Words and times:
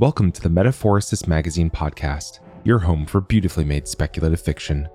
Welcome 0.00 0.30
to 0.30 0.40
the 0.40 0.48
Metaphorosis 0.48 1.26
Magazine 1.26 1.70
podcast, 1.70 2.38
your 2.62 2.78
home 2.78 3.04
for 3.04 3.20
beautifully 3.20 3.64
made 3.64 3.88
speculative 3.88 4.40
fiction. 4.40 4.88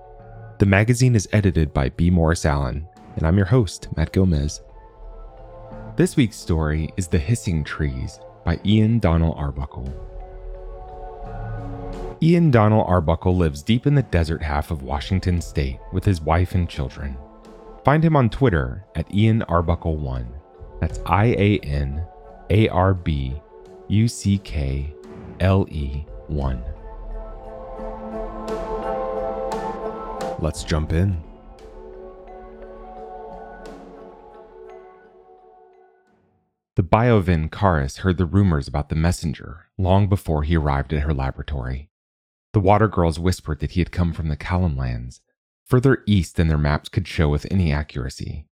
The 0.58 0.64
magazine 0.64 1.14
is 1.14 1.28
edited 1.30 1.74
by 1.74 1.90
B. 1.90 2.08
Morris 2.08 2.46
Allen, 2.46 2.88
and 3.16 3.26
I'm 3.26 3.36
your 3.36 3.44
host, 3.44 3.88
Matt 3.98 4.14
Gomez. 4.14 4.62
This 5.96 6.16
week's 6.16 6.38
story 6.38 6.88
is 6.96 7.06
The 7.06 7.18
Hissing 7.18 7.64
Trees 7.64 8.18
by 8.46 8.58
Ian 8.64 8.98
Donnell 8.98 9.34
Arbuckle. 9.34 9.92
Ian 12.22 12.50
Donnell 12.50 12.84
Arbuckle 12.84 13.36
lives 13.36 13.62
deep 13.62 13.86
in 13.86 13.94
the 13.94 14.04
desert 14.04 14.42
half 14.42 14.70
of 14.70 14.84
Washington 14.84 15.42
state 15.42 15.80
with 15.92 16.06
his 16.06 16.22
wife 16.22 16.54
and 16.54 16.66
children. 16.66 17.18
Find 17.84 18.02
him 18.02 18.16
on 18.16 18.30
Twitter 18.30 18.86
at 18.94 19.14
Ian 19.14 19.44
Arbuckle1. 19.50 20.24
That's 20.80 21.00
I 21.04 21.26
A 21.26 21.58
N 21.58 22.06
A 22.48 22.68
R 22.68 22.94
B 22.94 23.34
U 23.88 24.08
C 24.08 24.38
K 24.38 24.94
L 25.40 25.66
E 25.70 26.06
1. 26.28 26.64
Let's 30.38 30.64
jump 30.64 30.92
in. 30.92 31.22
The 36.76 36.82
Biovin 36.82 37.50
Karis 37.50 37.98
heard 37.98 38.16
the 38.16 38.24
rumors 38.24 38.66
about 38.66 38.88
the 38.88 38.96
messenger 38.96 39.66
long 39.76 40.08
before 40.08 40.42
he 40.44 40.56
arrived 40.56 40.92
at 40.92 41.02
her 41.02 41.14
laboratory. 41.14 41.90
The 42.52 42.60
water 42.60 42.88
girls 42.88 43.20
whispered 43.20 43.60
that 43.60 43.72
he 43.72 43.80
had 43.80 43.92
come 43.92 44.12
from 44.12 44.28
the 44.28 44.36
Kalam 44.36 44.78
lands, 44.78 45.20
further 45.66 46.02
east 46.06 46.36
than 46.36 46.48
their 46.48 46.58
maps 46.58 46.88
could 46.88 47.06
show 47.06 47.28
with 47.28 47.46
any 47.50 47.70
accuracy. 47.70 48.46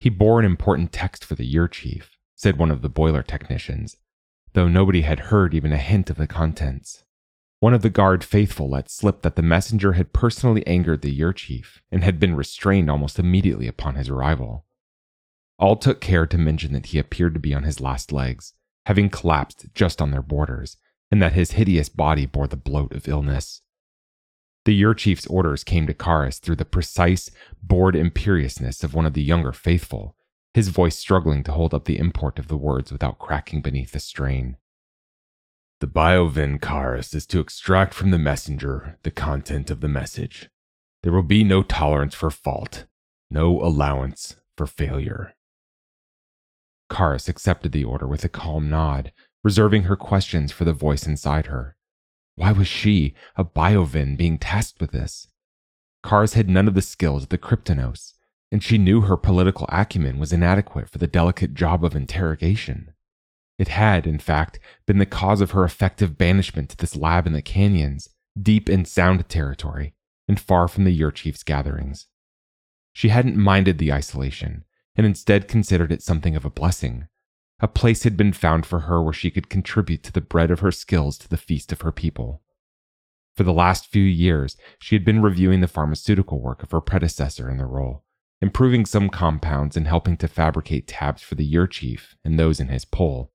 He 0.00 0.08
bore 0.08 0.40
an 0.40 0.46
important 0.46 0.90
text 0.90 1.24
for 1.24 1.34
the 1.34 1.44
year 1.44 1.68
chief, 1.68 2.16
said 2.34 2.58
one 2.58 2.70
of 2.70 2.80
the 2.80 2.88
boiler 2.88 3.22
technicians, 3.22 3.96
though 4.52 4.68
nobody 4.68 5.02
had 5.02 5.20
heard 5.20 5.54
even 5.54 5.72
a 5.72 5.78
hint 5.78 6.10
of 6.10 6.16
the 6.16 6.26
contents. 6.26 7.04
One 7.60 7.74
of 7.74 7.82
the 7.82 7.90
guard 7.90 8.24
faithful 8.24 8.70
let 8.70 8.90
slip 8.90 9.22
that 9.22 9.36
the 9.36 9.42
messenger 9.42 9.92
had 9.92 10.12
personally 10.12 10.66
angered 10.66 11.02
the 11.02 11.12
year 11.12 11.32
chief 11.32 11.82
and 11.90 12.02
had 12.02 12.18
been 12.18 12.34
restrained 12.34 12.90
almost 12.90 13.18
immediately 13.18 13.66
upon 13.66 13.96
his 13.96 14.08
arrival. 14.08 14.64
All 15.58 15.76
took 15.76 16.00
care 16.00 16.26
to 16.26 16.38
mention 16.38 16.72
that 16.72 16.86
he 16.86 16.98
appeared 16.98 17.34
to 17.34 17.40
be 17.40 17.52
on 17.52 17.64
his 17.64 17.80
last 17.80 18.12
legs, 18.12 18.54
having 18.86 19.10
collapsed 19.10 19.66
just 19.74 20.00
on 20.00 20.10
their 20.10 20.22
borders, 20.22 20.78
and 21.10 21.20
that 21.20 21.34
his 21.34 21.52
hideous 21.52 21.90
body 21.90 22.24
bore 22.24 22.46
the 22.46 22.56
bloat 22.56 22.92
of 22.92 23.06
illness. 23.06 23.60
The 24.64 24.74
year 24.74 24.94
chief's 24.94 25.26
orders 25.26 25.64
came 25.64 25.86
to 25.86 25.94
Karis 25.94 26.38
through 26.38 26.56
the 26.56 26.64
precise, 26.64 27.30
bored 27.62 27.94
imperiousness 27.94 28.82
of 28.82 28.94
one 28.94 29.04
of 29.04 29.12
the 29.12 29.22
younger 29.22 29.52
faithful, 29.52 30.16
his 30.54 30.68
voice 30.68 30.96
struggling 30.96 31.44
to 31.44 31.52
hold 31.52 31.72
up 31.72 31.84
the 31.84 31.98
import 31.98 32.38
of 32.38 32.48
the 32.48 32.56
words 32.56 32.90
without 32.90 33.18
cracking 33.18 33.60
beneath 33.60 33.92
the 33.92 34.00
strain. 34.00 34.56
The 35.80 35.86
Biovin 35.86 36.60
Karis 36.60 37.14
is 37.14 37.26
to 37.26 37.40
extract 37.40 37.94
from 37.94 38.10
the 38.10 38.18
messenger 38.18 38.98
the 39.02 39.10
content 39.10 39.70
of 39.70 39.80
the 39.80 39.88
message. 39.88 40.50
There 41.02 41.12
will 41.12 41.22
be 41.22 41.44
no 41.44 41.62
tolerance 41.62 42.14
for 42.14 42.30
fault, 42.30 42.84
no 43.30 43.60
allowance 43.62 44.36
for 44.56 44.66
failure. 44.66 45.34
Karis 46.90 47.28
accepted 47.28 47.72
the 47.72 47.84
order 47.84 48.06
with 48.06 48.24
a 48.24 48.28
calm 48.28 48.68
nod, 48.68 49.12
reserving 49.42 49.84
her 49.84 49.96
questions 49.96 50.52
for 50.52 50.64
the 50.64 50.72
voice 50.74 51.06
inside 51.06 51.46
her. 51.46 51.76
Why 52.34 52.52
was 52.52 52.68
she, 52.68 53.14
a 53.36 53.44
Biovin, 53.44 54.16
being 54.16 54.36
tasked 54.36 54.80
with 54.80 54.90
this? 54.90 55.28
Karis 56.04 56.34
had 56.34 56.48
none 56.48 56.68
of 56.68 56.74
the 56.74 56.82
skills 56.82 57.22
of 57.22 57.28
the 57.28 57.38
Kryptonos, 57.38 58.14
and 58.52 58.62
she 58.62 58.78
knew 58.78 59.02
her 59.02 59.16
political 59.16 59.66
acumen 59.70 60.18
was 60.18 60.32
inadequate 60.32 60.88
for 60.88 60.98
the 60.98 61.06
delicate 61.06 61.54
job 61.54 61.84
of 61.84 61.94
interrogation. 61.94 62.92
It 63.58 63.68
had, 63.68 64.06
in 64.06 64.18
fact, 64.18 64.58
been 64.86 64.98
the 64.98 65.06
cause 65.06 65.40
of 65.40 65.50
her 65.50 65.64
effective 65.64 66.16
banishment 66.16 66.70
to 66.70 66.76
this 66.76 66.96
lab 66.96 67.26
in 67.26 67.32
the 67.32 67.42
canyons, 67.42 68.08
deep 68.40 68.68
in 68.68 68.84
sound 68.84 69.28
territory, 69.28 69.94
and 70.26 70.40
far 70.40 70.66
from 70.66 70.84
the 70.84 70.92
Year 70.92 71.10
Chief's 71.10 71.42
gatherings. 71.42 72.06
She 72.92 73.08
hadn't 73.10 73.36
minded 73.36 73.78
the 73.78 73.92
isolation, 73.92 74.64
and 74.96 75.06
instead 75.06 75.46
considered 75.46 75.92
it 75.92 76.02
something 76.02 76.34
of 76.34 76.44
a 76.44 76.50
blessing. 76.50 77.06
A 77.60 77.68
place 77.68 78.04
had 78.04 78.16
been 78.16 78.32
found 78.32 78.64
for 78.64 78.80
her 78.80 79.02
where 79.02 79.12
she 79.12 79.30
could 79.30 79.50
contribute 79.50 80.02
to 80.04 80.12
the 80.12 80.20
bread 80.20 80.50
of 80.50 80.60
her 80.60 80.72
skills 80.72 81.18
to 81.18 81.28
the 81.28 81.36
feast 81.36 81.72
of 81.72 81.82
her 81.82 81.92
people. 81.92 82.42
For 83.36 83.44
the 83.44 83.52
last 83.52 83.86
few 83.86 84.02
years, 84.02 84.56
she 84.78 84.94
had 84.94 85.04
been 85.04 85.22
reviewing 85.22 85.60
the 85.60 85.68
pharmaceutical 85.68 86.40
work 86.40 86.62
of 86.62 86.70
her 86.70 86.80
predecessor 86.80 87.50
in 87.50 87.58
the 87.58 87.66
role, 87.66 88.04
improving 88.42 88.86
some 88.86 89.08
compounds 89.08 89.76
and 89.76 89.86
helping 89.86 90.16
to 90.16 90.28
fabricate 90.28 90.86
tabs 90.86 91.22
for 91.22 91.34
the 91.34 91.44
year 91.44 91.66
chief 91.66 92.16
and 92.24 92.38
those 92.38 92.60
in 92.60 92.68
his 92.68 92.84
pull. 92.84 93.32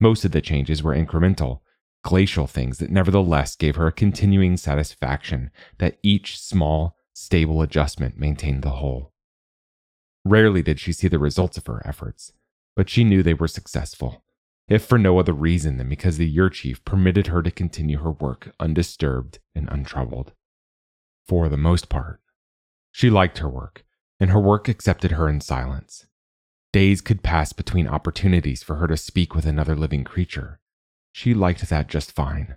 Most 0.00 0.24
of 0.24 0.32
the 0.32 0.40
changes 0.40 0.82
were 0.82 0.94
incremental, 0.94 1.60
glacial 2.04 2.46
things 2.46 2.78
that 2.78 2.90
nevertheless 2.90 3.56
gave 3.56 3.76
her 3.76 3.86
a 3.86 3.92
continuing 3.92 4.56
satisfaction 4.56 5.50
that 5.78 5.98
each 6.02 6.38
small, 6.38 6.96
stable 7.14 7.62
adjustment 7.62 8.18
maintained 8.18 8.62
the 8.62 8.70
whole. 8.70 9.12
Rarely 10.24 10.62
did 10.62 10.78
she 10.78 10.92
see 10.92 11.08
the 11.08 11.18
results 11.18 11.56
of 11.56 11.66
her 11.66 11.82
efforts, 11.86 12.32
but 12.76 12.88
she 12.88 13.02
knew 13.02 13.22
they 13.22 13.34
were 13.34 13.48
successful, 13.48 14.24
if 14.68 14.84
for 14.84 14.98
no 14.98 15.18
other 15.18 15.32
reason 15.32 15.78
than 15.78 15.88
because 15.88 16.18
the 16.18 16.28
year 16.28 16.50
chief 16.50 16.84
permitted 16.84 17.28
her 17.28 17.42
to 17.42 17.50
continue 17.50 17.98
her 17.98 18.12
work 18.12 18.54
undisturbed 18.60 19.38
and 19.54 19.68
untroubled. 19.70 20.32
For 21.26 21.48
the 21.48 21.56
most 21.56 21.88
part, 21.88 22.20
she 22.92 23.10
liked 23.10 23.38
her 23.38 23.48
work 23.48 23.84
and 24.20 24.30
her 24.30 24.40
work 24.40 24.68
accepted 24.68 25.12
her 25.12 25.28
in 25.28 25.40
silence. 25.40 26.06
Days 26.72 27.00
could 27.00 27.22
pass 27.22 27.52
between 27.52 27.86
opportunities 27.86 28.62
for 28.62 28.76
her 28.76 28.86
to 28.86 28.96
speak 28.96 29.34
with 29.34 29.46
another 29.46 29.74
living 29.74 30.04
creature. 30.04 30.60
She 31.12 31.34
liked 31.34 31.68
that 31.68 31.88
just 31.88 32.12
fine. 32.12 32.56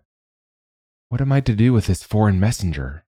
What 1.10 1.22
am 1.22 1.32
I 1.32 1.42
to 1.42 1.56
do 1.56 1.74
with 1.74 1.88
this 1.88 2.04
foreign 2.04 2.40
messenger? 2.40 3.06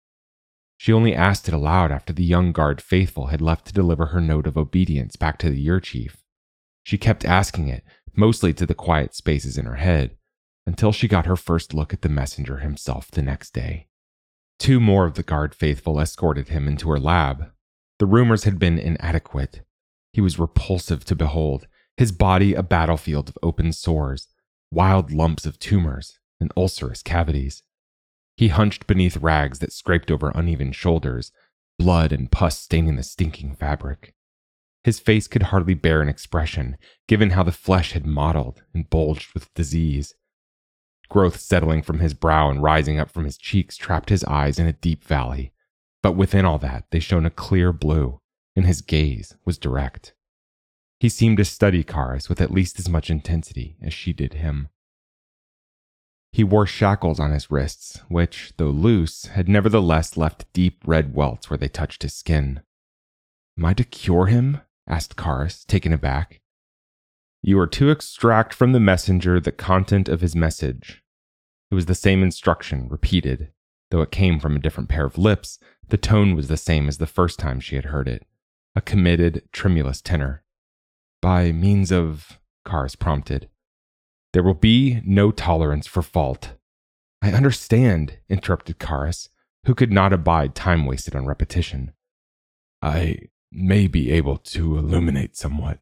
She 0.77 0.93
only 0.93 1.15
asked 1.15 1.49
it 1.49 1.55
aloud 1.55 1.93
after 1.93 2.12
the 2.12 2.25
young 2.25 2.53
guard 2.53 2.81
faithful 2.81 3.27
had 3.27 3.43
left 3.43 3.66
to 3.66 3.72
deliver 3.72 4.06
her 4.06 4.21
note 4.21 4.47
of 4.47 4.56
obedience 4.56 5.16
back 5.16 5.39
to 5.39 5.50
the 5.50 5.60
year 5.60 5.81
chief. 5.81 6.25
She 6.83 6.97
kept 6.97 7.25
asking 7.25 7.69
it, 7.69 7.84
mostly 8.16 8.55
to 8.55 8.66
the 8.66 8.75
quiet 8.75 9.15
spaces 9.15 9.59
in 9.59 9.66
her 9.66 9.77
head, 9.77 10.16
until 10.66 10.93
she 10.93 11.09
got 11.09 11.27
her 11.27 11.37
first 11.37 11.75
look 11.75 11.93
at 11.93 12.03
the 12.03 12.09
messenger 12.09 12.59
himself 12.59 13.10
the 13.10 13.22
next 13.22 13.53
day. 13.53 13.89
Two 14.59 14.81
more 14.81 15.06
of 15.06 15.15
the 15.15 15.22
guard 15.22 15.55
faithful 15.55 16.00
escorted 16.00 16.49
him 16.49 16.66
into 16.69 16.89
her 16.91 16.99
lab, 16.99 17.50
the 18.00 18.06
rumors 18.06 18.44
had 18.44 18.59
been 18.59 18.78
inadequate. 18.78 19.61
He 20.15 20.22
was 20.22 20.38
repulsive 20.38 21.05
to 21.05 21.15
behold, 21.15 21.69
his 21.99 22.12
body 22.12 22.55
a 22.55 22.62
battlefield 22.62 23.28
of 23.28 23.37
open 23.43 23.75
sores, 23.75 24.27
wild 24.71 25.12
lumps 25.12 25.44
of 25.44 25.59
tumors, 25.59 26.19
and 26.41 26.50
ulcerous 26.56 27.03
cavities. 27.03 27.62
He 28.39 28.49
hunched 28.49 28.87
beneath 28.87 29.19
rags 29.19 29.59
that 29.59 29.75
scraped 29.75 30.10
over 30.10 30.33
uneven 30.34 30.72
shoulders, 30.72 31.31
blood 31.78 32.10
and 32.10 32.33
pus 32.33 32.59
staining 32.59 32.97
the 32.97 33.03
stinking 33.03 33.55
fabric. 33.56 34.15
His 34.83 34.99
face 34.99 35.28
could 35.28 35.44
hardly 35.44 35.75
bear 35.75 36.00
an 36.00 36.09
expression, 36.09 36.78
given 37.06 37.31
how 37.31 37.43
the 37.43 37.53
flesh 37.53 37.93
had 37.93 38.06
mottled 38.06 38.62
and 38.72 38.89
bulged 38.89 39.34
with 39.34 39.53
disease. 39.53 40.15
Growth 41.10 41.39
settling 41.39 41.83
from 41.83 41.99
his 41.99 42.15
brow 42.15 42.50
and 42.50 42.62
rising 42.62 42.99
up 42.99 43.10
from 43.10 43.25
his 43.25 43.37
cheeks 43.37 43.77
trapped 43.77 44.09
his 44.09 44.25
eyes 44.25 44.59
in 44.59 44.66
a 44.66 44.72
deep 44.72 45.05
valley, 45.05 45.53
but 46.03 46.12
within 46.12 46.44
all 46.44 46.59
that, 46.59 46.84
they 46.91 47.00
shone 47.00 47.27
a 47.27 47.31
clear 47.31 47.72
blue, 47.72 48.21
and 48.56 48.66
his 48.66 48.81
gaze 48.81 49.37
was 49.44 49.59
direct. 49.59 50.15
He 50.99 51.09
seemed 51.09 51.38
to 51.38 51.44
study 51.44 51.83
Karis 51.83 52.28
with 52.28 52.41
at 52.41 52.50
least 52.50 52.78
as 52.78 52.88
much 52.88 53.11
intensity 53.11 53.77
as 53.83 53.94
she 53.94 54.12
did 54.12 54.34
him. 54.34 54.69
He 56.33 56.44
wore 56.44 56.66
shackles 56.66 57.19
on 57.19 57.33
his 57.33 57.50
wrists, 57.50 58.00
which, 58.09 58.53
though 58.56 58.71
loose, 58.71 59.27
had 59.27 59.49
nevertheless 59.49 60.16
left 60.16 60.53
deep 60.53 60.83
red 60.87 61.15
welts 61.15 61.50
where 61.50 61.56
they 61.56 61.69
touched 61.69 62.03
his 62.03 62.15
skin. 62.15 62.60
Am 63.59 63.65
I 63.65 63.75
to 63.75 63.84
cure 63.84 64.27
him? 64.27 64.60
asked 64.87 65.16
Karis, 65.16 65.66
taken 65.66 65.93
aback. 65.93 66.41
You 67.43 67.59
are 67.59 67.66
to 67.69 67.91
extract 67.91 68.53
from 68.53 68.72
the 68.72 68.81
messenger 68.81 69.41
the 69.41 69.53
content 69.53 70.09
of 70.09 70.21
his 70.21 70.36
message. 70.36 71.03
It 71.71 71.74
was 71.74 71.86
the 71.86 71.95
same 71.95 72.22
instruction, 72.22 72.89
repeated. 72.89 73.53
Though 73.91 74.03
it 74.03 74.10
came 74.10 74.39
from 74.39 74.57
a 74.57 74.60
different 74.60 74.89
pair 74.89 75.04
of 75.04 75.19
lips, 75.19 75.59
the 75.89 75.97
tone 75.97 76.34
was 76.34 76.48
the 76.48 76.57
same 76.57 76.89
as 76.89 76.98
the 76.98 77.07
first 77.07 77.39
time 77.39 77.60
she 77.60 77.77
had 77.77 77.87
heard 77.87 78.09
it 78.09 78.27
a 78.77 78.81
committed, 78.81 79.42
tremulous 79.53 80.01
tenor. 80.01 80.45
By 81.21 81.51
means 81.51 81.91
of, 81.91 82.39
Karis 82.65 82.97
prompted. 82.97 83.48
There 84.33 84.45
will 84.45 84.54
be 84.54 85.03
no 85.04 85.33
tolerance 85.33 85.89
for 85.89 86.03
fault. 86.03 86.54
I 87.21 87.33
understand, 87.33 88.19
interrupted 88.28 88.78
Karis, 88.78 89.28
who 89.66 89.75
could 89.75 89.91
not 89.91 90.13
abide 90.13 90.54
time 90.54 90.86
wasted 90.86 91.16
on 91.16 91.27
repetition. 91.27 91.93
I 92.81 93.19
may 93.51 93.89
be 93.89 94.13
able 94.13 94.36
to 94.36 94.78
illuminate 94.78 95.36
somewhat, 95.36 95.81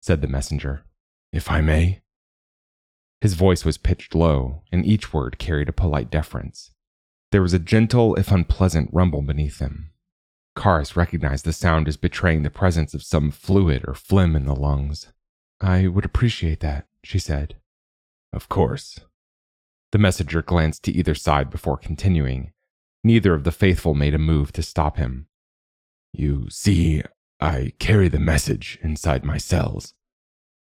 said 0.00 0.22
the 0.22 0.28
messenger, 0.28 0.84
if 1.32 1.50
I 1.50 1.60
may. 1.60 2.00
His 3.20 3.34
voice 3.34 3.64
was 3.64 3.76
pitched 3.76 4.14
low, 4.14 4.62
and 4.72 4.86
each 4.86 5.12
word 5.12 5.38
carried 5.38 5.68
a 5.68 5.72
polite 5.72 6.10
deference. 6.10 6.70
There 7.32 7.42
was 7.42 7.52
a 7.52 7.58
gentle, 7.58 8.14
if 8.16 8.30
unpleasant, 8.30 8.90
rumble 8.92 9.22
beneath 9.22 9.60
him. 9.60 9.90
Karis 10.56 10.96
recognized 10.96 11.44
the 11.44 11.52
sound 11.52 11.86
as 11.86 11.96
betraying 11.96 12.42
the 12.42 12.50
presence 12.50 12.92
of 12.92 13.04
some 13.04 13.30
fluid 13.30 13.84
or 13.86 13.94
phlegm 13.94 14.34
in 14.34 14.46
the 14.46 14.54
lungs. 14.54 15.12
I 15.60 15.86
would 15.86 16.04
appreciate 16.04 16.60
that, 16.60 16.86
she 17.04 17.18
said. 17.18 17.56
Of 18.32 18.48
course. 18.48 19.00
The 19.92 19.98
messenger 19.98 20.42
glanced 20.42 20.84
to 20.84 20.92
either 20.92 21.14
side 21.14 21.50
before 21.50 21.76
continuing. 21.76 22.52
Neither 23.04 23.32
of 23.32 23.44
the 23.44 23.52
faithful 23.52 23.94
made 23.94 24.14
a 24.14 24.18
move 24.18 24.52
to 24.52 24.62
stop 24.62 24.96
him. 24.96 25.26
You 26.12 26.48
see, 26.50 27.02
I 27.40 27.72
carry 27.78 28.08
the 28.08 28.18
message 28.18 28.78
inside 28.82 29.24
my 29.24 29.38
cells. 29.38 29.94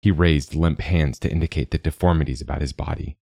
He 0.02 0.11
raised 0.11 0.55
limp 0.55 0.81
hands 0.81 1.19
to 1.20 1.31
indicate 1.31 1.70
the 1.70 1.79
deformities 1.79 2.41
about 2.41 2.61
his 2.61 2.73
body. 2.73 3.19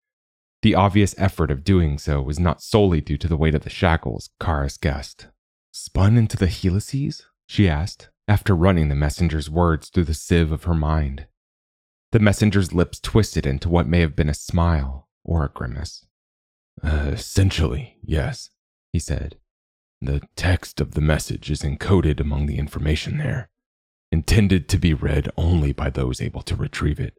The 0.63 0.75
obvious 0.75 1.15
effort 1.19 1.51
of 1.51 1.63
doing 1.63 1.99
so 1.99 2.21
was 2.21 2.41
not 2.41 2.63
solely 2.63 3.01
due 3.01 3.19
to 3.19 3.29
the 3.29 3.37
weight 3.37 3.55
of 3.55 3.63
the 3.63 3.71
shackles, 3.71 4.31
Karis 4.41 4.81
guessed. 4.81 5.29
Spun 5.71 6.17
into 6.17 6.37
the 6.37 6.49
helices? 6.49 7.25
she 7.47 7.69
asked, 7.69 8.11
after 8.27 8.55
running 8.55 8.89
the 8.89 8.95
messenger's 8.95 9.49
words 9.49 9.89
through 9.89 10.05
the 10.05 10.15
sieve 10.15 10.53
of 10.53 10.65
her 10.65 10.75
mind. 10.75 11.27
The 12.11 12.19
messenger's 12.19 12.73
lips 12.73 12.99
twisted 13.01 13.47
into 13.47 13.69
what 13.69 13.87
may 13.87 14.01
have 14.01 14.17
been 14.17 14.29
a 14.29 14.35
smile 14.35 15.09
or 15.25 15.45
a 15.45 15.49
grimace. 15.49 16.07
Uh, 16.83 17.11
essentially, 17.13 17.99
yes, 18.03 18.51
he 18.93 18.99
said. 18.99 19.37
The 20.01 20.23
text 20.37 20.81
of 20.81 20.93
the 20.93 21.01
message 21.01 21.51
is 21.51 21.63
encoded 21.63 22.21
among 22.21 22.47
the 22.47 22.59
information 22.59 23.19
there, 23.19 23.49
intended 24.11 24.69
to 24.69 24.79
be 24.79 24.95
read 24.95 25.31
only 25.37 25.73
by 25.73 25.91
those 25.91 26.21
able 26.21 26.43
to 26.43 26.57
retrieve 26.57 27.01
it. 27.01 27.15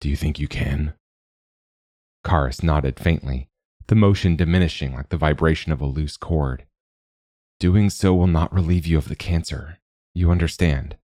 Do 0.00 0.08
you 0.08 0.16
think 0.16 0.38
you 0.38 0.48
can? 0.48 0.94
Karis 2.24 2.62
nodded 2.62 2.98
faintly, 2.98 3.48
the 3.86 3.94
motion 3.94 4.36
diminishing 4.36 4.94
like 4.94 5.08
the 5.08 5.16
vibration 5.16 5.72
of 5.72 5.80
a 5.80 5.86
loose 5.86 6.16
cord. 6.16 6.66
Doing 7.58 7.90
so 7.90 8.14
will 8.14 8.26
not 8.26 8.52
relieve 8.52 8.86
you 8.86 8.98
of 8.98 9.08
the 9.08 9.16
cancer. 9.16 9.78
You 10.14 10.30
understand? 10.30 10.96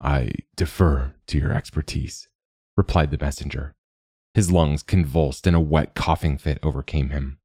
I 0.00 0.30
defer 0.56 1.14
to 1.26 1.38
your 1.38 1.52
expertise, 1.52 2.28
replied 2.76 3.10
the 3.10 3.18
messenger. 3.18 3.74
His 4.34 4.52
lungs 4.52 4.82
convulsed 4.82 5.46
and 5.46 5.56
a 5.56 5.60
wet 5.60 5.94
coughing 5.94 6.38
fit 6.38 6.58
overcame 6.62 7.10
him. 7.10 7.38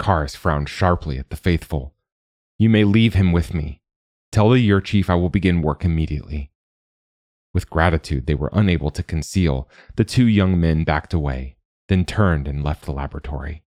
Karis 0.00 0.36
frowned 0.36 0.68
sharply 0.68 1.18
at 1.18 1.30
the 1.30 1.36
faithful. 1.36 1.94
You 2.58 2.68
may 2.68 2.84
leave 2.84 3.14
him 3.14 3.32
with 3.32 3.54
me. 3.54 3.80
Tell 4.32 4.50
the 4.50 4.58
year 4.58 4.80
chief 4.80 5.08
I 5.08 5.14
will 5.14 5.28
begin 5.28 5.62
work 5.62 5.84
immediately. 5.84 6.50
With 7.52 7.70
gratitude 7.70 8.26
they 8.26 8.34
were 8.34 8.50
unable 8.52 8.90
to 8.90 9.02
conceal, 9.02 9.68
the 9.94 10.04
two 10.04 10.26
young 10.26 10.60
men 10.60 10.82
backed 10.82 11.14
away, 11.14 11.53
then 11.88 12.04
turned 12.04 12.48
and 12.48 12.64
left 12.64 12.84
the 12.84 12.92
laboratory. 12.92 13.62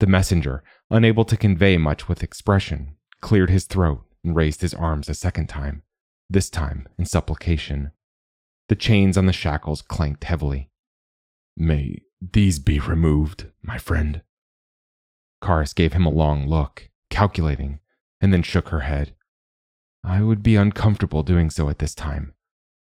The 0.00 0.06
messenger, 0.06 0.62
unable 0.90 1.24
to 1.24 1.36
convey 1.36 1.76
much 1.76 2.08
with 2.08 2.22
expression, 2.22 2.96
cleared 3.20 3.50
his 3.50 3.64
throat 3.64 4.04
and 4.24 4.36
raised 4.36 4.60
his 4.60 4.74
arms 4.74 5.08
a 5.08 5.14
second 5.14 5.48
time, 5.48 5.82
this 6.30 6.50
time 6.50 6.88
in 6.98 7.04
supplication. 7.04 7.92
The 8.68 8.76
chains 8.76 9.16
on 9.16 9.26
the 9.26 9.32
shackles 9.32 9.82
clanked 9.82 10.24
heavily. 10.24 10.70
May 11.56 12.02
these 12.20 12.58
be 12.58 12.78
removed, 12.78 13.46
my 13.62 13.78
friend? 13.78 14.22
Karis 15.42 15.74
gave 15.74 15.92
him 15.92 16.06
a 16.06 16.10
long 16.10 16.46
look, 16.46 16.90
calculating, 17.10 17.80
and 18.20 18.32
then 18.32 18.42
shook 18.42 18.68
her 18.68 18.80
head. 18.80 19.14
I 20.04 20.22
would 20.22 20.42
be 20.42 20.56
uncomfortable 20.56 21.22
doing 21.22 21.50
so 21.50 21.68
at 21.68 21.78
this 21.78 21.94
time, 21.94 22.34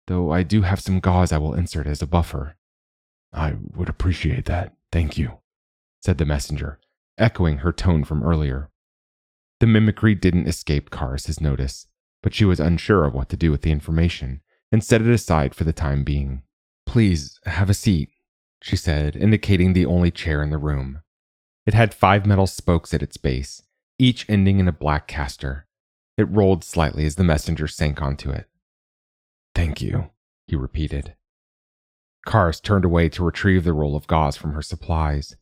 though 0.07 0.31
I 0.31 0.43
do 0.43 0.63
have 0.63 0.81
some 0.81 1.01
gauze 1.01 1.33
I 1.33 1.39
will 1.39 1.55
insert 1.55 1.87
as 1.87 2.03
a 2.03 2.07
buffer. 2.07 2.57
I 3.35 3.57
would 3.75 3.89
appreciate 3.89 4.45
that, 4.47 4.75
thank 4.93 5.19
you, 5.19 5.39
said 6.01 6.19
the 6.19 6.25
messenger, 6.25 6.79
echoing 7.19 7.59
her 7.59 7.73
tone 7.73 8.05
from 8.05 8.23
earlier. 8.23 8.71
The 9.61 9.67
mimicry 9.67 10.15
didn't 10.15 10.47
escape 10.47 10.91
Karis's 10.91 11.41
notice, 11.41 11.87
but 12.23 12.33
she 12.33 12.45
was 12.45 12.61
unsure 12.61 13.05
of 13.05 13.15
what 13.15 13.29
to 13.31 13.37
do 13.37 13.51
with 13.51 13.63
the 13.63 13.73
information 13.73 14.41
and 14.71 14.85
set 14.85 15.03
it 15.03 15.09
aside 15.09 15.55
for 15.55 15.65
the 15.65 15.73
time 15.73 16.05
being. 16.05 16.43
Please 16.87 17.39
have 17.45 17.69
a 17.69 17.75
seat, 17.75 18.11
she 18.63 18.77
said, 18.77 19.17
indicating 19.17 19.73
the 19.73 19.87
only 19.87 20.11
chair 20.11 20.43
in 20.43 20.51
the 20.51 20.59
room. 20.59 21.01
It 21.67 21.75
had 21.75 21.93
five 21.93 22.27
metal 22.27 22.47
spokes 22.47 22.95
at 22.95 23.03
its 23.03 23.17
base, 23.17 23.63
each 23.99 24.29
ending 24.29 24.59
in 24.59 24.69
a 24.69 24.73
black 24.73 25.09
caster. 25.09 25.67
It 26.17 26.31
rolled 26.31 26.63
slightly 26.63 27.05
as 27.05 27.17
the 27.17 27.25
messenger 27.25 27.67
sank 27.67 28.01
onto 28.01 28.31
it. 28.31 28.47
Thank 29.55 29.81
you, 29.81 30.11
he 30.47 30.57
repeated. 30.57 31.15
Karis 32.27 32.61
turned 32.61 32.85
away 32.85 33.09
to 33.11 33.25
retrieve 33.25 33.65
the 33.65 33.73
roll 33.73 33.97
of 33.97 34.07
gauze 34.07 34.37
from 34.37 34.53
her 34.53 34.63
supplies. 34.63 35.37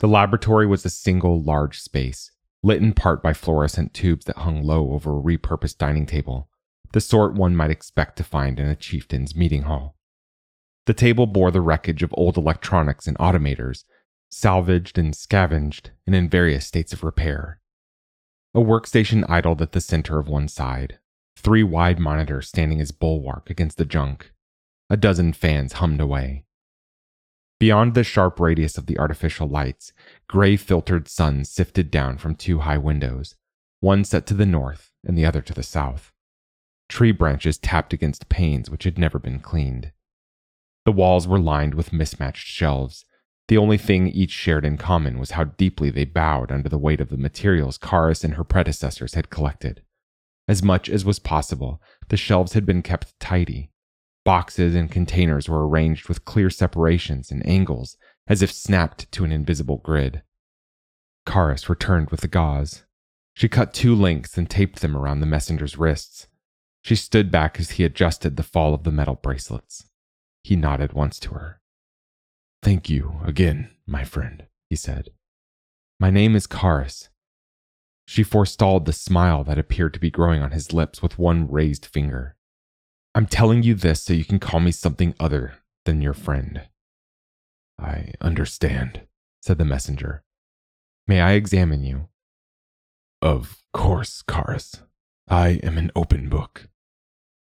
The 0.00 0.08
laboratory 0.08 0.66
was 0.66 0.84
a 0.84 0.90
single 0.90 1.42
large 1.42 1.80
space, 1.80 2.30
lit 2.62 2.82
in 2.82 2.92
part 2.92 3.22
by 3.22 3.32
fluorescent 3.32 3.94
tubes 3.94 4.24
that 4.26 4.38
hung 4.38 4.62
low 4.62 4.92
over 4.92 5.16
a 5.16 5.22
repurposed 5.22 5.78
dining 5.78 6.06
table, 6.06 6.48
the 6.92 7.00
sort 7.00 7.34
one 7.34 7.54
might 7.54 7.70
expect 7.70 8.16
to 8.16 8.24
find 8.24 8.58
in 8.58 8.68
a 8.68 8.76
chieftain's 8.76 9.36
meeting 9.36 9.62
hall. 9.62 9.96
The 10.86 10.94
table 10.94 11.26
bore 11.26 11.50
the 11.50 11.60
wreckage 11.60 12.02
of 12.02 12.14
old 12.16 12.36
electronics 12.36 13.06
and 13.06 13.18
automators, 13.18 13.84
salvaged 14.30 14.98
and 14.98 15.14
scavenged 15.14 15.90
and 16.06 16.14
in 16.14 16.28
various 16.28 16.66
states 16.66 16.92
of 16.92 17.04
repair. 17.04 17.60
A 18.54 18.60
workstation 18.60 19.24
idled 19.28 19.60
at 19.60 19.72
the 19.72 19.80
center 19.80 20.18
of 20.18 20.28
one 20.28 20.48
side, 20.48 20.98
three 21.36 21.62
wide 21.62 21.98
monitors 21.98 22.48
standing 22.48 22.80
as 22.80 22.92
bulwark 22.92 23.50
against 23.50 23.78
the 23.78 23.84
junk. 23.84 24.32
A 24.88 24.96
dozen 24.96 25.32
fans 25.32 25.74
hummed 25.74 26.00
away. 26.00 26.44
Beyond 27.58 27.94
the 27.94 28.04
sharp 28.04 28.38
radius 28.38 28.78
of 28.78 28.86
the 28.86 28.98
artificial 28.98 29.48
lights, 29.48 29.92
gray 30.28 30.56
filtered 30.56 31.08
sun 31.08 31.44
sifted 31.44 31.90
down 31.90 32.18
from 32.18 32.34
two 32.34 32.60
high 32.60 32.78
windows, 32.78 33.34
one 33.80 34.04
set 34.04 34.26
to 34.26 34.34
the 34.34 34.46
north 34.46 34.92
and 35.04 35.16
the 35.16 35.26
other 35.26 35.40
to 35.42 35.54
the 35.54 35.62
south. 35.62 36.12
Tree 36.88 37.12
branches 37.12 37.58
tapped 37.58 37.92
against 37.92 38.28
panes 38.28 38.70
which 38.70 38.84
had 38.84 38.98
never 38.98 39.18
been 39.18 39.40
cleaned. 39.40 39.92
The 40.84 40.92
walls 40.92 41.26
were 41.26 41.40
lined 41.40 41.74
with 41.74 41.92
mismatched 41.92 42.46
shelves, 42.46 43.04
the 43.48 43.58
only 43.58 43.78
thing 43.78 44.08
each 44.08 44.32
shared 44.32 44.64
in 44.64 44.76
common 44.76 45.18
was 45.18 45.32
how 45.32 45.44
deeply 45.44 45.90
they 45.90 46.04
bowed 46.04 46.50
under 46.50 46.68
the 46.68 46.78
weight 46.78 47.00
of 47.00 47.10
the 47.10 47.16
materials 47.16 47.78
Karis 47.78 48.24
and 48.24 48.34
her 48.34 48.44
predecessors 48.44 49.14
had 49.14 49.30
collected. 49.30 49.82
As 50.48 50.62
much 50.62 50.88
as 50.88 51.04
was 51.04 51.18
possible, 51.18 51.80
the 52.08 52.16
shelves 52.16 52.54
had 52.54 52.66
been 52.66 52.82
kept 52.82 53.18
tidy. 53.20 53.70
Boxes 54.26 54.74
and 54.74 54.90
containers 54.90 55.48
were 55.48 55.68
arranged 55.68 56.08
with 56.08 56.24
clear 56.24 56.50
separations 56.50 57.30
and 57.30 57.46
angles, 57.46 57.96
as 58.26 58.42
if 58.42 58.50
snapped 58.50 59.10
to 59.12 59.24
an 59.24 59.30
invisible 59.30 59.76
grid. 59.78 60.20
Karis 61.24 61.68
returned 61.68 62.10
with 62.10 62.22
the 62.22 62.28
gauze. 62.28 62.82
She 63.34 63.48
cut 63.48 63.72
two 63.72 63.94
links 63.94 64.36
and 64.36 64.50
taped 64.50 64.80
them 64.80 64.96
around 64.96 65.20
the 65.20 65.26
messenger's 65.26 65.78
wrists. 65.78 66.26
She 66.82 66.96
stood 66.96 67.30
back 67.30 67.60
as 67.60 67.72
he 67.72 67.84
adjusted 67.84 68.36
the 68.36 68.42
fall 68.42 68.74
of 68.74 68.82
the 68.82 68.90
metal 68.90 69.14
bracelets. 69.14 69.84
He 70.42 70.56
nodded 70.56 70.92
once 70.92 71.20
to 71.20 71.34
her. 71.34 71.60
Thank 72.64 72.90
you 72.90 73.20
again, 73.24 73.70
my 73.86 74.02
friend, 74.02 74.46
he 74.68 74.74
said. 74.74 75.10
My 76.00 76.10
name 76.10 76.34
is 76.34 76.48
Karis. 76.48 77.10
She 78.08 78.24
forestalled 78.24 78.86
the 78.86 78.92
smile 78.92 79.44
that 79.44 79.58
appeared 79.58 79.94
to 79.94 80.00
be 80.00 80.10
growing 80.10 80.42
on 80.42 80.50
his 80.50 80.72
lips 80.72 81.00
with 81.00 81.16
one 81.16 81.48
raised 81.48 81.86
finger. 81.86 82.35
I'm 83.16 83.24
telling 83.24 83.62
you 83.62 83.72
this 83.72 84.02
so 84.02 84.12
you 84.12 84.26
can 84.26 84.38
call 84.38 84.60
me 84.60 84.70
something 84.70 85.14
other 85.18 85.54
than 85.86 86.02
your 86.02 86.12
friend. 86.12 86.60
I 87.80 88.12
understand, 88.20 89.06
said 89.40 89.56
the 89.56 89.64
messenger. 89.64 90.22
May 91.08 91.22
I 91.22 91.32
examine 91.32 91.82
you? 91.82 92.08
Of 93.22 93.62
course, 93.72 94.22
Karis. 94.28 94.82
I 95.28 95.60
am 95.62 95.78
an 95.78 95.92
open 95.96 96.28
book. 96.28 96.68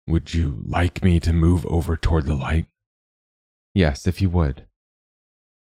Would 0.08 0.34
you 0.34 0.64
like 0.66 1.04
me 1.04 1.20
to 1.20 1.34
move 1.34 1.66
over 1.66 1.98
toward 1.98 2.26
the 2.26 2.36
light? 2.36 2.68
Yes, 3.74 4.08
if 4.08 4.22
you 4.22 4.30
would. 4.30 4.68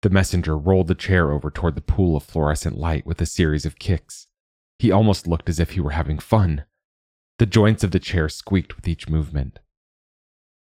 The 0.01 0.09
messenger 0.09 0.57
rolled 0.57 0.87
the 0.87 0.95
chair 0.95 1.33
over 1.33 1.51
toward 1.51 1.75
the 1.75 1.81
pool 1.81 2.15
of 2.15 2.23
fluorescent 2.23 2.77
light 2.77 3.05
with 3.05 3.19
a 3.19 3.25
series 3.25 3.65
of 3.65 3.79
kicks. 3.79 4.27
He 4.77 4.93
almost 4.93 5.27
looked 5.27 5.49
as 5.49 5.59
if 5.59 5.71
he 5.71 5.81
were 5.81 5.91
having 5.91 6.19
fun. 6.19 6.63
The 7.37 7.45
joints 7.45 7.83
of 7.83 7.91
the 7.91 7.99
chair 7.99 8.29
squeaked 8.29 8.77
with 8.77 8.87
each 8.87 9.09
movement. 9.09 9.59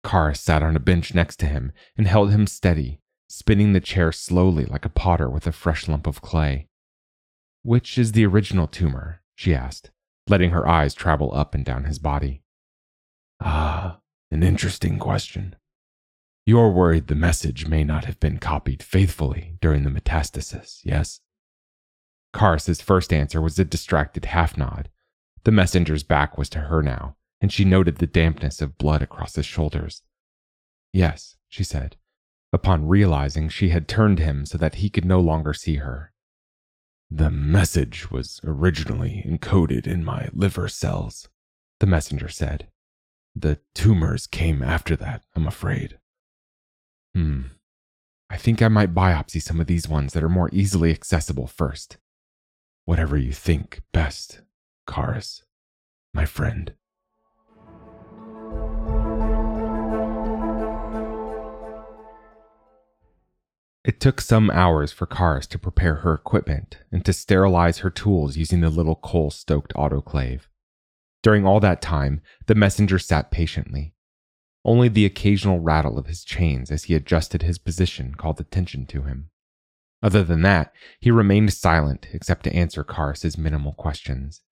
Karis 0.05 0.39
sat 0.39 0.63
on 0.63 0.77
a 0.77 0.81
bench 0.81 1.15
next 1.15 1.37
to 1.41 1.47
him 1.47 1.73
and 1.97 2.07
held 2.07 2.31
him 2.31 2.47
steady, 2.47 3.01
spinning 3.29 3.73
the 3.73 3.81
chair 3.81 4.13
slowly 4.13 4.65
like 4.65 4.85
a 4.85 4.91
potter 4.91 5.29
with 5.29 5.47
a 5.47 5.53
fresh 5.53 5.89
lump 5.89 6.07
of 6.07 6.23
clay. 6.23 6.69
Which 7.63 7.99
is 7.99 8.13
the 8.13 8.25
original 8.25 8.67
tumor? 8.67 9.23
she 9.35 9.55
asked, 9.55 9.91
letting 10.27 10.51
her 10.51 10.67
eyes 10.67 10.95
travel 10.95 11.35
up 11.35 11.55
and 11.55 11.65
down 11.65 11.85
his 11.85 11.99
body. 11.99 12.43
Ah, 13.41 13.99
an 14.31 14.43
interesting 14.43 14.99
question. 14.99 15.57
You're 16.47 16.71
worried 16.71 17.09
the 17.09 17.15
message 17.15 17.67
may 17.67 17.85
not 17.85 18.07
have 18.07 18.19
been 18.19 18.39
copied 18.39 18.83
faithfully 18.83 19.59
during 19.61 19.85
the 19.85 19.91
metastasis, 19.91 20.81
yes? 20.83 21.21
Karis's 22.35 22.81
first 22.81 23.13
answer 23.13 23.43
was 23.43 23.59
a 23.59 23.67
distracted 23.67 24.25
half 24.25 24.57
nod. 24.57 24.89
The 25.45 25.53
messenger's 25.53 26.03
back 26.03 26.39
was 26.39 26.49
to 26.51 26.61
her 26.61 26.83
now, 26.83 27.17
and 27.41 27.53
she 27.53 27.65
noted 27.65 27.97
the 27.97 28.07
dampness 28.07 28.61
of 28.61 28.79
blood 28.79 29.03
across 29.03 29.35
his 29.37 29.47
shoulders. 29.47 30.03
Yes, 30.93 31.37
she 31.49 31.65
said, 31.65 31.97
upon 32.53 32.89
realizing 32.89 33.49
she 33.49 33.69
had 33.69 33.89
turned 33.89 34.19
him 34.19 34.47
so 34.47 34.59
that 34.59 34.77
he 34.77 34.91
could 34.91 35.05
no 35.05 35.21
longer 35.21 35.53
see 35.53 35.77
her. 35.77 36.13
The 37.11 37.31
message 37.31 38.11
was 38.11 38.41
originally 38.45 39.25
encoded 39.27 39.87
in 39.87 40.05
my 40.05 40.29
liver 40.33 40.69
cells, 40.69 41.29
the 41.81 41.87
messenger 41.87 42.29
said. 42.29 42.69
The 43.35 43.61
tumors 43.75 44.27
came 44.27 44.63
after 44.63 44.97
that, 44.97 45.23
I'm 45.35 45.47
afraid. 45.47 45.99
Hmm. 47.15 47.43
I 48.31 48.37
think 48.37 48.61
I 48.61 48.69
might 48.69 48.95
biopsy 48.95 49.41
some 49.41 49.61
of 49.61 49.67
these 49.67 49.89
ones 49.89 50.13
that 50.13 50.23
are 50.23 50.29
more 50.29 50.51
easily 50.53 50.91
accessible 50.91 51.47
first. 51.47 51.97
Whatever 52.85 53.17
you 53.17 53.33
think 53.33 53.81
best, 53.93 54.43
Karis, 54.87 55.43
my 56.13 56.25
friend. 56.25 56.75
It 63.89 64.01
took 64.01 64.21
some 64.21 64.51
hours 64.51 64.93
for 64.93 65.07
Karis 65.07 65.47
to 65.47 65.59
prepare 65.59 65.95
her 65.95 66.13
equipment 66.13 66.77
and 66.93 67.03
to 67.07 67.13
sterilize 67.15 67.79
her 67.79 67.89
tools 67.89 68.37
using 68.37 68.61
the 68.61 68.69
little 68.69 68.97
coal 68.97 69.31
stoked 69.31 69.73
autoclave. 69.73 70.43
During 71.23 71.47
all 71.47 71.59
that 71.61 71.81
time, 71.81 72.21
the 72.49 72.55
messenger 72.55 72.99
sat 72.99 73.31
patiently. 73.31 73.95
Only 74.63 74.89
the 74.89 75.07
occasional 75.07 75.61
rattle 75.61 75.99
of 75.99 76.07
his 76.07 76.23
chains 76.23 76.71
as 76.71 76.85
he 76.85 76.95
adjusted 76.95 77.41
his 77.41 77.57
position 77.57 78.15
called 78.15 78.39
attention 78.41 78.85
to 78.89 79.05
him. 79.05 79.31
Other 80.03 80.23
than 80.23 80.43
that, 80.43 80.71
he 81.01 81.11
remained 81.11 81.55
silent 81.55 82.09
except 82.13 82.45
to 82.45 82.53
answer 82.53 82.85
Karis's 82.85 83.39
minimal 83.39 83.73
questions. 83.73 84.43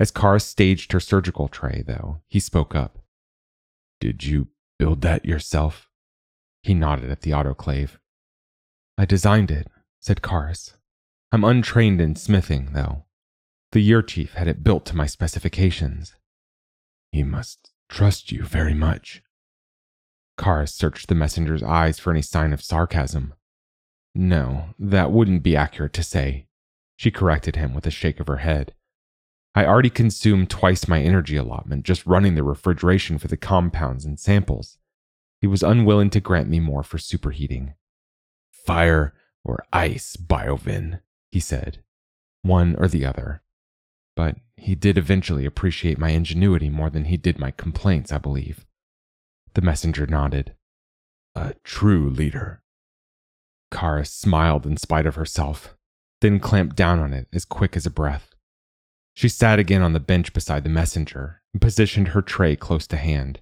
As 0.00 0.10
Karis 0.10 0.42
staged 0.42 0.90
her 0.90 0.98
surgical 0.98 1.46
tray, 1.46 1.84
though, 1.86 2.22
he 2.26 2.40
spoke 2.40 2.74
up. 2.74 2.98
Did 4.00 4.24
you 4.24 4.48
build 4.80 5.02
that 5.02 5.24
yourself? 5.24 5.88
He 6.64 6.74
nodded 6.74 7.08
at 7.08 7.20
the 7.20 7.30
autoclave. 7.30 7.98
I 9.00 9.04
designed 9.04 9.52
it, 9.52 9.68
said 10.00 10.22
Karis. 10.22 10.74
I'm 11.30 11.44
untrained 11.44 12.00
in 12.00 12.16
smithing, 12.16 12.70
though. 12.72 13.04
The 13.70 13.80
year 13.80 14.02
chief 14.02 14.34
had 14.34 14.48
it 14.48 14.64
built 14.64 14.84
to 14.86 14.96
my 14.96 15.06
specifications. 15.06 16.16
He 17.12 17.22
must 17.22 17.70
trust 17.88 18.32
you 18.32 18.42
very 18.42 18.74
much. 18.74 19.22
Karis 20.36 20.70
searched 20.70 21.06
the 21.06 21.14
messenger's 21.14 21.62
eyes 21.62 22.00
for 22.00 22.10
any 22.10 22.22
sign 22.22 22.52
of 22.52 22.60
sarcasm. 22.60 23.34
No, 24.16 24.74
that 24.80 25.12
wouldn't 25.12 25.44
be 25.44 25.54
accurate 25.54 25.92
to 25.92 26.02
say. 26.02 26.48
She 26.96 27.12
corrected 27.12 27.54
him 27.54 27.74
with 27.74 27.86
a 27.86 27.92
shake 27.92 28.18
of 28.18 28.26
her 28.26 28.38
head. 28.38 28.74
I 29.54 29.64
already 29.64 29.90
consumed 29.90 30.50
twice 30.50 30.88
my 30.88 31.00
energy 31.00 31.36
allotment 31.36 31.84
just 31.84 32.04
running 32.04 32.34
the 32.34 32.42
refrigeration 32.42 33.18
for 33.18 33.28
the 33.28 33.36
compounds 33.36 34.04
and 34.04 34.18
samples. 34.18 34.76
He 35.40 35.46
was 35.46 35.62
unwilling 35.62 36.10
to 36.10 36.20
grant 36.20 36.48
me 36.48 36.58
more 36.58 36.82
for 36.82 36.98
superheating 36.98 37.74
fire 38.68 39.14
or 39.44 39.64
ice, 39.72 40.14
Biovin, 40.16 41.00
he 41.32 41.40
said. 41.40 41.82
One 42.42 42.76
or 42.76 42.86
the 42.86 43.06
other. 43.06 43.40
But 44.14 44.36
he 44.58 44.74
did 44.74 44.98
eventually 44.98 45.46
appreciate 45.46 45.98
my 45.98 46.10
ingenuity 46.10 46.68
more 46.68 46.90
than 46.90 47.06
he 47.06 47.16
did 47.16 47.38
my 47.38 47.50
complaints, 47.50 48.12
I 48.12 48.18
believe. 48.18 48.66
The 49.54 49.62
messenger 49.62 50.06
nodded. 50.06 50.54
A 51.34 51.54
true 51.64 52.10
leader. 52.10 52.60
Karis 53.72 54.08
smiled 54.08 54.66
in 54.66 54.76
spite 54.76 55.06
of 55.06 55.14
herself, 55.14 55.74
then 56.20 56.38
clamped 56.38 56.76
down 56.76 56.98
on 56.98 57.14
it 57.14 57.26
as 57.32 57.46
quick 57.46 57.74
as 57.74 57.86
a 57.86 57.90
breath. 57.90 58.34
She 59.14 59.30
sat 59.30 59.58
again 59.58 59.80
on 59.80 59.94
the 59.94 60.00
bench 60.00 60.34
beside 60.34 60.62
the 60.62 60.68
messenger 60.68 61.40
and 61.54 61.62
positioned 61.62 62.08
her 62.08 62.20
tray 62.20 62.54
close 62.54 62.86
to 62.88 62.98
hand. 62.98 63.40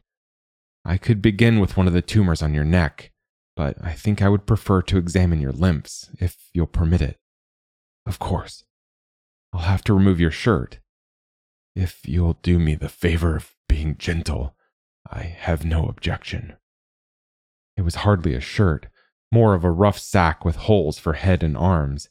I 0.84 0.98
could 0.98 1.20
begin 1.20 1.58
with 1.58 1.76
one 1.76 1.88
of 1.88 1.94
the 1.94 2.00
tumors 2.00 2.42
on 2.42 2.54
your 2.54 2.64
neck, 2.64 3.10
but 3.56 3.76
I 3.82 3.92
think 3.92 4.20
I 4.20 4.28
would 4.28 4.46
prefer 4.46 4.82
to 4.82 4.98
examine 4.98 5.40
your 5.40 5.52
lymphs, 5.52 6.10
if 6.20 6.36
you'll 6.52 6.66
permit 6.66 7.00
it. 7.00 7.18
Of 8.06 8.18
course. 8.18 8.64
I'll 9.52 9.60
have 9.60 9.82
to 9.84 9.94
remove 9.94 10.20
your 10.20 10.30
shirt. 10.30 10.78
If 11.74 12.06
you'll 12.06 12.38
do 12.42 12.58
me 12.58 12.74
the 12.74 12.88
favor 12.88 13.36
of 13.36 13.54
being 13.68 13.96
gentle, 13.96 14.54
I 15.10 15.22
have 15.22 15.64
no 15.64 15.86
objection. 15.86 16.56
It 17.76 17.82
was 17.82 17.96
hardly 17.96 18.34
a 18.34 18.40
shirt, 18.40 18.86
more 19.32 19.54
of 19.54 19.64
a 19.64 19.70
rough 19.70 19.98
sack 19.98 20.44
with 20.44 20.56
holes 20.56 20.98
for 20.98 21.14
head 21.14 21.42
and 21.42 21.56
arms. 21.56 22.08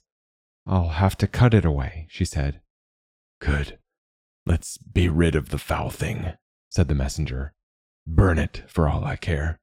I'll 0.68 0.90
have 0.90 1.18
to 1.18 1.28
cut 1.28 1.54
it 1.54 1.66
away, 1.66 2.08
she 2.10 2.26
said. 2.26 2.62
Good. 3.40 3.78
Let's 4.46 4.78
be 4.78 5.10
rid 5.10 5.36
of 5.36 5.50
the 5.50 5.58
foul 5.58 5.90
thing, 5.90 6.34
said 6.70 6.88
the 6.88 6.96
messenger. 6.96 7.54
Burn 8.08 8.38
it 8.38 8.64
for 8.68 8.88
all 8.88 9.04
I 9.04 9.16
care. 9.16 9.60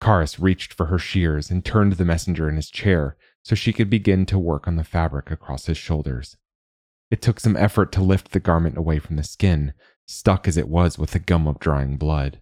Karis 0.00 0.40
reached 0.40 0.72
for 0.72 0.86
her 0.86 0.98
shears 0.98 1.50
and 1.50 1.64
turned 1.64 1.94
the 1.94 2.04
messenger 2.04 2.48
in 2.48 2.56
his 2.56 2.70
chair 2.70 3.16
so 3.42 3.54
she 3.54 3.72
could 3.72 3.90
begin 3.90 4.26
to 4.26 4.38
work 4.38 4.68
on 4.68 4.76
the 4.76 4.84
fabric 4.84 5.30
across 5.30 5.66
his 5.66 5.78
shoulders. 5.78 6.36
It 7.10 7.22
took 7.22 7.40
some 7.40 7.56
effort 7.56 7.90
to 7.92 8.02
lift 8.02 8.32
the 8.32 8.40
garment 8.40 8.76
away 8.76 8.98
from 8.98 9.16
the 9.16 9.22
skin, 9.22 9.72
stuck 10.06 10.46
as 10.46 10.56
it 10.56 10.68
was 10.68 10.98
with 10.98 11.12
the 11.12 11.18
gum 11.18 11.46
of 11.46 11.58
drying 11.58 11.96
blood. 11.96 12.40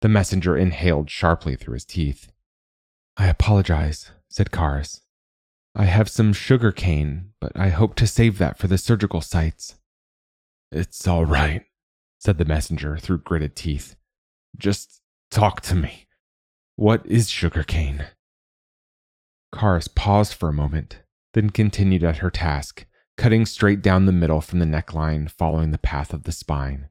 The 0.00 0.08
messenger 0.08 0.56
inhaled 0.56 1.10
sharply 1.10 1.56
through 1.56 1.74
his 1.74 1.84
teeth. 1.84 2.30
I 3.16 3.28
apologize, 3.28 4.10
said 4.28 4.50
Karis. 4.50 5.00
I 5.74 5.84
have 5.84 6.08
some 6.08 6.32
sugar 6.32 6.72
cane, 6.72 7.32
but 7.40 7.52
I 7.54 7.68
hope 7.68 7.94
to 7.96 8.06
save 8.06 8.38
that 8.38 8.58
for 8.58 8.66
the 8.66 8.78
surgical 8.78 9.20
sites. 9.20 9.76
It's 10.72 11.06
all 11.06 11.24
right, 11.24 11.64
said 12.18 12.38
the 12.38 12.44
messenger 12.44 12.96
through 12.96 13.18
gritted 13.18 13.56
teeth. 13.56 13.96
Just 14.56 15.00
talk 15.30 15.60
to 15.62 15.74
me. 15.74 16.06
What 16.80 17.04
is 17.04 17.28
sugarcane? 17.28 18.06
Karis 19.54 19.94
paused 19.94 20.32
for 20.32 20.48
a 20.48 20.54
moment, 20.54 21.00
then 21.34 21.50
continued 21.50 22.02
at 22.02 22.16
her 22.24 22.30
task, 22.30 22.86
cutting 23.18 23.44
straight 23.44 23.82
down 23.82 24.06
the 24.06 24.12
middle 24.12 24.40
from 24.40 24.60
the 24.60 24.64
neckline 24.64 25.30
following 25.30 25.72
the 25.72 25.78
path 25.78 26.14
of 26.14 26.22
the 26.22 26.32
spine. 26.32 26.88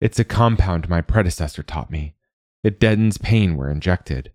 It's 0.00 0.18
a 0.18 0.24
compound 0.24 0.88
my 0.88 1.02
predecessor 1.02 1.62
taught 1.62 1.90
me. 1.90 2.14
It 2.64 2.80
deadens 2.80 3.18
pain 3.18 3.54
where 3.54 3.68
injected. 3.68 4.32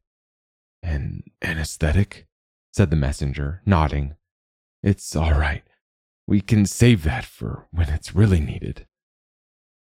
An 0.84 1.24
anesthetic? 1.42 2.28
said 2.72 2.92
the 2.92 2.96
messenger, 2.96 3.64
nodding. 3.66 4.16
It's 4.84 5.16
all 5.16 5.34
right. 5.34 5.64
We 6.28 6.40
can 6.40 6.68
save 6.68 7.02
that 7.02 7.26
for 7.26 7.68
when 7.72 7.90
it's 7.90 8.14
really 8.14 8.42
needed. 8.42 8.86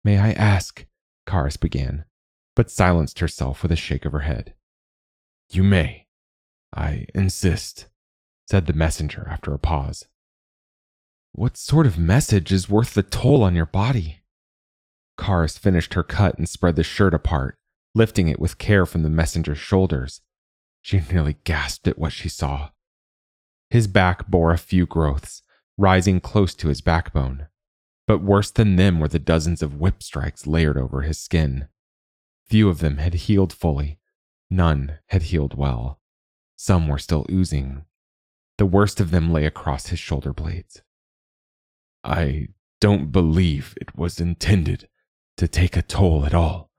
May 0.05 0.17
I 0.17 0.31
ask? 0.31 0.85
Karis 1.27 1.59
began, 1.59 2.05
but 2.55 2.71
silenced 2.71 3.19
herself 3.19 3.61
with 3.63 3.73
a 3.73 3.75
shake 3.75 4.05
of 4.05 4.13
her 4.13 4.19
head. 4.21 4.53
You 5.49 5.63
may. 5.63 6.07
I 6.75 7.07
insist, 7.15 7.87
said 8.49 8.65
the 8.65 8.73
messenger 8.73 9.27
after 9.29 9.53
a 9.53 9.59
pause. 9.59 10.05
What 11.31 11.57
sort 11.57 11.85
of 11.85 11.97
message 11.97 12.51
is 12.51 12.69
worth 12.69 12.93
the 12.93 13.03
toll 13.03 13.43
on 13.43 13.55
your 13.55 13.65
body? 13.65 14.21
Karis 15.17 15.57
finished 15.57 15.93
her 15.93 16.03
cut 16.03 16.37
and 16.37 16.47
spread 16.47 16.75
the 16.75 16.83
shirt 16.83 17.13
apart, 17.13 17.57
lifting 17.95 18.27
it 18.27 18.39
with 18.39 18.57
care 18.57 18.85
from 18.85 19.03
the 19.03 19.09
messenger's 19.09 19.57
shoulders. 19.57 20.21
She 20.81 21.01
nearly 21.11 21.37
gasped 21.43 21.87
at 21.87 21.97
what 21.97 22.13
she 22.13 22.29
saw. 22.29 22.69
His 23.69 23.87
back 23.87 24.27
bore 24.27 24.51
a 24.51 24.57
few 24.57 24.85
growths, 24.85 25.41
rising 25.77 26.19
close 26.19 26.53
to 26.55 26.69
his 26.69 26.81
backbone. 26.81 27.47
But 28.05 28.23
worse 28.23 28.51
than 28.51 28.77
them 28.77 28.99
were 28.99 29.09
the 29.09 29.19
dozens 29.19 29.61
of 29.61 29.75
whip 29.75 30.01
strikes 30.01 30.47
layered 30.47 30.77
over 30.77 31.01
his 31.01 31.19
skin. 31.19 31.67
Few 32.45 32.69
of 32.69 32.79
them 32.79 32.97
had 32.97 33.13
healed 33.13 33.51
fully, 33.51 33.99
None 34.49 34.99
had 35.07 35.23
healed 35.23 35.55
well. 35.55 35.99
Some 36.55 36.87
were 36.87 36.97
still 36.97 37.25
oozing. 37.29 37.85
The 38.57 38.65
worst 38.65 38.99
of 38.99 39.11
them 39.11 39.31
lay 39.31 39.45
across 39.45 39.87
his 39.87 39.99
shoulder 39.99 40.33
blades. 40.33 40.81
I 42.03 42.47
don't 42.79 43.11
believe 43.11 43.75
it 43.79 43.97
was 43.97 44.19
intended 44.19 44.87
to 45.37 45.47
take 45.47 45.75
a 45.75 45.81
toll 45.81 46.25
at 46.25 46.33
all, 46.33 46.71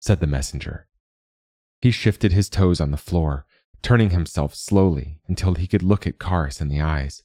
said 0.00 0.20
the 0.20 0.26
messenger. 0.26 0.86
He 1.80 1.90
shifted 1.90 2.32
his 2.32 2.48
toes 2.48 2.80
on 2.80 2.90
the 2.90 2.96
floor, 2.96 3.46
turning 3.82 4.10
himself 4.10 4.54
slowly 4.54 5.20
until 5.26 5.54
he 5.54 5.66
could 5.66 5.82
look 5.82 6.06
at 6.06 6.18
Karis 6.18 6.60
in 6.60 6.68
the 6.68 6.80
eyes. 6.80 7.22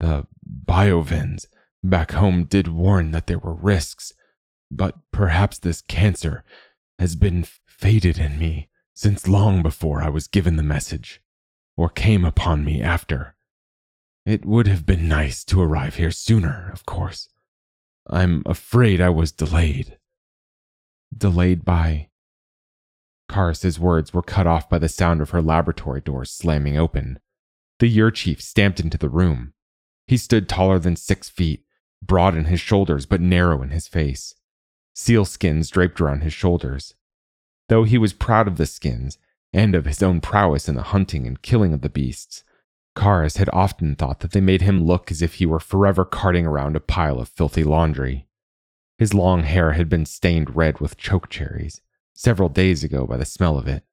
The 0.00 0.26
biovins 0.66 1.46
back 1.82 2.12
home 2.12 2.44
did 2.44 2.68
warn 2.68 3.10
that 3.12 3.26
there 3.26 3.38
were 3.38 3.54
risks, 3.54 4.12
but 4.70 4.96
perhaps 5.12 5.58
this 5.58 5.82
cancer 5.82 6.44
has 6.98 7.16
been 7.16 7.44
fated 7.66 8.18
in 8.18 8.38
me 8.38 8.69
since 8.94 9.28
long 9.28 9.62
before 9.62 10.02
I 10.02 10.08
was 10.08 10.26
given 10.26 10.56
the 10.56 10.62
message, 10.62 11.20
or 11.76 11.88
came 11.88 12.24
upon 12.24 12.64
me 12.64 12.82
after. 12.82 13.34
It 14.26 14.44
would 14.44 14.66
have 14.66 14.84
been 14.84 15.08
nice 15.08 15.44
to 15.44 15.60
arrive 15.62 15.96
here 15.96 16.10
sooner, 16.10 16.70
of 16.72 16.84
course. 16.84 17.28
I'm 18.08 18.42
afraid 18.44 19.00
I 19.00 19.08
was 19.08 19.32
delayed. 19.32 19.98
Delayed 21.16 21.64
by. 21.64 22.08
Karis's 23.28 23.78
words 23.78 24.12
were 24.12 24.22
cut 24.22 24.46
off 24.46 24.68
by 24.68 24.78
the 24.78 24.88
sound 24.88 25.20
of 25.20 25.30
her 25.30 25.40
laboratory 25.40 26.00
doors 26.00 26.30
slamming 26.30 26.76
open. 26.76 27.18
The 27.78 27.86
year 27.86 28.10
chief 28.10 28.42
stamped 28.42 28.80
into 28.80 28.98
the 28.98 29.08
room. 29.08 29.54
He 30.06 30.16
stood 30.16 30.48
taller 30.48 30.78
than 30.78 30.96
six 30.96 31.30
feet, 31.30 31.64
broad 32.02 32.36
in 32.36 32.46
his 32.46 32.60
shoulders 32.60 33.06
but 33.06 33.20
narrow 33.20 33.62
in 33.62 33.70
his 33.70 33.86
face. 33.86 34.34
Seal 34.92 35.24
skins 35.24 35.70
draped 35.70 36.00
around 36.00 36.22
his 36.22 36.32
shoulders. 36.32 36.94
Though 37.70 37.84
he 37.84 37.98
was 37.98 38.12
proud 38.12 38.48
of 38.48 38.56
the 38.56 38.66
skins 38.66 39.16
and 39.52 39.76
of 39.76 39.84
his 39.84 40.02
own 40.02 40.20
prowess 40.20 40.68
in 40.68 40.74
the 40.74 40.82
hunting 40.82 41.24
and 41.24 41.40
killing 41.40 41.72
of 41.72 41.82
the 41.82 41.88
beasts, 41.88 42.42
Karis 42.96 43.36
had 43.36 43.48
often 43.52 43.94
thought 43.94 44.18
that 44.20 44.32
they 44.32 44.40
made 44.40 44.62
him 44.62 44.82
look 44.82 45.12
as 45.12 45.22
if 45.22 45.34
he 45.34 45.46
were 45.46 45.60
forever 45.60 46.04
carting 46.04 46.44
around 46.44 46.74
a 46.74 46.80
pile 46.80 47.20
of 47.20 47.28
filthy 47.28 47.62
laundry. 47.62 48.26
His 48.98 49.14
long 49.14 49.44
hair 49.44 49.74
had 49.74 49.88
been 49.88 50.04
stained 50.04 50.56
red 50.56 50.80
with 50.80 50.96
choke 50.96 51.28
cherries 51.28 51.80
several 52.12 52.48
days 52.48 52.82
ago 52.82 53.06
by 53.06 53.16
the 53.16 53.24
smell 53.24 53.56
of 53.56 53.68
it. 53.68 53.84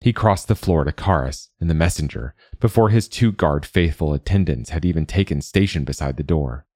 He 0.00 0.12
crossed 0.12 0.48
the 0.48 0.56
floor 0.56 0.82
to 0.82 0.90
Karis 0.90 1.50
and 1.60 1.70
the 1.70 1.74
messenger 1.74 2.34
before 2.58 2.88
his 2.88 3.06
two 3.06 3.30
guard 3.30 3.64
faithful 3.64 4.12
attendants 4.12 4.70
had 4.70 4.84
even 4.84 5.06
taken 5.06 5.40
station 5.42 5.84
beside 5.84 6.16
the 6.16 6.24
door. 6.24 6.66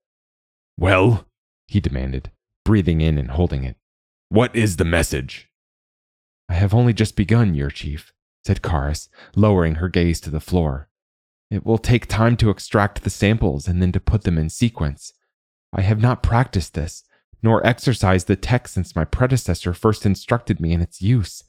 Well, 0.76 1.26
he 1.66 1.80
demanded, 1.80 2.30
breathing 2.64 3.00
in 3.00 3.18
and 3.18 3.32
holding 3.32 3.64
it. 3.64 3.74
What 4.28 4.54
is 4.54 4.76
the 4.76 4.84
message? 4.84 5.48
I 6.48 6.54
have 6.54 6.74
only 6.74 6.92
just 6.92 7.16
begun, 7.16 7.54
your 7.54 7.70
chief, 7.70 8.12
said 8.44 8.62
Karis, 8.62 9.08
lowering 9.36 9.76
her 9.76 9.88
gaze 9.88 10.20
to 10.22 10.30
the 10.30 10.40
floor. 10.40 10.88
It 11.50 11.64
will 11.64 11.78
take 11.78 12.06
time 12.06 12.36
to 12.38 12.50
extract 12.50 13.02
the 13.04 13.10
samples 13.10 13.68
and 13.68 13.80
then 13.80 13.92
to 13.92 14.00
put 14.00 14.24
them 14.24 14.38
in 14.38 14.50
sequence. 14.50 15.12
I 15.72 15.82
have 15.82 16.00
not 16.00 16.22
practiced 16.22 16.74
this, 16.74 17.04
nor 17.42 17.66
exercised 17.66 18.26
the 18.26 18.36
text 18.36 18.74
since 18.74 18.96
my 18.96 19.04
predecessor 19.04 19.72
first 19.72 20.04
instructed 20.04 20.60
me 20.60 20.72
in 20.72 20.80
its 20.80 21.00
use. 21.00 21.42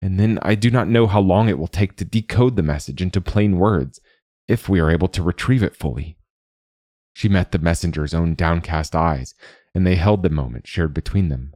And 0.00 0.18
then 0.18 0.38
I 0.42 0.54
do 0.54 0.70
not 0.70 0.88
know 0.88 1.06
how 1.06 1.20
long 1.20 1.48
it 1.48 1.58
will 1.58 1.68
take 1.68 1.96
to 1.96 2.04
decode 2.04 2.56
the 2.56 2.62
message 2.62 3.00
into 3.00 3.20
plain 3.20 3.58
words, 3.58 4.00
if 4.48 4.68
we 4.68 4.80
are 4.80 4.90
able 4.90 5.08
to 5.08 5.22
retrieve 5.22 5.62
it 5.62 5.76
fully. 5.76 6.16
She 7.14 7.28
met 7.28 7.52
the 7.52 7.58
messenger's 7.58 8.14
own 8.14 8.34
downcast 8.34 8.96
eyes, 8.96 9.34
and 9.74 9.86
they 9.86 9.96
held 9.96 10.22
the 10.22 10.30
moment 10.30 10.66
shared 10.66 10.92
between 10.92 11.28
them. 11.28 11.54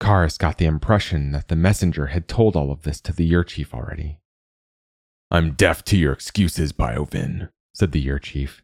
Karis 0.00 0.38
got 0.38 0.58
the 0.58 0.66
impression 0.66 1.32
that 1.32 1.48
the 1.48 1.56
messenger 1.56 2.06
had 2.06 2.28
told 2.28 2.56
all 2.56 2.70
of 2.70 2.82
this 2.82 3.00
to 3.00 3.12
the 3.12 3.24
year 3.24 3.42
chief 3.44 3.74
already. 3.74 4.20
I'm 5.30 5.52
deaf 5.52 5.84
to 5.86 5.96
your 5.96 6.12
excuses, 6.12 6.72
Biovin, 6.72 7.50
said 7.74 7.92
the 7.92 8.00
year 8.00 8.18
chief. 8.18 8.62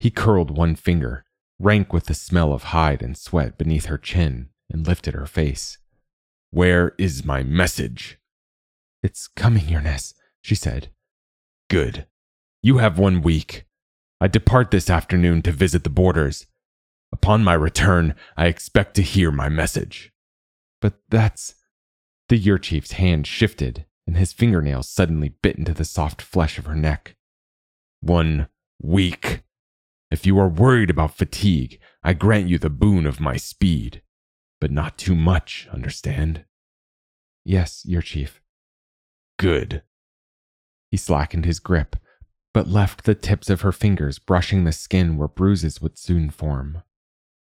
He 0.00 0.10
curled 0.10 0.56
one 0.56 0.74
finger, 0.74 1.24
rank 1.58 1.92
with 1.92 2.06
the 2.06 2.14
smell 2.14 2.52
of 2.52 2.64
hide 2.64 3.02
and 3.02 3.16
sweat 3.16 3.56
beneath 3.56 3.86
her 3.86 3.98
chin, 3.98 4.48
and 4.70 4.86
lifted 4.86 5.14
her 5.14 5.26
face. 5.26 5.78
Where 6.50 6.94
is 6.98 7.24
my 7.24 7.42
message? 7.42 8.18
It's 9.02 9.28
coming, 9.28 9.68
Your 9.68 9.80
Ness, 9.80 10.14
she 10.42 10.54
said. 10.54 10.90
Good. 11.70 12.06
You 12.62 12.78
have 12.78 12.98
one 12.98 13.22
week. 13.22 13.64
I 14.20 14.28
depart 14.28 14.70
this 14.70 14.90
afternoon 14.90 15.42
to 15.42 15.52
visit 15.52 15.84
the 15.84 15.90
borders. 15.90 16.46
Upon 17.12 17.42
my 17.42 17.54
return, 17.54 18.14
I 18.36 18.46
expect 18.46 18.94
to 18.96 19.02
hear 19.02 19.30
my 19.30 19.48
message. 19.48 20.12
But 20.82 21.00
that's. 21.08 21.54
The 22.28 22.36
year 22.36 22.58
chief's 22.58 22.92
hand 22.92 23.26
shifted, 23.26 23.86
and 24.06 24.16
his 24.16 24.34
fingernails 24.34 24.88
suddenly 24.88 25.30
bit 25.40 25.56
into 25.56 25.72
the 25.72 25.84
soft 25.84 26.20
flesh 26.20 26.58
of 26.58 26.66
her 26.66 26.74
neck. 26.74 27.16
One 28.00 28.48
week. 28.82 29.44
If 30.10 30.26
you 30.26 30.38
are 30.38 30.48
worried 30.48 30.90
about 30.90 31.16
fatigue, 31.16 31.78
I 32.02 32.12
grant 32.12 32.48
you 32.48 32.58
the 32.58 32.68
boon 32.68 33.06
of 33.06 33.20
my 33.20 33.36
speed. 33.36 34.02
But 34.60 34.72
not 34.72 34.98
too 34.98 35.14
much, 35.14 35.68
understand? 35.72 36.44
Yes, 37.44 37.84
your 37.86 38.02
chief. 38.02 38.40
Good. 39.38 39.82
He 40.90 40.96
slackened 40.96 41.44
his 41.44 41.60
grip, 41.60 41.96
but 42.52 42.68
left 42.68 43.04
the 43.04 43.14
tips 43.14 43.48
of 43.48 43.62
her 43.62 43.72
fingers 43.72 44.18
brushing 44.18 44.64
the 44.64 44.72
skin 44.72 45.16
where 45.16 45.28
bruises 45.28 45.80
would 45.80 45.96
soon 45.96 46.28
form. 46.28 46.82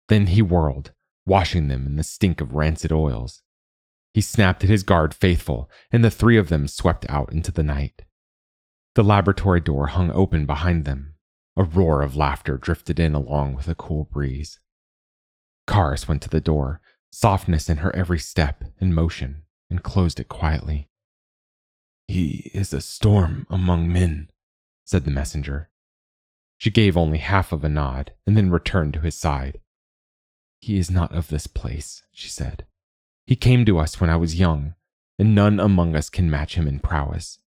Then 0.08 0.28
he 0.28 0.42
whirled, 0.42 0.92
washing 1.26 1.68
them 1.68 1.86
in 1.86 1.96
the 1.96 2.04
stink 2.04 2.40
of 2.40 2.54
rancid 2.54 2.92
oils. 2.92 3.42
He 4.14 4.20
snapped 4.20 4.64
at 4.64 4.70
his 4.70 4.82
guard 4.82 5.12
faithful, 5.12 5.70
and 5.92 6.02
the 6.02 6.10
three 6.10 6.38
of 6.38 6.48
them 6.48 6.68
swept 6.68 7.04
out 7.08 7.32
into 7.32 7.52
the 7.52 7.62
night. 7.62 8.02
The 8.94 9.02
laboratory 9.02 9.60
door 9.60 9.88
hung 9.88 10.10
open 10.10 10.46
behind 10.46 10.86
them. 10.86 11.16
A 11.56 11.64
roar 11.64 12.00
of 12.02 12.16
laughter 12.16 12.56
drifted 12.56 12.98
in 12.98 13.14
along 13.14 13.54
with 13.54 13.68
a 13.68 13.74
cool 13.74 14.04
breeze. 14.04 14.58
Karis 15.66 16.06
went 16.06 16.22
to 16.22 16.28
the 16.28 16.40
door, 16.40 16.80
softness 17.10 17.68
in 17.68 17.78
her 17.78 17.94
every 17.94 18.18
step 18.18 18.64
and 18.80 18.94
motion, 18.94 19.42
and 19.68 19.82
closed 19.82 20.20
it 20.20 20.28
quietly. 20.28 20.88
He 22.08 22.50
is 22.54 22.72
a 22.72 22.80
storm 22.80 23.46
among 23.50 23.92
men, 23.92 24.30
said 24.84 25.04
the 25.04 25.10
messenger. 25.10 25.70
She 26.56 26.70
gave 26.70 26.96
only 26.96 27.18
half 27.18 27.52
of 27.52 27.64
a 27.64 27.68
nod 27.68 28.12
and 28.26 28.36
then 28.36 28.50
returned 28.50 28.94
to 28.94 29.00
his 29.00 29.16
side. 29.16 29.60
He 30.60 30.78
is 30.78 30.90
not 30.90 31.14
of 31.14 31.28
this 31.28 31.46
place, 31.46 32.02
she 32.12 32.28
said. 32.28 32.66
He 33.26 33.36
came 33.36 33.64
to 33.64 33.78
us 33.78 34.00
when 34.00 34.10
I 34.10 34.16
was 34.16 34.38
young, 34.38 34.74
and 35.18 35.34
none 35.34 35.60
among 35.60 35.96
us 35.96 36.08
can 36.08 36.30
match 36.30 36.54
him 36.54 36.66
in 36.66 36.80
prowess. 36.80 37.38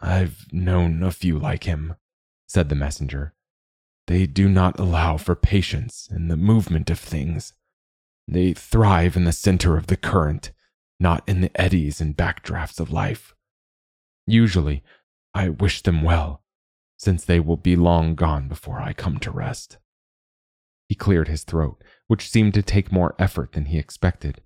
I've 0.00 0.46
known 0.52 1.02
a 1.02 1.10
few 1.10 1.38
like 1.38 1.64
him, 1.64 1.96
said 2.46 2.68
the 2.68 2.74
messenger. 2.74 3.34
They 4.06 4.26
do 4.26 4.48
not 4.48 4.78
allow 4.78 5.16
for 5.16 5.34
patience 5.34 6.08
in 6.10 6.28
the 6.28 6.36
movement 6.36 6.88
of 6.90 6.98
things. 6.98 7.52
They 8.26 8.52
thrive 8.52 9.16
in 9.16 9.24
the 9.24 9.32
center 9.32 9.76
of 9.76 9.88
the 9.88 9.96
current, 9.96 10.52
not 11.00 11.22
in 11.28 11.40
the 11.40 11.60
eddies 11.60 12.00
and 12.00 12.16
backdrafts 12.16 12.80
of 12.80 12.90
life. 12.90 13.34
Usually, 14.26 14.82
I 15.34 15.48
wish 15.48 15.82
them 15.82 16.02
well, 16.02 16.42
since 16.96 17.24
they 17.24 17.40
will 17.40 17.56
be 17.56 17.76
long 17.76 18.14
gone 18.14 18.48
before 18.48 18.80
I 18.80 18.92
come 18.92 19.18
to 19.18 19.30
rest. 19.30 19.78
He 20.88 20.94
cleared 20.94 21.28
his 21.28 21.44
throat, 21.44 21.82
which 22.06 22.30
seemed 22.30 22.54
to 22.54 22.62
take 22.62 22.90
more 22.90 23.14
effort 23.18 23.52
than 23.52 23.66
he 23.66 23.78
expected. 23.78 24.40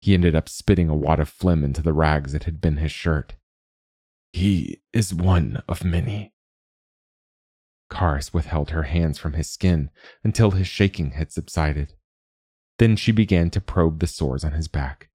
He 0.00 0.14
ended 0.14 0.34
up 0.34 0.48
spitting 0.48 0.88
a 0.88 0.96
wad 0.96 1.20
of 1.20 1.28
phlegm 1.28 1.64
into 1.64 1.82
the 1.82 1.92
rags 1.92 2.32
that 2.32 2.44
had 2.44 2.60
been 2.60 2.76
his 2.76 2.92
shirt. 2.92 3.36
He 4.32 4.82
is 4.92 5.14
one 5.14 5.62
of 5.68 5.84
many. 5.84 6.34
Karis 7.90 8.34
withheld 8.34 8.70
her 8.70 8.84
hands 8.84 9.18
from 9.18 9.32
his 9.32 9.48
skin 9.48 9.90
until 10.22 10.50
his 10.50 10.66
shaking 10.66 11.12
had 11.12 11.32
subsided. 11.32 11.94
Then 12.78 12.96
she 12.96 13.12
began 13.12 13.50
to 13.50 13.60
probe 13.60 14.00
the 14.00 14.06
sores 14.06 14.44
on 14.44 14.52
his 14.52 14.68
back. 14.68 15.08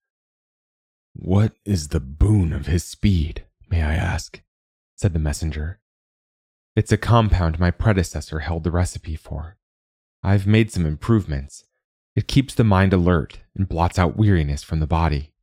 What 1.14 1.54
is 1.66 1.90
the 1.90 2.00
boon 2.00 2.52
of 2.52 2.66
his 2.66 2.84
speed? 2.84 3.46
may 3.70 3.84
I 3.84 3.94
ask? 3.94 4.42
said 4.96 5.14
the 5.14 5.20
messenger. 5.20 5.80
It's 6.76 6.92
a 6.92 6.98
compound 6.98 7.60
my 7.60 7.70
predecessor 7.70 8.40
held 8.40 8.64
the 8.64 8.72
recipe 8.72 9.16
for. 9.16 9.58
I've 10.24 10.48
made 10.48 10.72
some 10.72 10.86
improvements. 10.86 11.66
It 12.16 12.28
keeps 12.28 12.56
the 12.56 12.64
mind 12.64 12.94
alert 12.94 13.40
and 13.56 13.68
blots 13.68 14.00
out 14.00 14.16
weariness 14.16 14.64
from 14.64 14.80
the 14.80 14.88
body. 14.88 15.34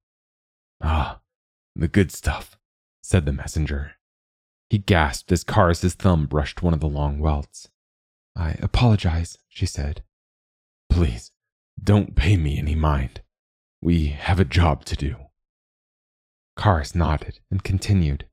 Ah, 0.83 1.21
the 1.77 1.89
good 1.89 2.11
stuff, 2.11 2.57
said 3.03 3.27
the 3.27 3.33
messenger. 3.33 3.93
He 4.71 4.79
gasped 4.79 5.31
as 5.33 5.45
Karis's 5.45 5.95
thumb 5.95 6.27
brushed 6.27 6.63
one 6.63 6.73
of 6.73 6.81
the 6.81 6.89
long 6.89 7.19
welts. 7.19 7.69
I 8.37 8.53
apologize, 8.63 9.37
she 9.49 9.67
said. 9.67 10.03
Please, 10.89 11.33
don't 11.83 12.17
pay 12.17 12.37
me 12.37 12.59
any 12.59 12.75
mind. 12.75 13.21
We 13.83 14.09
have 14.09 14.41
a 14.41 14.45
job 14.45 14.85
to 14.87 14.97
do. 14.97 15.17
Karis 16.59 16.95
nodded 16.95 17.41
and 17.51 17.63
continued. 17.63 18.27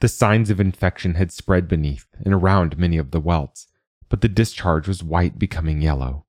The 0.00 0.08
signs 0.08 0.50
of 0.50 0.60
infection 0.60 1.14
had 1.14 1.32
spread 1.32 1.68
beneath 1.68 2.06
and 2.24 2.34
around 2.34 2.76
many 2.76 2.98
of 2.98 3.10
the 3.10 3.20
welts, 3.20 3.68
but 4.08 4.20
the 4.20 4.28
discharge 4.28 4.88
was 4.88 5.02
white 5.02 5.38
becoming 5.38 5.82
yellow. 5.82 6.26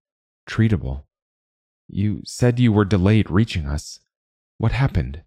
Treatable. 0.47 1.03
You 1.87 2.21
said 2.25 2.59
you 2.59 2.71
were 2.71 2.85
delayed 2.85 3.29
reaching 3.29 3.65
us. 3.65 3.99
What 4.57 4.71
happened? 4.71 5.23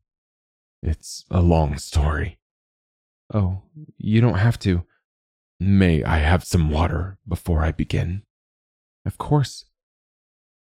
It's 0.82 1.24
a 1.30 1.40
long 1.40 1.78
story. 1.78 2.38
Oh, 3.32 3.62
you 3.96 4.20
don't 4.20 4.38
have 4.38 4.58
to. 4.60 4.84
May 5.58 6.02
I 6.02 6.18
have 6.18 6.44
some 6.44 6.70
water 6.70 7.18
before 7.28 7.62
I 7.62 7.70
begin? 7.70 8.22
Of 9.04 9.18
course. 9.18 9.66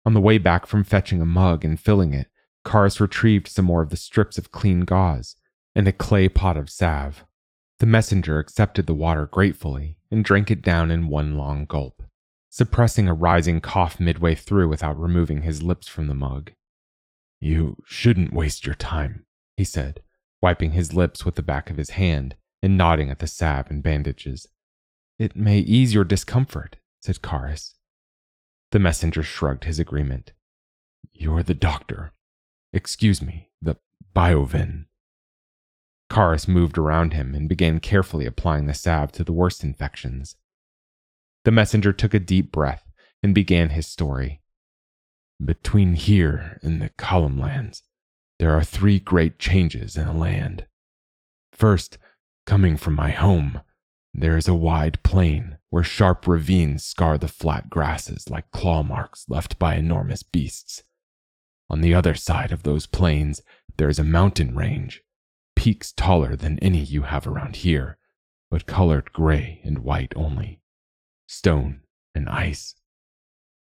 On 0.05 0.15
the 0.15 0.21
way 0.21 0.39
back 0.39 0.67
from 0.67 0.85
fetching 0.85 1.21
a 1.21 1.27
mug 1.27 1.65
and 1.65 1.79
filling 1.79 2.13
it, 2.13 2.29
Karis 2.65 3.01
retrieved 3.01 3.49
some 3.49 3.65
more 3.65 3.83
of 3.83 3.91
the 3.91 3.97
strips 3.97 4.39
of 4.39 4.53
clean 4.53 4.81
gauze 4.81 5.37
and 5.75 5.87
a 5.89 5.93
clay 5.93 6.29
pot 6.29 6.57
of 6.57 6.69
salve. 6.71 7.25
The 7.83 7.87
messenger 7.87 8.39
accepted 8.39 8.87
the 8.87 8.95
water 8.95 9.27
gratefully 9.27 9.97
and 10.09 10.25
drank 10.25 10.53
it 10.53 10.63
down 10.63 10.93
in 10.93 11.09
one 11.09 11.37
long 11.37 11.65
gulp, 11.65 12.05
suppressing 12.49 13.09
a 13.09 13.13
rising 13.13 13.61
cough 13.61 13.99
midway 13.99 14.37
through 14.37 14.69
without 14.69 14.97
removing 14.97 15.43
his 15.43 15.65
lips 15.65 15.89
from 15.89 16.07
the 16.07 16.15
mug. 16.15 16.53
You 17.41 17.83
shouldn't 17.85 18.33
waste 18.33 18.67
your 18.67 18.77
time, 18.77 19.27
he 19.57 19.65
said, 19.65 20.01
wiping 20.41 20.71
his 20.71 20.95
lips 20.95 21.25
with 21.25 21.35
the 21.35 21.43
back 21.43 21.71
of 21.71 21.77
his 21.77 21.91
hand 21.91 22.37
and 22.63 22.79
nodding 22.79 23.11
at 23.11 23.19
the 23.19 23.27
salve 23.27 23.69
and 23.69 23.83
bandages. 23.83 24.47
It 25.19 25.35
may 25.35 25.59
ease 25.59 25.93
your 25.93 26.05
discomfort, 26.05 26.77
said 27.01 27.21
Karis. 27.21 27.75
The 28.71 28.79
messenger 28.79 29.25
shrugged 29.25 29.65
his 29.65 29.81
agreement. 29.81 30.35
You're 31.13 31.43
the 31.43 31.53
doctor. 31.53 32.13
Excuse 32.73 33.21
me, 33.21 33.51
the 33.61 33.75
biovin. 34.15 34.85
Karis 36.13 36.47
moved 36.47 36.77
around 36.77 37.15
him 37.15 37.35
and 37.35 37.49
began 37.49 37.81
carefully 37.81 38.27
applying 38.27 38.67
the 38.67 38.75
salve 38.75 39.13
to 39.13 39.25
the 39.25 39.33
worst 39.33 39.65
infections. 39.65 40.37
The 41.47 41.51
messenger 41.51 41.91
took 41.91 42.13
a 42.13 42.19
deep 42.19 42.53
breath 42.53 42.93
and 43.23 43.35
began 43.35 43.71
his 43.71 43.87
story. 43.87 44.43
Between 45.43 45.95
here 45.95 46.61
and 46.63 46.83
the 46.83 46.91
column 46.99 47.41
lands, 47.41 47.83
there 48.39 48.55
are 48.55 48.63
three 48.63 48.99
great 48.99 49.39
changes 49.39 49.97
in 49.97 50.05
the 50.05 50.13
land. 50.13 50.67
First, 51.51 51.97
coming 52.45 52.77
from 52.77 52.93
my 52.95 53.13
home, 53.13 53.63
there 54.13 54.37
is 54.37 54.47
a 54.47 54.55
wide 54.55 55.03
plain 55.03 55.57
where 55.71 55.83
sharp 55.83 56.27
ravines 56.27 56.85
scar 56.85 57.17
the 57.17 57.27
flat 57.27 57.71
grasses 57.71 58.29
like 58.29 58.51
claw 58.51 58.83
marks 58.83 59.25
left 59.31 59.59
by 59.59 59.77
enormous 59.77 60.23
beasts. 60.23 60.83
On 61.71 61.81
the 61.81 61.95
other 61.95 62.15
side 62.15 62.53
of 62.53 62.65
those 62.65 62.85
plains, 62.85 63.41
there 63.79 63.89
is 63.89 63.99
a 63.99 64.05
mountain 64.05 64.55
range, 64.55 65.03
peaks 65.63 65.93
taller 65.93 66.35
than 66.35 66.59
any 66.59 66.81
you 66.81 67.03
have 67.03 67.25
around 67.25 67.55
here, 67.55 67.97
but 68.51 68.67
colored 68.67 69.13
gray 69.13 69.61
and 69.63 69.79
white 69.79 70.13
only. 70.17 70.61
Stone 71.29 71.83
and 72.17 72.29
ice. 72.29 72.75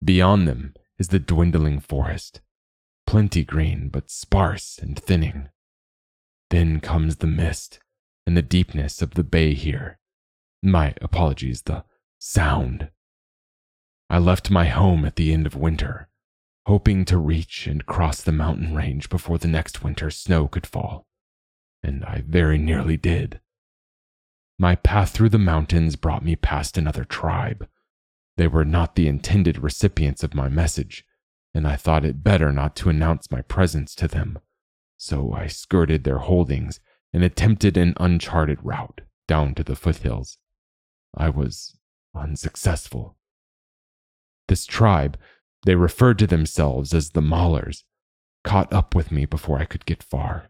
Beyond 0.06 0.48
them 0.48 0.76
is 1.00 1.08
the 1.08 1.18
dwindling 1.18 1.80
forest, 1.80 2.42
plenty 3.08 3.44
green 3.44 3.90
but 3.90 4.12
sparse 4.12 4.78
and 4.78 5.00
thinning. 5.00 5.50
Then 6.52 6.80
comes 6.80 7.16
the 7.16 7.26
mist 7.26 7.80
and 8.28 8.38
the 8.38 8.44
deepness 8.44 9.02
of 9.02 9.16
the 9.16 9.24
bay 9.24 9.56
here. 9.56 9.98
My 10.62 10.94
apologies, 11.02 11.64
the 11.64 11.86
sound. 12.20 12.92
I 14.12 14.20
left 14.20 14.52
my 14.52 14.66
home 14.66 15.06
at 15.06 15.16
the 15.16 15.34
end 15.34 15.48
of 15.48 15.56
winter, 15.56 16.08
hoping 16.68 17.04
to 17.06 17.18
reach 17.18 17.66
and 17.66 17.88
cross 17.88 18.22
the 18.22 18.32
mountain 18.32 18.76
range 18.76 19.10
before 19.10 19.40
the 19.40 19.48
next 19.48 19.84
winter 19.84 20.12
snow 20.12 20.48
could 20.48 20.68
fall, 20.68 21.08
and 21.84 22.04
I 22.06 22.24
very 22.28 22.58
nearly 22.58 22.98
did. 22.98 23.40
My 24.58 24.76
path 24.76 25.12
through 25.12 25.30
the 25.30 25.38
mountains 25.38 25.96
brought 25.96 26.24
me 26.24 26.36
past 26.36 26.78
another 26.78 27.06
tribe. 27.06 27.68
They 28.36 28.48
were 28.48 28.66
not 28.66 28.96
the 28.96 29.08
intended 29.08 29.58
recipients 29.64 30.24
of 30.24 30.34
my 30.34 30.50
message, 30.50 31.06
and 31.54 31.68
I 31.68 31.76
thought 31.76 32.06
it 32.06 32.24
better 32.24 32.52
not 32.52 32.76
to 32.78 32.90
announce 32.90 33.32
my 33.32 33.42
presence 33.42 33.96
to 33.96 34.08
them. 34.08 34.40
So 34.98 35.32
I 35.34 35.48
skirted 35.48 36.04
their 36.04 36.20
holdings 36.20 36.80
and 37.14 37.24
attempted 37.24 37.78
an 37.78 37.94
uncharted 37.98 38.60
route 38.62 39.02
down 39.28 39.56
to 39.56 39.64
the 39.64 39.76
foothills. 39.76 40.38
I 41.16 41.30
was 41.30 41.78
unsuccessful. 42.16 43.16
This 44.48 44.66
tribe, 44.66 45.18
they 45.66 45.76
referred 45.76 46.20
to 46.20 46.28
themselves 46.28 46.94
as 46.94 47.12
the 47.12 47.22
Maulers, 47.22 47.84
caught 48.44 48.72
up 48.74 48.96
with 48.96 49.12
me 49.12 49.26
before 49.26 49.60
I 49.60 49.66
could 49.66 49.86
get 49.86 50.04
far. 50.04 50.49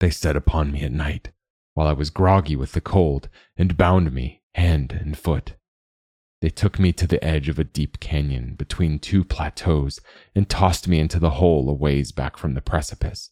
They 0.00 0.10
set 0.10 0.36
upon 0.36 0.70
me 0.70 0.82
at 0.82 0.92
night, 0.92 1.30
while 1.74 1.86
I 1.86 1.92
was 1.92 2.10
groggy 2.10 2.56
with 2.56 2.72
the 2.72 2.80
cold, 2.80 3.28
and 3.56 3.76
bound 3.76 4.12
me 4.12 4.42
hand 4.54 4.92
and 4.92 5.16
foot. 5.16 5.54
They 6.40 6.50
took 6.50 6.78
me 6.78 6.92
to 6.92 7.06
the 7.06 7.22
edge 7.24 7.48
of 7.48 7.58
a 7.58 7.64
deep 7.64 7.98
canyon 7.98 8.54
between 8.54 9.00
two 9.00 9.24
plateaus 9.24 10.00
and 10.34 10.48
tossed 10.48 10.86
me 10.86 11.00
into 11.00 11.18
the 11.18 11.30
hole 11.30 11.68
a 11.68 11.72
ways 11.72 12.12
back 12.12 12.36
from 12.36 12.54
the 12.54 12.60
precipice, 12.60 13.30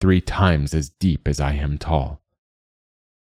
three 0.00 0.22
times 0.22 0.72
as 0.72 0.88
deep 0.88 1.28
as 1.28 1.40
I 1.40 1.52
am 1.54 1.76
tall. 1.76 2.22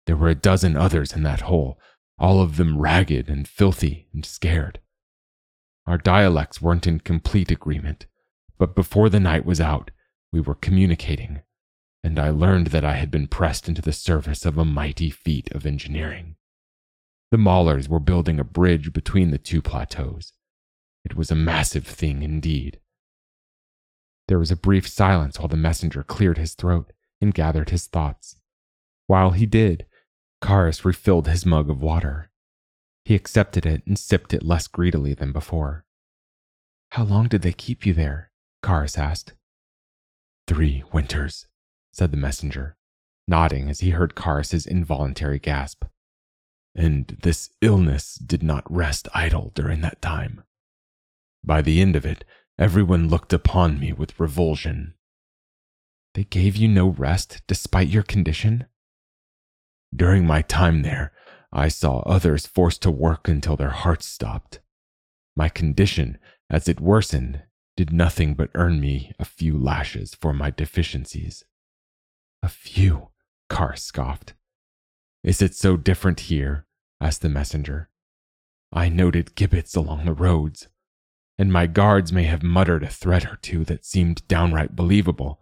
There 0.05 0.15
were 0.15 0.29
a 0.29 0.35
dozen 0.35 0.77
others 0.77 1.13
in 1.13 1.23
that 1.23 1.41
hole, 1.41 1.79
all 2.19 2.39
of 2.39 2.57
them 2.57 2.77
ragged 2.77 3.27
and 3.27 3.47
filthy 3.47 4.07
and 4.13 4.23
scared. 4.23 4.79
Our 5.87 5.97
dialects 5.97 6.61
weren't 6.61 6.87
in 6.87 6.99
complete 6.99 7.49
agreement, 7.49 8.05
but 8.57 8.75
before 8.75 9.09
the 9.09 9.19
night 9.19 9.45
was 9.45 9.59
out, 9.59 9.89
we 10.31 10.39
were 10.39 10.55
communicating, 10.55 11.41
and 12.05 12.19
I 12.19 12.29
learned 12.29 12.67
that 12.67 12.85
I 12.85 12.97
had 12.97 13.09
been 13.09 13.27
pressed 13.27 13.67
into 13.67 13.81
the 13.81 13.91
service 13.91 14.45
of 14.45 14.59
a 14.59 14.63
mighty 14.63 15.09
feat 15.09 15.51
of 15.53 15.65
engineering. 15.65 16.35
The 17.31 17.37
Maulers 17.37 17.89
were 17.89 17.99
building 17.99 18.39
a 18.39 18.43
bridge 18.43 18.93
between 18.93 19.31
the 19.31 19.39
two 19.39 19.59
plateaus. 19.59 20.33
It 21.03 21.15
was 21.15 21.31
a 21.31 21.35
massive 21.35 21.87
thing 21.87 22.21
indeed. 22.21 22.79
There 24.27 24.37
was 24.37 24.51
a 24.51 24.55
brief 24.55 24.87
silence 24.87 25.39
while 25.39 25.47
the 25.47 25.57
messenger 25.57 26.03
cleared 26.03 26.37
his 26.37 26.53
throat 26.53 26.93
and 27.19 27.33
gathered 27.33 27.71
his 27.71 27.87
thoughts. 27.87 28.35
While 29.07 29.31
he 29.31 29.47
did, 29.47 29.87
Karis 30.43 30.85
refilled 30.85 31.27
his 31.27 31.43
mug 31.43 31.71
of 31.71 31.81
water. 31.81 32.29
He 33.03 33.15
accepted 33.15 33.65
it 33.65 33.81
and 33.87 33.97
sipped 33.97 34.31
it 34.31 34.45
less 34.45 34.67
greedily 34.67 35.15
than 35.15 35.31
before. 35.31 35.85
How 36.89 37.03
long 37.03 37.29
did 37.29 37.41
they 37.41 37.51
keep 37.51 37.83
you 37.83 37.95
there? 37.95 38.29
Karis 38.61 38.95
asked. 38.95 39.33
Three 40.45 40.83
winters, 40.93 41.47
said 41.95 42.11
the 42.11 42.17
messenger, 42.17 42.75
nodding 43.27 43.69
as 43.69 43.79
he 43.79 43.91
heard 43.91 44.15
Karis's 44.15 44.65
involuntary 44.65 45.39
gasp 45.39 45.85
and 46.75 47.17
this 47.23 47.49
illness 47.61 48.15
did 48.15 48.43
not 48.43 48.69
rest 48.69 49.07
idle 49.13 49.51
during 49.55 49.81
that 49.81 50.01
time. 50.01 50.43
By 51.43 51.61
the 51.61 51.81
end 51.81 51.95
of 51.95 52.05
it, 52.05 52.25
everyone 52.59 53.07
looked 53.07 53.31
upon 53.31 53.79
me 53.79 53.93
with 53.93 54.19
revulsion. 54.19 54.95
They 56.13 56.25
gave 56.25 56.55
you 56.55 56.67
no 56.67 56.89
rest 56.89 57.41
despite 57.47 57.87
your 57.87 58.03
condition? 58.03 58.65
During 59.95 60.25
my 60.25 60.41
time 60.41 60.81
there, 60.81 61.13
I 61.53 61.69
saw 61.69 61.99
others 61.99 62.45
forced 62.45 62.81
to 62.81 62.91
work 62.91 63.27
until 63.27 63.55
their 63.55 63.69
hearts 63.69 64.05
stopped. 64.05 64.59
My 65.35 65.47
condition, 65.47 66.17
as 66.49 66.67
it 66.67 66.81
worsened, 66.81 67.43
did 67.77 67.91
nothing 67.91 68.33
but 68.33 68.49
earn 68.55 68.81
me 68.81 69.13
a 69.19 69.25
few 69.25 69.57
lashes 69.57 70.15
for 70.15 70.33
my 70.33 70.49
deficiencies. 70.49 71.43
A 72.45 72.47
few, 72.47 73.07
Carr 73.49 73.75
scoffed. 73.75 74.35
Is 75.23 75.41
it 75.41 75.55
so 75.55 75.77
different 75.77 76.19
here? 76.19 76.67
asked 77.01 77.23
the 77.23 77.27
messenger. 77.27 77.89
I 78.71 78.87
noted 78.87 79.33
gibbets 79.33 79.75
along 79.75 80.05
the 80.05 80.13
roads, 80.13 80.67
and 81.39 81.51
my 81.51 81.65
guards 81.65 82.13
may 82.13 82.25
have 82.25 82.43
muttered 82.43 82.83
a 82.83 82.87
threat 82.87 83.25
or 83.25 83.37
two 83.37 83.65
that 83.65 83.83
seemed 83.83 84.27
downright 84.27 84.75
believable, 84.75 85.41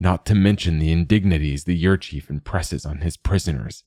not 0.00 0.26
to 0.26 0.34
mention 0.34 0.80
the 0.80 0.90
indignities 0.90 1.62
the 1.62 1.76
year 1.76 1.96
chief 1.96 2.28
impresses 2.28 2.84
on 2.84 3.02
his 3.02 3.16
prisoners. 3.16 3.84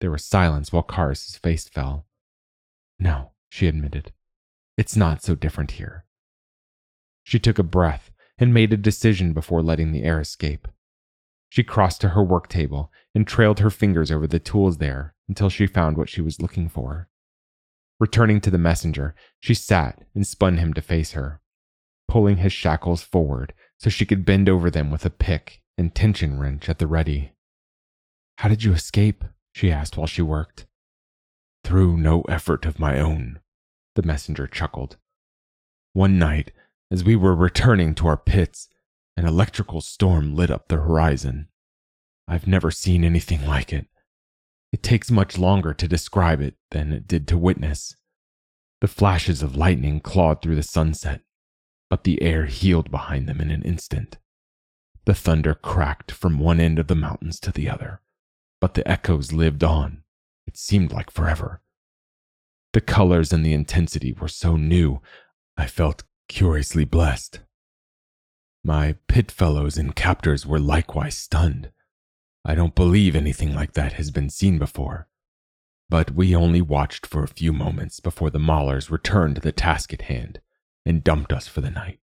There 0.00 0.10
was 0.10 0.24
silence 0.24 0.72
while 0.72 0.82
Karis's 0.82 1.36
face 1.36 1.68
fell. 1.68 2.06
No, 2.98 3.32
she 3.50 3.66
admitted. 3.66 4.12
It's 4.78 4.96
not 4.96 5.22
so 5.22 5.34
different 5.34 5.72
here. 5.72 6.06
She 7.22 7.38
took 7.38 7.58
a 7.58 7.62
breath 7.62 8.10
and 8.38 8.54
made 8.54 8.72
a 8.72 8.78
decision 8.78 9.34
before 9.34 9.60
letting 9.62 9.92
the 9.92 10.04
air 10.04 10.18
escape. 10.18 10.66
She 11.50 11.64
crossed 11.64 12.00
to 12.00 12.10
her 12.10 12.22
work 12.22 12.48
table 12.48 12.90
and 13.14 13.26
trailed 13.26 13.58
her 13.58 13.70
fingers 13.70 14.10
over 14.10 14.26
the 14.26 14.38
tools 14.38 14.78
there 14.78 15.14
until 15.28 15.50
she 15.50 15.66
found 15.66 15.96
what 15.96 16.08
she 16.08 16.20
was 16.20 16.40
looking 16.40 16.68
for. 16.68 17.08
Returning 17.98 18.40
to 18.40 18.50
the 18.50 18.56
messenger, 18.56 19.14
she 19.40 19.52
sat 19.52 20.04
and 20.14 20.26
spun 20.26 20.56
him 20.56 20.72
to 20.72 20.80
face 20.80 21.12
her, 21.12 21.40
pulling 22.08 22.38
his 22.38 22.52
shackles 22.52 23.02
forward 23.02 23.52
so 23.78 23.90
she 23.90 24.06
could 24.06 24.24
bend 24.24 24.48
over 24.48 24.70
them 24.70 24.90
with 24.90 25.04
a 25.04 25.10
pick 25.10 25.60
and 25.76 25.94
tension 25.94 26.38
wrench 26.38 26.68
at 26.68 26.78
the 26.78 26.86
ready. 26.86 27.32
How 28.38 28.48
did 28.48 28.62
you 28.62 28.72
escape? 28.72 29.24
she 29.52 29.72
asked 29.72 29.96
while 29.96 30.06
she 30.06 30.22
worked. 30.22 30.66
Through 31.64 31.96
no 31.96 32.22
effort 32.22 32.64
of 32.64 32.78
my 32.78 32.98
own, 33.00 33.40
the 33.96 34.02
messenger 34.02 34.46
chuckled. 34.46 34.96
One 35.92 36.18
night, 36.18 36.52
as 36.90 37.02
we 37.02 37.16
were 37.16 37.34
returning 37.34 37.94
to 37.96 38.06
our 38.06 38.16
pits, 38.16 38.68
an 39.20 39.26
electrical 39.26 39.82
storm 39.82 40.34
lit 40.34 40.50
up 40.50 40.68
the 40.68 40.76
horizon. 40.76 41.46
I've 42.26 42.46
never 42.46 42.70
seen 42.70 43.04
anything 43.04 43.46
like 43.46 43.70
it. 43.70 43.86
It 44.72 44.82
takes 44.82 45.10
much 45.10 45.36
longer 45.36 45.74
to 45.74 45.86
describe 45.86 46.40
it 46.40 46.54
than 46.70 46.90
it 46.90 47.06
did 47.06 47.28
to 47.28 47.36
witness. 47.36 47.96
The 48.80 48.88
flashes 48.88 49.42
of 49.42 49.56
lightning 49.56 50.00
clawed 50.00 50.40
through 50.40 50.56
the 50.56 50.62
sunset, 50.62 51.20
but 51.90 52.04
the 52.04 52.22
air 52.22 52.46
healed 52.46 52.90
behind 52.90 53.28
them 53.28 53.42
in 53.42 53.50
an 53.50 53.60
instant. 53.60 54.16
The 55.04 55.14
thunder 55.14 55.54
cracked 55.54 56.10
from 56.10 56.38
one 56.38 56.58
end 56.58 56.78
of 56.78 56.86
the 56.86 56.94
mountains 56.94 57.38
to 57.40 57.52
the 57.52 57.68
other, 57.68 58.00
but 58.58 58.72
the 58.72 58.88
echoes 58.90 59.34
lived 59.34 59.62
on. 59.62 60.02
It 60.46 60.56
seemed 60.56 60.92
like 60.92 61.10
forever. 61.10 61.60
The 62.72 62.80
colors 62.80 63.34
and 63.34 63.44
the 63.44 63.52
intensity 63.52 64.14
were 64.14 64.28
so 64.28 64.56
new, 64.56 65.02
I 65.58 65.66
felt 65.66 66.04
curiously 66.26 66.86
blessed. 66.86 67.40
My 68.62 68.96
pit 69.08 69.30
fellows 69.30 69.78
and 69.78 69.96
captors 69.96 70.46
were 70.46 70.60
likewise 70.60 71.16
stunned. 71.16 71.70
I 72.44 72.54
don't 72.54 72.74
believe 72.74 73.16
anything 73.16 73.54
like 73.54 73.72
that 73.72 73.94
has 73.94 74.10
been 74.10 74.28
seen 74.28 74.58
before. 74.58 75.08
But 75.88 76.12
we 76.12 76.36
only 76.36 76.60
watched 76.60 77.06
for 77.06 77.22
a 77.22 77.28
few 77.28 77.52
moments 77.52 78.00
before 78.00 78.30
the 78.30 78.38
Maulers 78.38 78.90
returned 78.90 79.36
to 79.36 79.40
the 79.40 79.52
task 79.52 79.92
at 79.92 80.02
hand 80.02 80.40
and 80.84 81.02
dumped 81.02 81.32
us 81.32 81.48
for 81.48 81.60
the 81.60 81.70
night. 81.70 82.00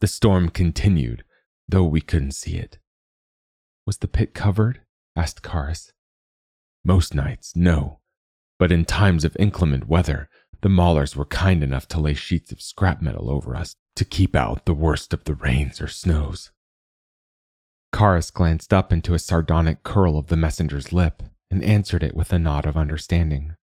The 0.00 0.06
storm 0.06 0.50
continued, 0.50 1.24
though 1.68 1.84
we 1.84 2.00
couldn't 2.00 2.32
see 2.32 2.56
it. 2.56 2.78
Was 3.86 3.98
the 3.98 4.08
pit 4.08 4.34
covered? 4.34 4.82
asked 5.16 5.42
Karis. 5.42 5.92
Most 6.84 7.14
nights, 7.14 7.56
no. 7.56 8.00
But 8.58 8.72
in 8.72 8.84
times 8.84 9.24
of 9.24 9.36
inclement 9.38 9.88
weather, 9.88 10.28
the 10.62 10.68
Maulers 10.68 11.16
were 11.16 11.24
kind 11.24 11.62
enough 11.62 11.86
to 11.88 12.00
lay 12.00 12.14
sheets 12.14 12.52
of 12.52 12.60
scrap 12.60 13.02
metal 13.02 13.30
over 13.30 13.54
us 13.56 13.74
to 13.96 14.04
keep 14.04 14.36
out 14.36 14.66
the 14.66 14.74
worst 14.74 15.12
of 15.12 15.24
the 15.24 15.34
rains 15.34 15.80
or 15.80 15.88
snows. 15.88 16.50
Karis 17.92 18.32
glanced 18.32 18.72
up 18.72 18.92
into 18.92 19.14
a 19.14 19.18
sardonic 19.18 19.82
curl 19.82 20.18
of 20.18 20.26
the 20.26 20.36
messenger's 20.36 20.92
lip 20.92 21.22
and 21.50 21.62
answered 21.64 22.02
it 22.02 22.14
with 22.14 22.32
a 22.32 22.38
nod 22.38 22.66
of 22.66 22.76
understanding. 22.76 23.54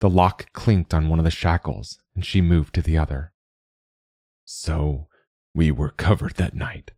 The 0.00 0.10
lock 0.10 0.52
clinked 0.52 0.92
on 0.92 1.08
one 1.08 1.18
of 1.18 1.24
the 1.24 1.30
shackles, 1.30 1.98
and 2.14 2.24
she 2.24 2.40
moved 2.40 2.74
to 2.74 2.82
the 2.82 2.98
other. 2.98 3.32
So, 4.44 5.08
we 5.54 5.70
were 5.70 5.90
covered 5.90 6.34
that 6.34 6.54
night, 6.54 6.92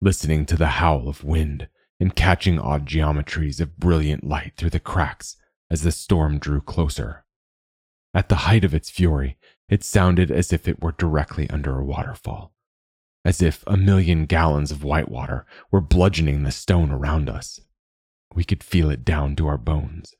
listening 0.00 0.46
to 0.46 0.56
the 0.56 0.78
howl 0.78 1.08
of 1.08 1.22
wind 1.22 1.68
and 2.00 2.16
catching 2.16 2.58
odd 2.58 2.86
geometries 2.86 3.60
of 3.60 3.78
brilliant 3.78 4.24
light 4.24 4.54
through 4.56 4.70
the 4.70 4.80
cracks 4.80 5.36
as 5.70 5.82
the 5.82 5.92
storm 5.92 6.38
drew 6.38 6.60
closer. 6.60 7.24
At 8.12 8.28
the 8.28 8.36
height 8.46 8.64
of 8.64 8.74
its 8.74 8.90
fury, 8.90 9.36
it 9.68 9.84
sounded 9.84 10.30
as 10.30 10.52
if 10.52 10.66
it 10.66 10.82
were 10.82 10.92
directly 10.92 11.48
under 11.50 11.78
a 11.78 11.84
waterfall. 11.84 12.52
as 13.24 13.42
if 13.42 13.62
a 13.66 13.76
million 13.76 14.26
gallons 14.26 14.70
of 14.70 14.84
whitewater 14.84 15.44
were 15.70 15.80
bludgeoning 15.80 16.42
the 16.42 16.50
stone 16.50 16.90
around 16.90 17.28
us. 17.28 17.60
We 18.34 18.44
could 18.44 18.64
feel 18.64 18.90
it 18.90 19.04
down 19.04 19.36
to 19.36 19.46
our 19.46 19.58
bones. 19.58 20.14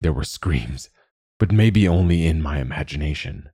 There 0.00 0.12
were 0.12 0.24
screams, 0.24 0.88
but 1.38 1.52
maybe 1.52 1.86
only 1.86 2.26
in 2.26 2.42
my 2.42 2.58
imagination. 2.58 3.50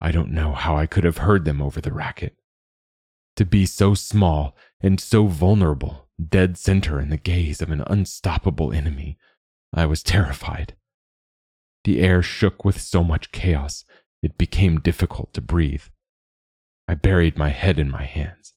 I 0.00 0.10
don't 0.10 0.32
know 0.32 0.54
how 0.54 0.76
I 0.76 0.86
could 0.86 1.04
have 1.04 1.18
heard 1.18 1.44
them 1.44 1.62
over 1.62 1.80
the 1.80 1.92
racket. 1.92 2.36
To 3.36 3.44
be 3.44 3.66
so 3.66 3.94
small 3.94 4.56
and 4.80 5.00
so 5.00 5.26
vulnerable, 5.26 6.08
dead 6.28 6.58
center 6.58 7.00
in 7.00 7.10
the 7.10 7.16
gaze 7.16 7.62
of 7.62 7.70
an 7.70 7.84
unstoppable 7.86 8.72
enemy, 8.72 9.18
I 9.72 9.86
was 9.86 10.02
terrified. 10.02 10.74
The 11.88 12.00
air 12.00 12.20
shook 12.20 12.66
with 12.66 12.82
so 12.82 13.02
much 13.02 13.32
chaos, 13.32 13.86
it 14.22 14.36
became 14.36 14.78
difficult 14.78 15.32
to 15.32 15.40
breathe. 15.40 15.84
I 16.86 16.94
buried 16.94 17.38
my 17.38 17.48
head 17.48 17.78
in 17.78 17.90
my 17.90 18.04
hands. 18.04 18.52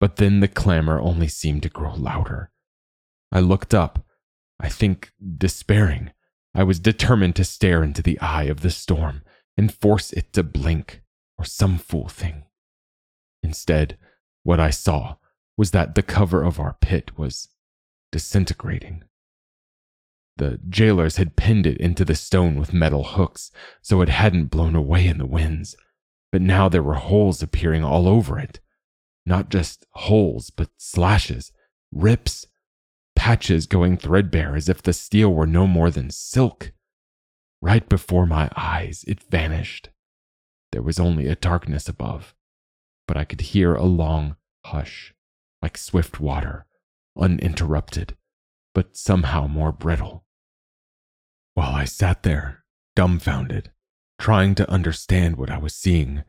But 0.00 0.16
then 0.16 0.40
the 0.40 0.48
clamor 0.48 0.98
only 0.98 1.28
seemed 1.28 1.62
to 1.62 1.68
grow 1.68 1.94
louder. 1.94 2.50
I 3.30 3.38
looked 3.38 3.74
up, 3.74 4.04
I 4.58 4.70
think 4.70 5.12
despairing. 5.36 6.10
I 6.52 6.64
was 6.64 6.80
determined 6.80 7.36
to 7.36 7.44
stare 7.44 7.84
into 7.84 8.02
the 8.02 8.18
eye 8.18 8.46
of 8.50 8.62
the 8.62 8.70
storm 8.70 9.22
and 9.56 9.72
force 9.72 10.12
it 10.12 10.32
to 10.32 10.42
blink, 10.42 11.02
or 11.38 11.44
some 11.44 11.78
fool 11.78 12.08
thing. 12.08 12.42
Instead, 13.40 13.96
what 14.42 14.58
I 14.58 14.70
saw 14.70 15.14
was 15.56 15.70
that 15.70 15.94
the 15.94 16.02
cover 16.02 16.42
of 16.42 16.58
our 16.58 16.76
pit 16.80 17.16
was 17.16 17.50
disintegrating. 18.10 19.04
The 20.38 20.60
jailers 20.68 21.16
had 21.16 21.34
pinned 21.34 21.66
it 21.66 21.78
into 21.78 22.04
the 22.04 22.14
stone 22.14 22.60
with 22.60 22.72
metal 22.72 23.02
hooks 23.02 23.50
so 23.82 24.00
it 24.02 24.08
hadn't 24.08 24.46
blown 24.46 24.76
away 24.76 25.04
in 25.08 25.18
the 25.18 25.26
winds, 25.26 25.76
but 26.30 26.40
now 26.40 26.68
there 26.68 26.82
were 26.82 26.94
holes 26.94 27.42
appearing 27.42 27.82
all 27.82 28.06
over 28.06 28.38
it. 28.38 28.60
Not 29.26 29.50
just 29.50 29.84
holes, 29.90 30.50
but 30.50 30.70
slashes, 30.76 31.50
rips, 31.92 32.46
patches 33.16 33.66
going 33.66 33.96
threadbare 33.96 34.54
as 34.54 34.68
if 34.68 34.80
the 34.80 34.92
steel 34.92 35.34
were 35.34 35.46
no 35.46 35.66
more 35.66 35.90
than 35.90 36.08
silk. 36.08 36.70
Right 37.60 37.88
before 37.88 38.24
my 38.24 38.48
eyes, 38.56 39.04
it 39.08 39.20
vanished. 39.20 39.90
There 40.70 40.82
was 40.82 41.00
only 41.00 41.26
a 41.26 41.34
darkness 41.34 41.88
above, 41.88 42.36
but 43.08 43.16
I 43.16 43.24
could 43.24 43.40
hear 43.40 43.74
a 43.74 43.84
long 43.84 44.36
hush, 44.64 45.14
like 45.60 45.76
swift 45.76 46.20
water, 46.20 46.66
uninterrupted, 47.18 48.16
but 48.72 48.96
somehow 48.96 49.48
more 49.48 49.72
brittle. 49.72 50.24
While 51.58 51.74
I 51.74 51.86
sat 51.86 52.22
there, 52.22 52.62
dumbfounded, 52.94 53.72
trying 54.16 54.54
to 54.54 54.70
understand 54.70 55.34
what 55.34 55.50
I 55.50 55.58
was 55.58 55.74
seeing, 55.74 56.22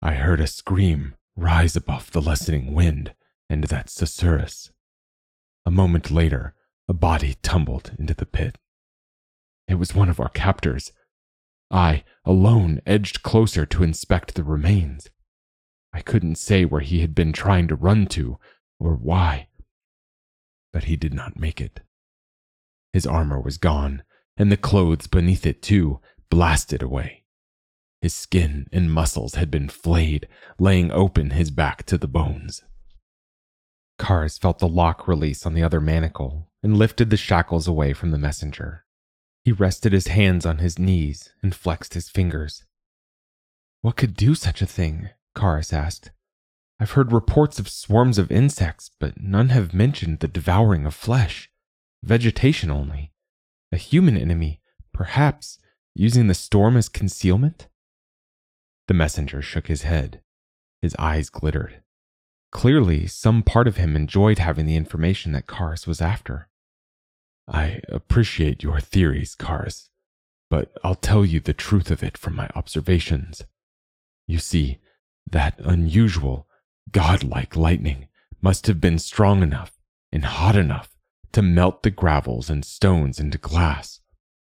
I 0.00 0.14
heard 0.14 0.38
a 0.38 0.46
scream 0.46 1.16
rise 1.34 1.74
above 1.74 2.12
the 2.12 2.22
lessening 2.22 2.72
wind 2.72 3.12
and 3.50 3.64
that 3.64 3.88
susurrus. 3.88 4.70
A 5.66 5.72
moment 5.72 6.12
later, 6.12 6.54
a 6.86 6.92
body 6.92 7.34
tumbled 7.42 7.90
into 7.98 8.14
the 8.14 8.24
pit. 8.24 8.56
It 9.66 9.80
was 9.80 9.96
one 9.96 10.08
of 10.08 10.20
our 10.20 10.28
captors. 10.28 10.92
I, 11.72 12.04
alone, 12.24 12.80
edged 12.86 13.24
closer 13.24 13.66
to 13.66 13.82
inspect 13.82 14.36
the 14.36 14.44
remains. 14.44 15.10
I 15.92 16.02
couldn't 16.02 16.36
say 16.36 16.64
where 16.64 16.82
he 16.82 17.00
had 17.00 17.16
been 17.16 17.32
trying 17.32 17.66
to 17.66 17.74
run 17.74 18.06
to 18.10 18.38
or 18.78 18.94
why, 18.94 19.48
but 20.72 20.84
he 20.84 20.94
did 20.94 21.14
not 21.14 21.36
make 21.36 21.60
it. 21.60 21.80
His 22.92 23.08
armor 23.08 23.40
was 23.40 23.58
gone, 23.58 24.04
and 24.38 24.50
the 24.50 24.56
clothes 24.56 25.06
beneath 25.06 25.44
it, 25.44 25.60
too, 25.60 26.00
blasted 26.30 26.82
away. 26.82 27.24
His 28.00 28.14
skin 28.14 28.66
and 28.72 28.92
muscles 28.92 29.34
had 29.34 29.50
been 29.50 29.68
flayed, 29.68 30.28
laying 30.58 30.92
open 30.92 31.30
his 31.30 31.50
back 31.50 31.84
to 31.86 31.98
the 31.98 32.06
bones. 32.06 32.62
Karis 33.98 34.38
felt 34.38 34.60
the 34.60 34.68
lock 34.68 35.08
release 35.08 35.44
on 35.44 35.54
the 35.54 35.62
other 35.64 35.80
manacle 35.80 36.48
and 36.62 36.78
lifted 36.78 37.10
the 37.10 37.16
shackles 37.16 37.66
away 37.66 37.92
from 37.92 38.12
the 38.12 38.18
messenger. 38.18 38.84
He 39.44 39.50
rested 39.50 39.92
his 39.92 40.08
hands 40.08 40.46
on 40.46 40.58
his 40.58 40.78
knees 40.78 41.32
and 41.42 41.54
flexed 41.54 41.94
his 41.94 42.08
fingers. 42.08 42.64
What 43.80 43.96
could 43.96 44.14
do 44.14 44.34
such 44.34 44.62
a 44.62 44.66
thing? 44.66 45.10
Karis 45.34 45.72
asked. 45.72 46.12
I've 46.80 46.92
heard 46.92 47.12
reports 47.12 47.58
of 47.58 47.68
swarms 47.68 48.18
of 48.18 48.30
insects, 48.30 48.90
but 49.00 49.20
none 49.20 49.48
have 49.48 49.74
mentioned 49.74 50.20
the 50.20 50.28
devouring 50.28 50.86
of 50.86 50.94
flesh. 50.94 51.50
Vegetation 52.04 52.70
only. 52.70 53.12
A 53.70 53.76
human 53.76 54.16
enemy, 54.16 54.60
perhaps, 54.92 55.58
using 55.94 56.26
the 56.26 56.34
storm 56.34 56.76
as 56.76 56.88
concealment? 56.88 57.68
The 58.86 58.94
messenger 58.94 59.42
shook 59.42 59.66
his 59.66 59.82
head. 59.82 60.22
His 60.80 60.96
eyes 60.98 61.28
glittered. 61.28 61.82
Clearly, 62.50 63.06
some 63.06 63.42
part 63.42 63.68
of 63.68 63.76
him 63.76 63.94
enjoyed 63.94 64.38
having 64.38 64.64
the 64.64 64.76
information 64.76 65.32
that 65.32 65.46
Karis 65.46 65.86
was 65.86 66.00
after. 66.00 66.48
I 67.46 67.80
appreciate 67.88 68.62
your 68.62 68.80
theories, 68.80 69.36
Karis, 69.36 69.88
but 70.48 70.72
I'll 70.82 70.94
tell 70.94 71.24
you 71.24 71.40
the 71.40 71.52
truth 71.52 71.90
of 71.90 72.02
it 72.02 72.16
from 72.16 72.34
my 72.34 72.48
observations. 72.54 73.42
You 74.26 74.38
see, 74.38 74.78
that 75.30 75.58
unusual, 75.58 76.46
godlike 76.90 77.56
lightning 77.56 78.08
must 78.40 78.66
have 78.66 78.80
been 78.80 78.98
strong 78.98 79.42
enough 79.42 79.78
and 80.10 80.24
hot 80.24 80.56
enough 80.56 80.97
to 81.32 81.42
melt 81.42 81.82
the 81.82 81.90
gravels 81.90 82.50
and 82.50 82.64
stones 82.64 83.20
into 83.20 83.38
glass, 83.38 84.00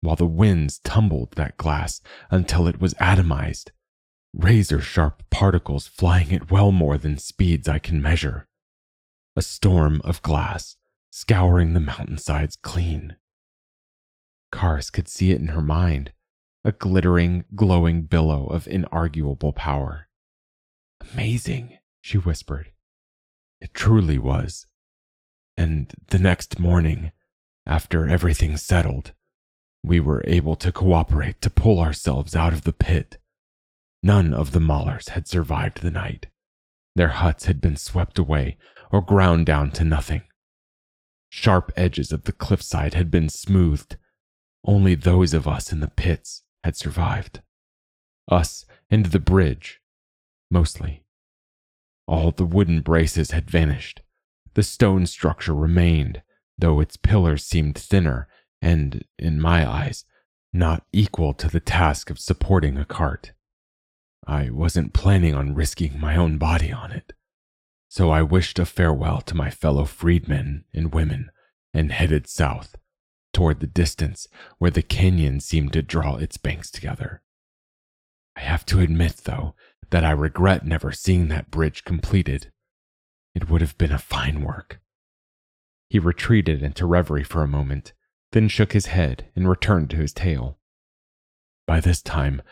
while 0.00 0.16
the 0.16 0.26
winds 0.26 0.78
tumbled 0.78 1.32
that 1.32 1.56
glass 1.56 2.00
until 2.30 2.66
it 2.66 2.80
was 2.80 2.94
atomized, 2.94 3.70
razor 4.34 4.80
sharp 4.80 5.22
particles 5.30 5.86
flying 5.86 6.32
at 6.32 6.50
well 6.50 6.72
more 6.72 6.98
than 6.98 7.18
speeds 7.18 7.68
I 7.68 7.78
can 7.78 8.00
measure. 8.00 8.48
A 9.36 9.42
storm 9.42 10.00
of 10.04 10.22
glass 10.22 10.76
scouring 11.10 11.74
the 11.74 11.80
mountainsides 11.80 12.56
clean. 12.56 13.16
Karis 14.52 14.90
could 14.90 15.08
see 15.08 15.30
it 15.30 15.40
in 15.40 15.48
her 15.48 15.62
mind, 15.62 16.12
a 16.64 16.72
glittering, 16.72 17.44
glowing 17.54 18.02
billow 18.02 18.46
of 18.46 18.64
inarguable 18.64 19.54
power. 19.54 20.08
Amazing, 21.12 21.78
she 22.00 22.18
whispered. 22.18 22.72
It 23.60 23.74
truly 23.74 24.18
was. 24.18 24.66
And 25.56 25.92
the 26.08 26.18
next 26.18 26.58
morning, 26.58 27.12
after 27.66 28.08
everything 28.08 28.56
settled, 28.56 29.12
we 29.84 30.00
were 30.00 30.22
able 30.26 30.56
to 30.56 30.72
cooperate 30.72 31.40
to 31.42 31.50
pull 31.50 31.80
ourselves 31.80 32.36
out 32.36 32.52
of 32.52 32.62
the 32.64 32.72
pit. 32.72 33.18
None 34.02 34.32
of 34.32 34.52
the 34.52 34.60
Maulers 34.60 35.10
had 35.10 35.28
survived 35.28 35.82
the 35.82 35.90
night. 35.90 36.26
Their 36.94 37.08
huts 37.08 37.46
had 37.46 37.60
been 37.60 37.76
swept 37.76 38.18
away 38.18 38.58
or 38.90 39.00
ground 39.00 39.46
down 39.46 39.70
to 39.72 39.84
nothing. 39.84 40.22
Sharp 41.30 41.72
edges 41.76 42.12
of 42.12 42.24
the 42.24 42.32
cliffside 42.32 42.94
had 42.94 43.10
been 43.10 43.28
smoothed. 43.28 43.96
Only 44.64 44.94
those 44.94 45.32
of 45.32 45.48
us 45.48 45.72
in 45.72 45.80
the 45.80 45.88
pits 45.88 46.42
had 46.62 46.76
survived. 46.76 47.40
Us 48.28 48.66
and 48.90 49.06
the 49.06 49.18
bridge, 49.18 49.80
mostly. 50.50 51.04
All 52.06 52.30
the 52.30 52.44
wooden 52.44 52.80
braces 52.82 53.30
had 53.30 53.50
vanished. 53.50 54.02
The 54.54 54.62
stone 54.62 55.06
structure 55.06 55.54
remained, 55.54 56.22
though 56.58 56.80
its 56.80 56.96
pillars 56.96 57.44
seemed 57.44 57.76
thinner 57.76 58.28
and, 58.60 59.04
in 59.18 59.40
my 59.40 59.68
eyes, 59.68 60.04
not 60.52 60.84
equal 60.92 61.32
to 61.34 61.48
the 61.48 61.60
task 61.60 62.10
of 62.10 62.18
supporting 62.18 62.76
a 62.76 62.84
cart. 62.84 63.32
I 64.26 64.50
wasn't 64.50 64.92
planning 64.92 65.34
on 65.34 65.54
risking 65.54 65.98
my 65.98 66.16
own 66.16 66.38
body 66.38 66.70
on 66.70 66.92
it. 66.92 67.14
So 67.88 68.10
I 68.10 68.22
wished 68.22 68.58
a 68.58 68.66
farewell 68.66 69.20
to 69.22 69.34
my 69.34 69.50
fellow 69.50 69.84
freedmen 69.84 70.64
and 70.72 70.94
women 70.94 71.30
and 71.74 71.90
headed 71.90 72.28
south, 72.28 72.76
toward 73.32 73.60
the 73.60 73.66
distance 73.66 74.28
where 74.58 74.70
the 74.70 74.82
canyon 74.82 75.40
seemed 75.40 75.72
to 75.72 75.82
draw 75.82 76.16
its 76.16 76.36
banks 76.36 76.70
together. 76.70 77.22
I 78.36 78.40
have 78.40 78.64
to 78.66 78.80
admit, 78.80 79.22
though, 79.24 79.54
that 79.90 80.04
I 80.04 80.10
regret 80.10 80.64
never 80.64 80.92
seeing 80.92 81.28
that 81.28 81.50
bridge 81.50 81.84
completed. 81.84 82.51
It 83.34 83.48
would 83.48 83.60
have 83.60 83.78
been 83.78 83.92
a 83.92 83.98
fine 83.98 84.42
work. 84.42 84.80
He 85.88 85.98
retreated 85.98 86.62
into 86.62 86.86
reverie 86.86 87.24
for 87.24 87.42
a 87.42 87.48
moment, 87.48 87.92
then 88.32 88.48
shook 88.48 88.72
his 88.72 88.86
head 88.86 89.30
and 89.36 89.48
returned 89.48 89.90
to 89.90 89.96
his 89.96 90.12
tale. 90.12 90.58
By 91.66 91.80
this 91.80 92.02
time, 92.02 92.42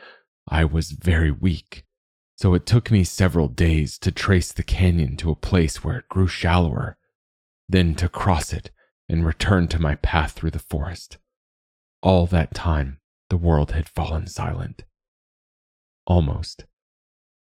I 0.48 0.64
was 0.64 0.90
very 0.90 1.30
weak 1.30 1.84
so 2.40 2.54
it 2.54 2.64
took 2.64 2.90
me 2.90 3.04
several 3.04 3.48
days 3.48 3.98
to 3.98 4.10
trace 4.10 4.50
the 4.50 4.62
canyon 4.62 5.14
to 5.18 5.30
a 5.30 5.36
place 5.36 5.84
where 5.84 5.98
it 5.98 6.08
grew 6.08 6.26
shallower, 6.26 6.96
then 7.68 7.94
to 7.96 8.08
cross 8.08 8.54
it 8.54 8.70
and 9.10 9.26
return 9.26 9.68
to 9.68 9.78
my 9.78 9.94
path 9.96 10.32
through 10.32 10.52
the 10.52 10.58
forest. 10.58 11.18
All 12.02 12.24
that 12.28 12.54
time, 12.54 12.98
the 13.28 13.36
world 13.36 13.72
had 13.72 13.90
fallen 13.90 14.26
silent. 14.26 14.84
Almost. 16.06 16.64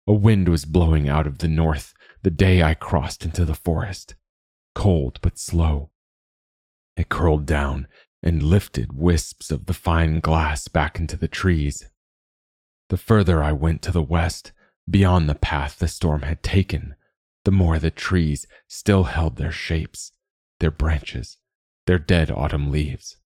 A 0.05 0.13
wind 0.13 0.49
was 0.49 0.65
blowing 0.65 1.07
out 1.07 1.25
of 1.25 1.37
the 1.37 1.47
north 1.47 1.93
the 2.23 2.31
day 2.31 2.61
I 2.63 2.73
crossed 2.73 3.25
into 3.25 3.45
the 3.45 3.55
forest, 3.55 4.15
cold 4.75 5.19
but 5.21 5.37
slow. 5.37 5.91
It 6.95 7.09
curled 7.09 7.45
down 7.45 7.87
and 8.21 8.43
lifted 8.43 8.93
wisps 8.93 9.51
of 9.51 9.65
the 9.65 9.73
fine 9.73 10.19
glass 10.19 10.67
back 10.67 10.99
into 10.99 11.17
the 11.17 11.27
trees. 11.27 11.89
The 12.89 12.97
further 12.97 13.41
I 13.41 13.51
went 13.51 13.81
to 13.83 13.91
the 13.91 14.03
west, 14.03 14.51
Beyond 14.89 15.29
the 15.29 15.35
path 15.35 15.79
the 15.79 15.87
storm 15.87 16.23
had 16.23 16.43
taken, 16.43 16.95
the 17.45 17.51
more 17.51 17.79
the 17.79 17.91
trees 17.91 18.45
still 18.67 19.05
held 19.05 19.37
their 19.37 19.51
shapes, 19.51 20.11
their 20.59 20.71
branches, 20.71 21.37
their 21.85 21.99
dead 21.99 22.31
autumn 22.31 22.71
leaves. 22.71 23.17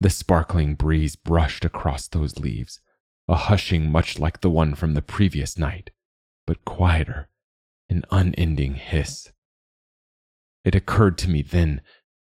The 0.00 0.10
sparkling 0.10 0.74
breeze 0.74 1.16
brushed 1.16 1.64
across 1.64 2.08
those 2.08 2.38
leaves, 2.38 2.80
a 3.26 3.34
hushing 3.34 3.90
much 3.90 4.18
like 4.18 4.40
the 4.40 4.50
one 4.50 4.74
from 4.74 4.94
the 4.94 5.02
previous 5.02 5.58
night, 5.58 5.90
but 6.46 6.64
quieter, 6.64 7.28
an 7.90 8.04
unending 8.10 8.74
hiss. 8.74 9.32
It 10.64 10.74
occurred 10.74 11.18
to 11.18 11.30
me 11.30 11.42
then 11.42 11.80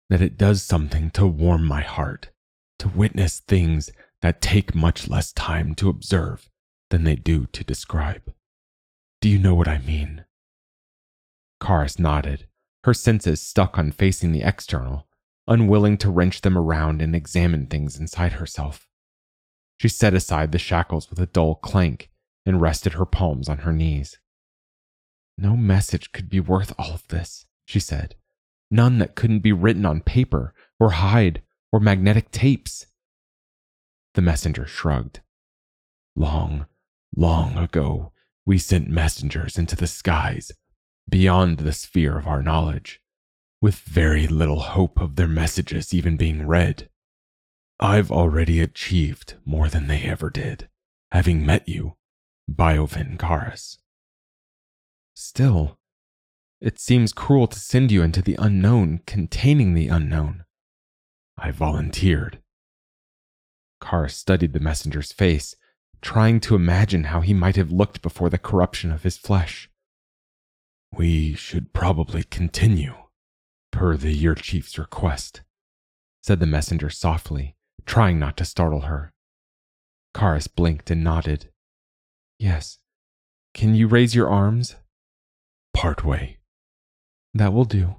that 0.10 0.22
it 0.22 0.38
does 0.38 0.64
something 0.64 1.12
to 1.12 1.28
warm 1.28 1.66
my 1.66 1.82
heart, 1.82 2.30
to 2.80 2.88
witness 2.88 3.40
things 3.40 3.92
that 4.22 4.42
take 4.42 4.74
much 4.74 5.08
less 5.08 5.32
time 5.34 5.76
to 5.76 5.90
observe 5.90 6.50
than 6.90 7.04
they 7.04 7.16
do 7.16 7.46
to 7.48 7.64
describe. 7.64 8.34
Do 9.22 9.30
you 9.30 9.38
know 9.38 9.56
what 9.56 9.68
I 9.68 9.80
mean? 9.80 10.26
Karis 11.62 12.00
nodded, 12.00 12.48
her 12.84 12.94
senses 12.94 13.42
stuck 13.42 13.78
on 13.78 13.92
facing 13.92 14.32
the 14.32 14.44
external, 14.44 15.08
unwilling 15.48 15.98
to 15.98 16.10
wrench 16.10 16.42
them 16.42 16.58
around 16.58 17.02
and 17.02 17.16
examine 17.16 17.68
things 17.68 18.00
inside 18.00 18.34
herself. 18.34 18.88
She 19.80 19.90
set 19.90 20.14
aside 20.14 20.52
the 20.52 20.60
shackles 20.60 21.10
with 21.10 21.20
a 21.20 21.26
dull 21.26 21.56
clank 21.56 22.10
and 22.46 22.62
rested 22.62 22.94
her 22.94 23.06
palms 23.06 23.50
on 23.50 23.60
her 23.60 23.74
knees. 23.74 24.18
No 25.38 25.56
message 25.56 26.12
could 26.12 26.30
be 26.30 26.40
worth 26.40 26.74
all 26.78 26.94
of 26.94 27.08
this, 27.10 27.46
she 27.66 27.80
said. 27.80 28.16
None 28.72 28.98
that 28.98 29.16
couldn't 29.16 29.40
be 29.40 29.52
written 29.52 29.86
on 29.86 30.02
paper 30.02 30.54
or 30.80 30.92
hide 30.92 31.42
or 31.72 31.80
magnetic 31.80 32.32
tapes. 32.32 32.88
The 34.16 34.22
messenger 34.22 34.66
shrugged. 34.66 35.22
Long, 36.16 36.66
long 37.16 37.58
ago, 37.58 38.12
we 38.46 38.58
sent 38.58 38.90
messengers 38.90 39.58
into 39.58 39.76
the 39.76 39.88
skies, 39.88 40.52
beyond 41.08 41.60
the 41.60 41.74
sphere 41.74 42.18
of 42.18 42.28
our 42.28 42.42
knowledge, 42.42 43.02
with 43.62 43.76
very 43.76 44.26
little 44.26 44.62
hope 44.62 45.00
of 45.00 45.16
their 45.16 45.28
messages 45.28 45.94
even 45.94 46.18
being 46.18 46.48
read. 46.48 46.90
I've 47.80 48.12
already 48.12 48.60
achieved 48.60 49.36
more 49.46 49.70
than 49.70 49.88
they 49.88 50.02
ever 50.02 50.30
did, 50.30 50.68
having 51.12 51.46
met 51.46 51.70
you, 51.70 51.96
Biovin 52.52 53.18
Karis. 53.18 53.78
Still, 55.20 55.80
it 56.62 56.78
seems 56.78 57.12
cruel 57.12 57.48
to 57.48 57.60
send 57.60 57.92
you 57.92 58.04
into 58.04 58.22
the 58.22 58.36
unknown 58.38 59.02
containing 59.08 59.74
the 59.74 59.88
unknown. 59.88 60.46
I 61.36 61.50
volunteered. 61.50 62.40
Karis 63.82 64.12
studied 64.12 64.54
the 64.54 64.60
messenger's 64.60 65.12
face, 65.12 65.56
trying 66.04 66.40
to 66.42 66.54
imagine 66.54 67.06
how 67.06 67.22
he 67.22 67.34
might 67.34 67.56
have 67.56 67.72
looked 67.72 68.04
before 68.04 68.30
the 68.30 68.38
corruption 68.38 68.92
of 68.92 69.02
his 69.02 69.18
flesh. 69.18 69.72
We 70.94 71.34
should 71.34 71.74
probably 71.74 72.22
continue, 72.22 72.94
per 73.72 73.98
the 73.98 74.14
Year 74.14 74.36
Chief's 74.36 74.78
request, 74.78 75.42
said 76.22 76.40
the 76.40 76.46
messenger 76.46 76.92
softly, 76.92 77.56
trying 77.88 78.20
not 78.20 78.38
to 78.38 78.46
startle 78.46 78.82
her. 78.82 79.14
Karis 80.14 80.48
blinked 80.48 80.92
and 80.92 81.04
nodded. 81.04 81.50
Yes. 82.38 82.78
Can 83.56 83.74
you 83.74 83.88
raise 83.88 84.14
your 84.14 84.30
arms? 84.30 84.76
Part 85.78 86.04
way. 86.04 86.40
That 87.36 87.54
will 87.54 87.64
do. 87.64 87.98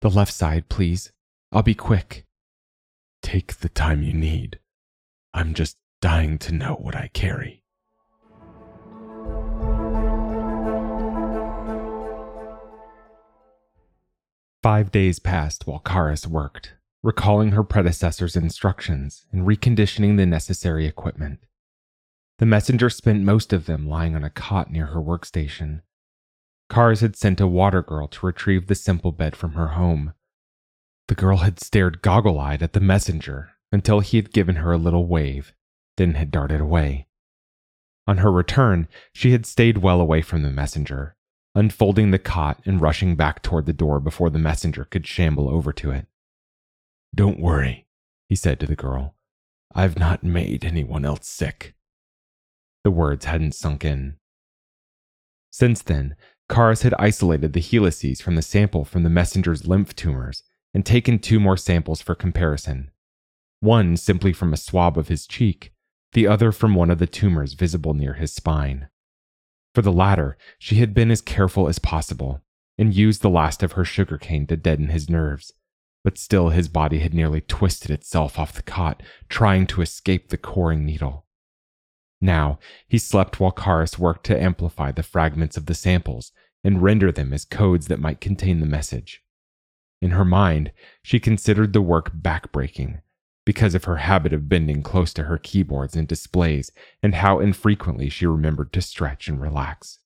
The 0.00 0.10
left 0.10 0.32
side, 0.32 0.68
please. 0.68 1.12
I'll 1.52 1.62
be 1.62 1.72
quick. 1.72 2.26
Take 3.22 3.58
the 3.58 3.68
time 3.68 4.02
you 4.02 4.12
need. 4.12 4.58
I'm 5.32 5.54
just 5.54 5.76
dying 6.00 6.36
to 6.38 6.52
know 6.52 6.74
what 6.80 6.96
I 6.96 7.10
carry. 7.12 7.62
Five 14.60 14.90
days 14.90 15.20
passed 15.20 15.64
while 15.64 15.78
Karis 15.78 16.26
worked, 16.26 16.74
recalling 17.04 17.52
her 17.52 17.62
predecessor's 17.62 18.34
instructions 18.34 19.26
and 19.30 19.46
reconditioning 19.46 20.16
the 20.16 20.26
necessary 20.26 20.86
equipment. 20.86 21.38
The 22.40 22.46
messenger 22.46 22.90
spent 22.90 23.22
most 23.22 23.52
of 23.52 23.66
them 23.66 23.88
lying 23.88 24.16
on 24.16 24.24
a 24.24 24.30
cot 24.30 24.72
near 24.72 24.86
her 24.86 25.00
workstation, 25.00 25.82
Karis 26.72 27.02
had 27.02 27.16
sent 27.16 27.38
a 27.38 27.46
water 27.46 27.82
girl 27.82 28.08
to 28.08 28.24
retrieve 28.24 28.66
the 28.66 28.74
simple 28.74 29.12
bed 29.12 29.36
from 29.36 29.52
her 29.52 29.68
home. 29.68 30.14
The 31.08 31.14
girl 31.14 31.38
had 31.38 31.60
stared 31.60 32.00
goggle 32.00 32.40
eyed 32.40 32.62
at 32.62 32.72
the 32.72 32.80
messenger 32.80 33.50
until 33.70 34.00
he 34.00 34.16
had 34.16 34.32
given 34.32 34.56
her 34.56 34.72
a 34.72 34.78
little 34.78 35.06
wave, 35.06 35.52
then 35.98 36.14
had 36.14 36.30
darted 36.30 36.62
away. 36.62 37.08
On 38.06 38.18
her 38.18 38.32
return, 38.32 38.88
she 39.12 39.32
had 39.32 39.44
stayed 39.44 39.78
well 39.78 40.00
away 40.00 40.22
from 40.22 40.42
the 40.42 40.50
messenger, 40.50 41.14
unfolding 41.54 42.10
the 42.10 42.18
cot 42.18 42.62
and 42.64 42.80
rushing 42.80 43.16
back 43.16 43.42
toward 43.42 43.66
the 43.66 43.74
door 43.74 44.00
before 44.00 44.30
the 44.30 44.38
messenger 44.38 44.86
could 44.86 45.06
shamble 45.06 45.50
over 45.50 45.74
to 45.74 45.90
it. 45.90 46.06
Don't 47.14 47.38
worry, 47.38 47.86
he 48.30 48.34
said 48.34 48.58
to 48.60 48.66
the 48.66 48.76
girl. 48.76 49.14
I've 49.74 49.98
not 49.98 50.24
made 50.24 50.64
anyone 50.64 51.04
else 51.04 51.28
sick. 51.28 51.74
The 52.82 52.90
words 52.90 53.26
hadn't 53.26 53.54
sunk 53.54 53.84
in. 53.84 54.16
Since 55.52 55.82
then, 55.82 56.16
Karis 56.52 56.82
had 56.82 56.92
isolated 56.98 57.54
the 57.54 57.60
helices 57.60 58.20
from 58.20 58.34
the 58.34 58.42
sample 58.42 58.84
from 58.84 59.04
the 59.04 59.08
messenger's 59.08 59.66
lymph 59.66 59.96
tumors 59.96 60.42
and 60.74 60.84
taken 60.84 61.18
two 61.18 61.40
more 61.40 61.56
samples 61.56 62.02
for 62.02 62.14
comparison. 62.14 62.90
One 63.60 63.96
simply 63.96 64.34
from 64.34 64.52
a 64.52 64.58
swab 64.58 64.98
of 64.98 65.08
his 65.08 65.26
cheek, 65.26 65.72
the 66.12 66.26
other 66.26 66.52
from 66.52 66.74
one 66.74 66.90
of 66.90 66.98
the 66.98 67.06
tumors 67.06 67.54
visible 67.54 67.94
near 67.94 68.14
his 68.14 68.34
spine. 68.34 68.88
For 69.74 69.80
the 69.80 69.92
latter, 69.92 70.36
she 70.58 70.74
had 70.76 70.92
been 70.92 71.10
as 71.10 71.22
careful 71.22 71.68
as 71.68 71.78
possible 71.78 72.42
and 72.76 72.92
used 72.92 73.22
the 73.22 73.30
last 73.30 73.62
of 73.62 73.72
her 73.72 73.84
sugarcane 73.84 74.46
to 74.48 74.56
deaden 74.58 74.88
his 74.88 75.08
nerves, 75.08 75.52
but 76.04 76.18
still 76.18 76.50
his 76.50 76.68
body 76.68 76.98
had 76.98 77.14
nearly 77.14 77.40
twisted 77.40 77.90
itself 77.90 78.38
off 78.38 78.52
the 78.52 78.62
cot, 78.62 79.02
trying 79.30 79.66
to 79.68 79.80
escape 79.80 80.28
the 80.28 80.36
coring 80.36 80.84
needle. 80.84 81.21
Now, 82.22 82.60
he 82.86 82.98
slept 82.98 83.40
while 83.40 83.50
Karis 83.50 83.98
worked 83.98 84.24
to 84.26 84.40
amplify 84.40 84.92
the 84.92 85.02
fragments 85.02 85.56
of 85.56 85.66
the 85.66 85.74
samples 85.74 86.30
and 86.62 86.80
render 86.80 87.10
them 87.10 87.32
as 87.32 87.44
codes 87.44 87.88
that 87.88 87.98
might 87.98 88.20
contain 88.20 88.60
the 88.60 88.66
message. 88.66 89.24
In 90.00 90.12
her 90.12 90.24
mind, 90.24 90.70
she 91.02 91.18
considered 91.18 91.72
the 91.72 91.82
work 91.82 92.12
backbreaking 92.14 93.02
because 93.44 93.74
of 93.74 93.84
her 93.84 93.96
habit 93.96 94.32
of 94.32 94.48
bending 94.48 94.84
close 94.84 95.12
to 95.14 95.24
her 95.24 95.36
keyboards 95.36 95.96
and 95.96 96.06
displays 96.06 96.70
and 97.02 97.16
how 97.16 97.40
infrequently 97.40 98.08
she 98.08 98.24
remembered 98.24 98.72
to 98.72 98.80
stretch 98.80 99.26
and 99.26 99.40
relax. 99.40 99.98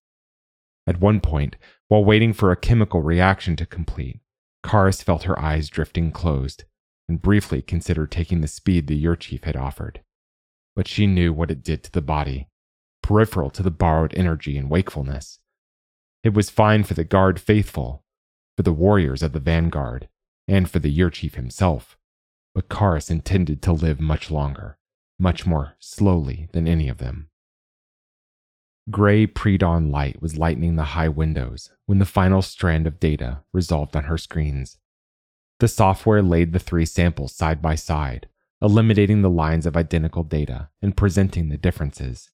At 0.87 1.01
one 1.01 1.21
point, 1.21 1.57
while 1.89 2.05
waiting 2.05 2.33
for 2.33 2.51
a 2.51 2.57
chemical 2.57 3.03
reaction 3.03 3.57
to 3.57 3.67
complete, 3.67 4.21
Karis 4.65 5.03
felt 5.03 5.25
her 5.25 5.39
eyes 5.39 5.69
drifting 5.69 6.13
closed 6.13 6.65
and 7.11 7.21
briefly 7.21 7.61
considered 7.61 8.11
taking 8.11 8.41
the 8.41 8.49
speed 8.49 8.87
the 8.87 8.97
Year 8.97 9.17
Chief 9.17 9.45
had 9.45 9.57
offered 9.57 10.01
but 10.77 10.87
she 10.87 11.07
knew 11.07 11.33
what 11.33 11.51
it 11.51 11.65
did 11.65 11.83
to 11.83 11.91
the 11.91 12.03
body, 12.03 12.49
peripheral 13.03 13.51
to 13.51 13.63
the 13.63 13.71
borrowed 13.71 14.15
energy 14.15 14.57
and 14.57 14.71
wakefulness. 14.71 15.41
It 16.23 16.35
was 16.35 16.51
fine 16.51 16.85
for 16.85 16.95
the 16.95 17.05
guard 17.05 17.41
faithful, 17.41 18.05
for 18.57 18.63
the 18.63 18.73
warriors 18.73 19.23
of 19.23 19.33
the 19.33 19.41
vanguard, 19.41 20.09
and 20.47 20.71
for 20.71 20.79
the 20.79 20.91
year 20.91 21.11
chief 21.11 21.35
himself, 21.35 21.97
but 22.55 22.69
Karis 22.69 23.11
intended 23.11 23.63
to 23.63 23.73
live 23.73 24.01
much 24.01 24.31
longer, 24.31 24.79
much 25.19 25.47
more 25.47 25.75
slowly 25.79 26.49
than 26.53 26.69
any 26.69 26.89
of 26.89 26.99
them. 26.99 27.31
Gray 28.91 29.27
pre 29.27 29.59
dawn 29.59 29.91
light 29.91 30.23
was 30.23 30.39
lightening 30.39 30.77
the 30.77 30.95
high 30.95 31.09
windows 31.09 31.71
when 31.87 31.99
the 31.99 32.05
final 32.05 32.43
strand 32.43 32.87
of 32.87 33.01
data 33.01 33.43
resolved 33.53 33.97
on 33.97 34.05
her 34.05 34.19
screens. 34.19 34.79
The 35.59 35.69
software 35.69 36.23
laid 36.23 36.53
the 36.53 36.59
three 36.59 36.85
samples 36.85 37.35
side 37.35 37.61
by 37.61 37.75
side, 37.75 38.29
eliminating 38.63 39.23
the 39.23 39.31
lines 39.31 39.67
of 39.67 39.77
identical 39.77 40.23
data 40.23 40.71
and 40.81 40.97
presenting 40.97 41.49
the 41.49 41.59
differences. 41.59 42.31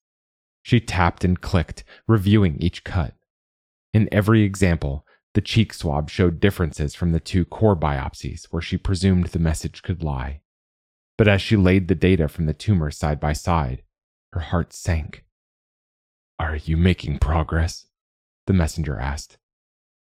She 0.63 0.81
tapped 0.81 1.25
and 1.25 1.41
clicked, 1.41 1.85
reviewing 2.07 2.57
each 2.59 2.85
cut. 2.85 3.15
In 3.93 4.09
every 4.13 4.43
example, 4.43 5.05
the 5.35 5.41
cheek 5.41 5.73
swab 5.73 6.11
showed 6.11 6.41
differences 6.41 6.95
from 6.95 7.13
the 7.13 7.21
two 7.21 7.45
core 7.45 7.77
biopsies 7.77 8.45
where 8.51 8.63
she 8.63 8.77
presumed 8.77 9.27
the 9.27 9.39
message 9.39 9.83
could 9.83 10.03
lie. 10.03 10.41
But 11.19 11.29
as 11.29 11.43
she 11.43 11.57
laid 11.57 11.89
the 11.89 11.95
data 11.95 12.29
from 12.29 12.47
the 12.47 12.55
tumor 12.55 12.91
side 12.91 13.19
by 13.19 13.33
side, 13.33 13.83
her 14.33 14.41
heart 14.41 14.73
sank. 14.73 15.25
Are 16.39 16.57
you 16.57 16.77
making 16.77 17.19
progress? 17.19 17.87
The 18.47 18.53
messenger 18.53 18.99
asked. 18.99 19.39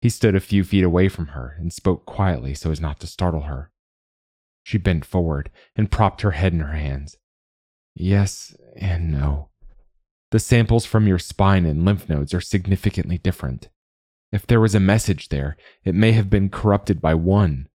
He 0.01 0.09
stood 0.09 0.35
a 0.35 0.39
few 0.39 0.63
feet 0.63 0.83
away 0.83 1.07
from 1.07 1.27
her 1.27 1.55
and 1.59 1.71
spoke 1.71 2.05
quietly 2.05 2.53
so 2.53 2.71
as 2.71 2.81
not 2.81 2.99
to 2.99 3.07
startle 3.07 3.41
her. 3.41 3.71
She 4.63 4.77
bent 4.77 5.05
forward 5.05 5.51
and 5.75 5.91
propped 5.91 6.21
her 6.21 6.31
head 6.31 6.53
in 6.53 6.61
her 6.61 6.73
hands. 6.73 7.17
Yes 7.95 8.55
and 8.75 9.11
no. 9.11 9.49
The 10.31 10.39
samples 10.39 10.85
from 10.85 11.05
your 11.05 11.19
spine 11.19 11.65
and 11.65 11.85
lymph 11.85 12.09
nodes 12.09 12.33
are 12.33 12.41
significantly 12.41 13.17
different. 13.17 13.69
If 14.31 14.47
there 14.47 14.59
was 14.59 14.73
a 14.73 14.79
message 14.79 15.29
there, 15.29 15.57
it 15.83 15.93
may 15.93 16.13
have 16.13 16.29
been 16.29 16.49
corrupted 16.49 16.99
by 16.99 17.13
one 17.13 17.67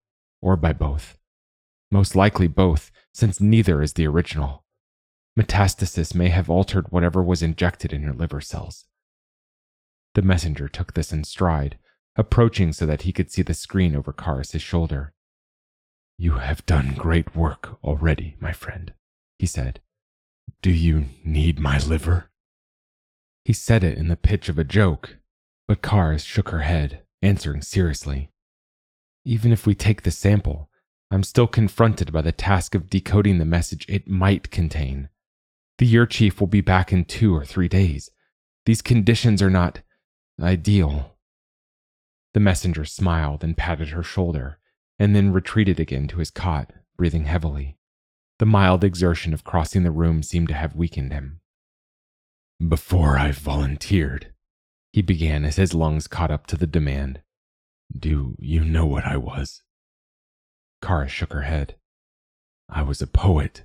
or 0.43 0.57
by 0.57 0.73
both. 0.73 1.17
Most 1.91 2.17
likely 2.17 2.49
both, 2.49 2.91
since 3.13 3.41
neither 3.41 3.81
is 3.81 3.93
the 3.93 4.07
original. 4.07 4.65
Metastasis 5.39 6.17
may 6.17 6.31
have 6.31 6.51
altered 6.51 6.91
whatever 6.91 7.23
was 7.23 7.43
injected 7.43 7.93
in 7.93 8.03
your 8.03 8.13
liver 8.13 8.41
cells. 8.41 8.87
The 10.15 10.23
messenger 10.23 10.69
took 10.69 10.95
this 10.95 11.13
in 11.13 11.23
stride, 11.23 11.79
approaching 12.17 12.73
so 12.73 12.87
that 12.87 13.03
he 13.03 13.13
could 13.13 13.31
see 13.31 13.43
the 13.43 13.55
screen 13.55 13.95
over 13.95 14.13
Karis's 14.13 14.63
shoulder. 14.63 15.13
You 16.21 16.33
have 16.33 16.67
done 16.67 16.95
great 16.95 17.37
work 17.37 17.79
already, 17.85 18.35
my 18.41 18.53
friend, 18.53 18.93
he 19.39 19.47
said. 19.47 19.81
Do 20.63 20.71
you 20.71 21.05
need 21.25 21.61
my 21.61 21.79
liver? 21.79 22.31
He 23.45 23.53
said 23.53 23.85
it 23.85 23.97
in 23.97 24.09
the 24.09 24.17
pitch 24.17 24.49
of 24.49 24.59
a 24.59 24.65
joke, 24.65 25.19
but 25.69 25.81
Karis 25.81 26.27
shook 26.27 26.49
her 26.49 26.63
head, 26.63 27.03
answering 27.23 27.63
seriously. 27.63 28.31
Even 29.25 29.53
if 29.53 29.65
we 29.65 29.77
take 29.77 30.03
the 30.03 30.11
sample, 30.11 30.69
I'm 31.11 31.23
still 31.23 31.47
confronted 31.47 32.13
by 32.13 32.23
the 32.23 32.33
task 32.33 32.75
of 32.75 32.91
decoding 32.91 33.39
the 33.39 33.45
message 33.45 33.87
it 33.89 34.09
might 34.09 34.51
contain. 34.51 35.11
The 35.79 35.87
year 35.87 36.05
chief 36.05 36.41
will 36.41 36.49
be 36.49 36.61
back 36.61 36.93
in 36.93 37.05
two 37.05 37.35
or 37.35 37.45
three 37.45 37.69
days. 37.69 38.11
These 38.67 38.83
conditions 38.83 39.41
are 39.41 39.51
not 39.51 39.83
ideal. 40.43 41.17
The 42.35 42.41
messenger 42.41 42.85
smiled 42.85 43.45
and 43.45 43.57
patted 43.57 43.91
her 43.91 44.03
shoulder, 44.03 44.59
and 44.99 45.15
then 45.15 45.33
retreated 45.33 45.79
again 45.79 46.09
to 46.09 46.19
his 46.19 46.31
cot, 46.31 46.73
breathing 46.97 47.25
heavily. 47.25 47.77
The 48.39 48.47
mild 48.47 48.85
exertion 48.85 49.35
of 49.35 49.45
crossing 49.45 49.83
the 49.83 49.91
room 49.91 50.23
seemed 50.23 50.49
to 50.49 50.55
have 50.55 50.77
weakened 50.77 51.13
him. 51.13 51.41
Before 52.67 53.19
I 53.19 53.33
volunteered, 53.33 54.33
he 54.93 55.03
began 55.03 55.45
as 55.45 55.57
his 55.57 55.75
lungs 55.75 56.07
caught 56.07 56.31
up 56.31 56.47
to 56.49 56.57
the 56.57 56.67
demand. 56.67 57.23
Do 57.97 58.37
you 58.39 58.65
know 58.65 58.87
what 58.87 59.05
I 59.05 59.17
was? 59.17 59.63
Karis 60.83 61.09
shook 61.09 61.33
her 61.33 61.43
head. 61.43 61.77
I 62.69 62.83
was 62.83 63.01
a 63.01 63.07
poet. 63.07 63.65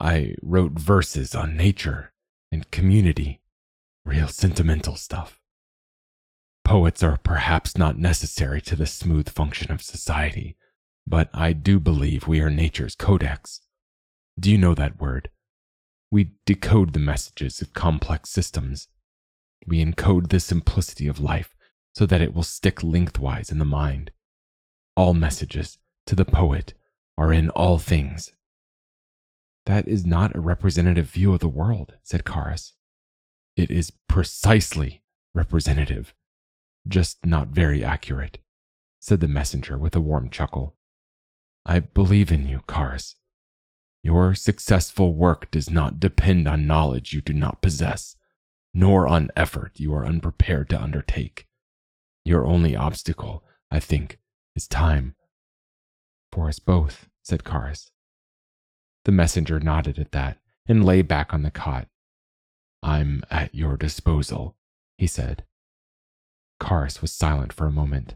I 0.00 0.34
wrote 0.42 0.72
verses 0.72 1.34
on 1.34 1.56
nature 1.56 2.12
and 2.50 2.70
community, 2.70 3.40
real 4.04 4.28
sentimental 4.28 4.96
stuff. 4.96 5.41
Poets 6.72 7.02
are 7.02 7.18
perhaps 7.18 7.76
not 7.76 7.98
necessary 7.98 8.62
to 8.62 8.74
the 8.74 8.86
smooth 8.86 9.28
function 9.28 9.70
of 9.70 9.82
society, 9.82 10.56
but 11.06 11.28
I 11.34 11.52
do 11.52 11.78
believe 11.78 12.26
we 12.26 12.40
are 12.40 12.48
nature's 12.48 12.94
codex. 12.94 13.60
Do 14.40 14.50
you 14.50 14.56
know 14.56 14.74
that 14.76 14.98
word? 14.98 15.28
We 16.10 16.30
decode 16.46 16.94
the 16.94 16.98
messages 16.98 17.60
of 17.60 17.74
complex 17.74 18.30
systems. 18.30 18.88
We 19.66 19.84
encode 19.84 20.30
the 20.30 20.40
simplicity 20.40 21.06
of 21.06 21.20
life 21.20 21.54
so 21.94 22.06
that 22.06 22.22
it 22.22 22.32
will 22.34 22.42
stick 22.42 22.82
lengthwise 22.82 23.52
in 23.52 23.58
the 23.58 23.66
mind. 23.66 24.10
All 24.96 25.12
messages, 25.12 25.76
to 26.06 26.14
the 26.14 26.24
poet, 26.24 26.72
are 27.18 27.34
in 27.34 27.50
all 27.50 27.76
things. 27.76 28.32
That 29.66 29.86
is 29.86 30.06
not 30.06 30.34
a 30.34 30.40
representative 30.40 31.10
view 31.10 31.34
of 31.34 31.40
the 31.40 31.48
world, 31.48 31.96
said 32.02 32.24
Karis. 32.24 32.72
It 33.58 33.70
is 33.70 33.92
precisely 34.08 35.02
representative, 35.34 36.14
just 36.86 37.24
not 37.24 37.48
very 37.48 37.84
accurate, 37.84 38.38
said 39.00 39.20
the 39.20 39.28
messenger 39.28 39.78
with 39.78 39.94
a 39.94 40.00
warm 40.00 40.30
chuckle. 40.30 40.76
I 41.64 41.80
believe 41.80 42.32
in 42.32 42.48
you, 42.48 42.60
Karis. 42.66 43.14
Your 44.02 44.34
successful 44.34 45.14
work 45.14 45.50
does 45.50 45.70
not 45.70 46.00
depend 46.00 46.48
on 46.48 46.66
knowledge 46.66 47.12
you 47.12 47.20
do 47.20 47.32
not 47.32 47.62
possess, 47.62 48.16
nor 48.74 49.06
on 49.06 49.30
effort 49.36 49.78
you 49.78 49.94
are 49.94 50.04
unprepared 50.04 50.68
to 50.70 50.82
undertake. 50.82 51.46
Your 52.24 52.46
only 52.46 52.74
obstacle, 52.74 53.44
I 53.70 53.78
think, 53.78 54.18
is 54.56 54.66
time. 54.66 55.14
For 56.32 56.48
us 56.48 56.58
both, 56.58 57.08
said 57.22 57.44
Karis. 57.44 57.90
The 59.04 59.12
messenger 59.12 59.60
nodded 59.60 59.98
at 59.98 60.12
that 60.12 60.38
and 60.66 60.84
lay 60.84 61.02
back 61.02 61.32
on 61.32 61.42
the 61.42 61.50
cot. 61.50 61.88
I'm 62.82 63.22
at 63.30 63.54
your 63.54 63.76
disposal, 63.76 64.56
he 64.98 65.06
said. 65.06 65.44
Karis 66.62 67.02
was 67.02 67.12
silent 67.12 67.52
for 67.52 67.66
a 67.66 67.72
moment. 67.72 68.14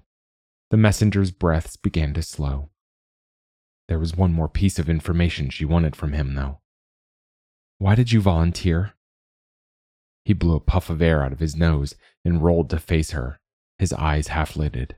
The 0.71 0.77
messenger's 0.77 1.33
breaths 1.33 1.77
began 1.77 2.15
to 2.15 2.23
slow. 2.23 2.71
There 3.89 3.99
was 3.99 4.17
one 4.17 4.33
more 4.33 4.49
piece 4.49 4.79
of 4.79 4.89
information 4.89 5.51
she 5.51 5.65
wanted 5.65 5.97
from 5.97 6.13
him, 6.13 6.35
though. 6.35 6.61
Why 7.79 7.95
did 7.95 8.13
you 8.13 8.21
volunteer? 8.21 8.95
He 10.25 10.33
blew 10.33 10.55
a 10.55 10.61
puff 10.61 10.91
of 10.91 11.03
air 11.03 11.23
out 11.23 11.33
of 11.33 11.41
his 11.41 11.57
nose 11.57 11.95
and 12.25 12.43
rolled 12.43 12.71
to 12.71 12.79
face 12.79 13.11
her, 13.11 13.41
his 13.79 13.93
eyes 13.93 14.29
half 14.29 14.57
lidded. 14.57 14.97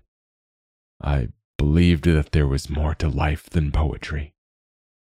I 1.02 1.28
believed 1.56 2.04
that 2.04 2.32
there 2.32 2.46
was 2.46 2.70
more 2.70 2.94
to 2.96 3.08
life 3.08 3.48
than 3.48 3.72
poetry. 3.72 4.34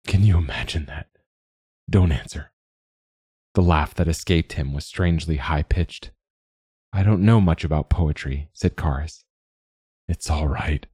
Can 0.06 0.22
you 0.22 0.38
imagine 0.38 0.86
that? 0.86 1.08
Don't 1.90 2.12
answer. 2.12 2.52
The 3.54 3.62
laugh 3.62 3.94
that 3.94 4.08
escaped 4.08 4.54
him 4.54 4.72
was 4.72 4.86
strangely 4.86 5.36
high 5.36 5.62
pitched. 5.62 6.10
I 6.92 7.02
don't 7.02 7.22
know 7.22 7.40
much 7.40 7.64
about 7.64 7.90
poetry, 7.90 8.48
said 8.52 8.76
Karis. 8.76 9.24
It's 10.08 10.30
all 10.30 10.48
right. 10.48 10.86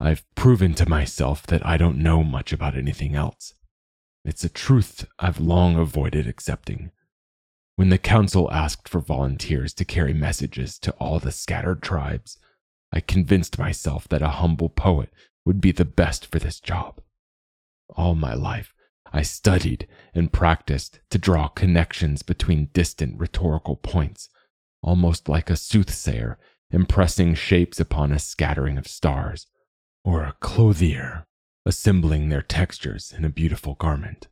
I've 0.00 0.24
proven 0.34 0.74
to 0.74 0.88
myself 0.88 1.46
that 1.48 1.64
I 1.64 1.76
don't 1.76 1.98
know 1.98 2.24
much 2.24 2.52
about 2.52 2.76
anything 2.76 3.14
else. 3.14 3.52
It's 4.24 4.44
a 4.44 4.48
truth 4.48 5.06
I've 5.18 5.40
long 5.40 5.76
avoided 5.76 6.26
accepting. 6.26 6.90
When 7.76 7.90
the 7.90 7.98
council 7.98 8.50
asked 8.50 8.88
for 8.88 9.00
volunteers 9.00 9.72
to 9.74 9.84
carry 9.84 10.12
messages 10.14 10.78
to 10.80 10.92
all 10.92 11.18
the 11.18 11.32
scattered 11.32 11.82
tribes, 11.82 12.38
I 12.92 13.00
convinced 13.00 13.58
myself 13.58 14.08
that 14.08 14.22
a 14.22 14.28
humble 14.40 14.68
poet 14.68 15.10
would 15.44 15.60
be 15.60 15.72
the 15.72 15.84
best 15.84 16.26
for 16.26 16.38
this 16.38 16.60
job. 16.60 17.00
All 17.96 18.14
my 18.14 18.34
life, 18.34 18.74
I 19.12 19.22
studied 19.22 19.86
and 20.14 20.32
practiced 20.32 21.00
to 21.10 21.18
draw 21.18 21.48
connections 21.48 22.22
between 22.22 22.70
distant 22.72 23.18
rhetorical 23.18 23.76
points, 23.76 24.28
almost 24.82 25.28
like 25.28 25.50
a 25.50 25.56
soothsayer 25.56 26.38
impressing 26.70 27.34
shapes 27.34 27.80
upon 27.80 28.12
a 28.12 28.18
scattering 28.18 28.78
of 28.78 28.86
stars, 28.86 29.46
or 30.04 30.22
a 30.22 30.36
clothier 30.40 31.26
assembling 31.66 32.28
their 32.28 32.42
textures 32.42 33.12
in 33.16 33.24
a 33.24 33.30
beautiful 33.30 33.74
garment. 33.74 34.28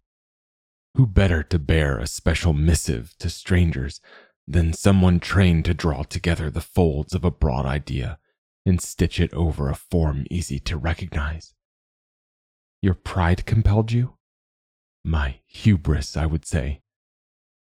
Who 0.94 1.06
better 1.06 1.42
to 1.44 1.58
bear 1.58 1.98
a 1.98 2.06
special 2.06 2.52
missive 2.52 3.14
to 3.18 3.28
strangers 3.28 4.00
than 4.46 4.72
someone 4.72 5.20
trained 5.20 5.64
to 5.66 5.74
draw 5.74 6.02
together 6.04 6.50
the 6.50 6.60
folds 6.60 7.14
of 7.14 7.24
a 7.24 7.30
broad 7.30 7.66
idea 7.66 8.18
and 8.64 8.80
stitch 8.80 9.20
it 9.20 9.32
over 9.34 9.68
a 9.68 9.74
form 9.74 10.26
easy 10.30 10.58
to 10.60 10.76
recognize? 10.76 11.54
Your 12.80 12.94
pride 12.94 13.44
compelled 13.44 13.92
you? 13.92 14.14
My 15.04 15.40
hubris, 15.46 16.16
I 16.16 16.26
would 16.26 16.46
say. 16.46 16.80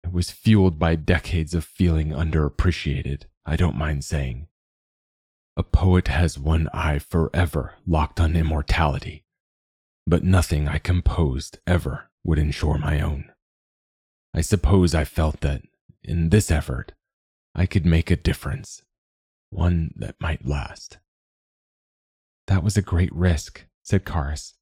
It 0.04 0.12
was 0.12 0.32
fueled 0.32 0.78
by 0.78 0.96
decades 0.96 1.54
of 1.54 1.64
feeling 1.64 2.10
underappreciated, 2.10 3.24
I 3.46 3.56
don't 3.56 3.78
mind 3.78 4.04
saying. 4.04 4.48
A 5.56 5.64
poet 5.64 6.08
has 6.08 6.40
one 6.40 6.68
eye 6.74 7.00
forever 7.00 7.76
locked 7.86 8.20
on 8.20 8.36
immortality, 8.36 9.26
but 10.08 10.24
nothing 10.24 10.68
I 10.68 10.80
composed 10.80 11.60
ever 11.68 12.10
would 12.24 12.40
ensure 12.40 12.78
my 12.78 13.00
own. 13.02 13.32
I 14.34 14.42
suppose 14.42 14.96
I 14.96 15.04
felt 15.06 15.42
that, 15.42 15.62
in 16.04 16.30
this 16.30 16.50
effort, 16.50 16.94
I 17.54 17.68
could 17.68 17.86
make 17.86 18.10
a 18.10 18.16
difference, 18.16 18.82
one 19.52 19.94
that 19.96 20.16
might 20.20 20.48
last. 20.48 20.98
That 22.48 22.64
was 22.64 22.76
a 22.76 22.82
great 22.82 23.14
risk, 23.14 23.66
said 23.84 24.06
Karis. 24.06 24.54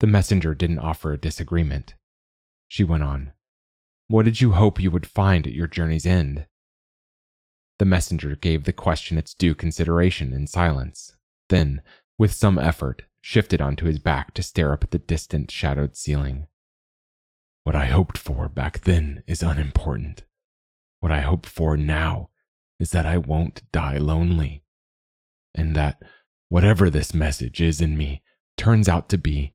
The 0.00 0.06
messenger 0.06 0.54
didn't 0.54 0.80
offer 0.80 1.12
a 1.12 1.18
disagreement. 1.18 1.94
She 2.68 2.84
went 2.84 3.04
on. 3.04 3.32
What 4.08 4.24
did 4.24 4.40
you 4.40 4.52
hope 4.52 4.80
you 4.80 4.90
would 4.90 5.06
find 5.06 5.46
at 5.46 5.52
your 5.52 5.66
journey's 5.66 6.06
end? 6.06 6.46
The 7.78 7.84
messenger 7.84 8.36
gave 8.36 8.64
the 8.64 8.72
question 8.72 9.18
its 9.18 9.34
due 9.34 9.54
consideration 9.54 10.32
in 10.32 10.46
silence, 10.46 11.16
then, 11.48 11.82
with 12.16 12.32
some 12.32 12.58
effort, 12.58 13.02
shifted 13.20 13.60
onto 13.60 13.86
his 13.86 13.98
back 13.98 14.32
to 14.34 14.42
stare 14.42 14.72
up 14.72 14.84
at 14.84 14.92
the 14.92 14.98
distant, 14.98 15.50
shadowed 15.50 15.96
ceiling. 15.96 16.46
What 17.64 17.74
I 17.74 17.86
hoped 17.86 18.16
for 18.16 18.48
back 18.48 18.82
then 18.82 19.24
is 19.26 19.42
unimportant. 19.42 20.22
What 21.00 21.10
I 21.10 21.20
hope 21.20 21.44
for 21.44 21.76
now 21.76 22.30
is 22.78 22.90
that 22.90 23.06
I 23.06 23.18
won't 23.18 23.70
die 23.72 23.98
lonely, 23.98 24.62
and 25.54 25.74
that 25.74 26.00
whatever 26.48 26.90
this 26.90 27.12
message 27.12 27.60
is 27.60 27.80
in 27.80 27.98
me 27.98 28.22
turns 28.56 28.88
out 28.88 29.08
to 29.08 29.18
be, 29.18 29.54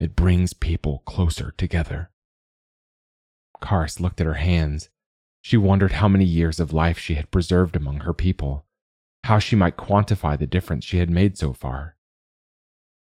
it 0.00 0.16
brings 0.16 0.54
people 0.54 1.02
closer 1.04 1.52
together. 1.58 2.10
Karis 3.62 4.00
looked 4.00 4.20
at 4.20 4.26
her 4.26 4.34
hands. 4.34 4.90
She 5.40 5.56
wondered 5.56 5.92
how 5.92 6.08
many 6.08 6.24
years 6.24 6.60
of 6.60 6.72
life 6.72 6.98
she 6.98 7.14
had 7.14 7.30
preserved 7.30 7.76
among 7.76 8.00
her 8.00 8.12
people, 8.12 8.66
how 9.24 9.38
she 9.38 9.56
might 9.56 9.76
quantify 9.76 10.38
the 10.38 10.46
difference 10.46 10.84
she 10.84 10.98
had 10.98 11.08
made 11.10 11.38
so 11.38 11.52
far. 11.52 11.96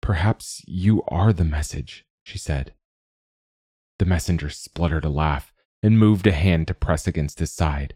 Perhaps 0.02 0.62
you 0.68 1.04
are 1.08 1.34
the 1.34 1.44
message, 1.44 2.06
she 2.24 2.38
said. 2.38 2.74
The 4.00 4.06
messenger 4.06 4.50
spluttered 4.50 5.06
a 5.06 5.10
laugh 5.10 5.54
and 5.82 6.00
moved 6.00 6.28
a 6.28 6.32
hand 6.32 6.68
to 6.68 6.74
press 6.74 7.08
against 7.08 7.40
his 7.40 7.52
side. 7.52 7.96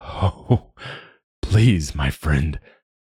Oh, 0.00 0.72
please, 1.42 1.94
my 1.94 2.10
friend, 2.10 2.58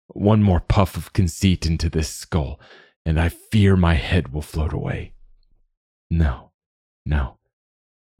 one 0.09 0.43
more 0.43 0.61
puff 0.61 0.97
of 0.97 1.13
conceit 1.13 1.67
into 1.67 1.89
this 1.89 2.09
skull, 2.09 2.61
and 3.05 3.19
I 3.19 3.29
fear 3.29 3.77
my 3.77 3.95
head 3.95 4.33
will 4.33 4.43
float 4.43 4.73
away. 4.73 5.15
No, 6.11 6.53
no, 7.05 7.39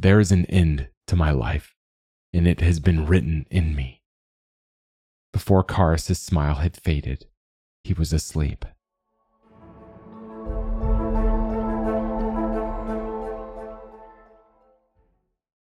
there 0.03 0.19
is 0.19 0.33
an 0.33 0.45
end 0.47 0.89
to 1.07 1.15
my 1.15 1.31
life, 1.31 1.77
and 2.33 2.47
it 2.47 2.61
has 2.61 2.81
been 2.81 3.07
written 3.07 3.47
in 3.51 3.75
me. 3.75 4.03
Before 5.33 5.63
Karis's 5.63 6.19
smile 6.19 6.57
had 6.57 6.77
faded, 6.77 7.27
he 7.85 7.95
was 7.95 8.13
asleep. 8.13 8.65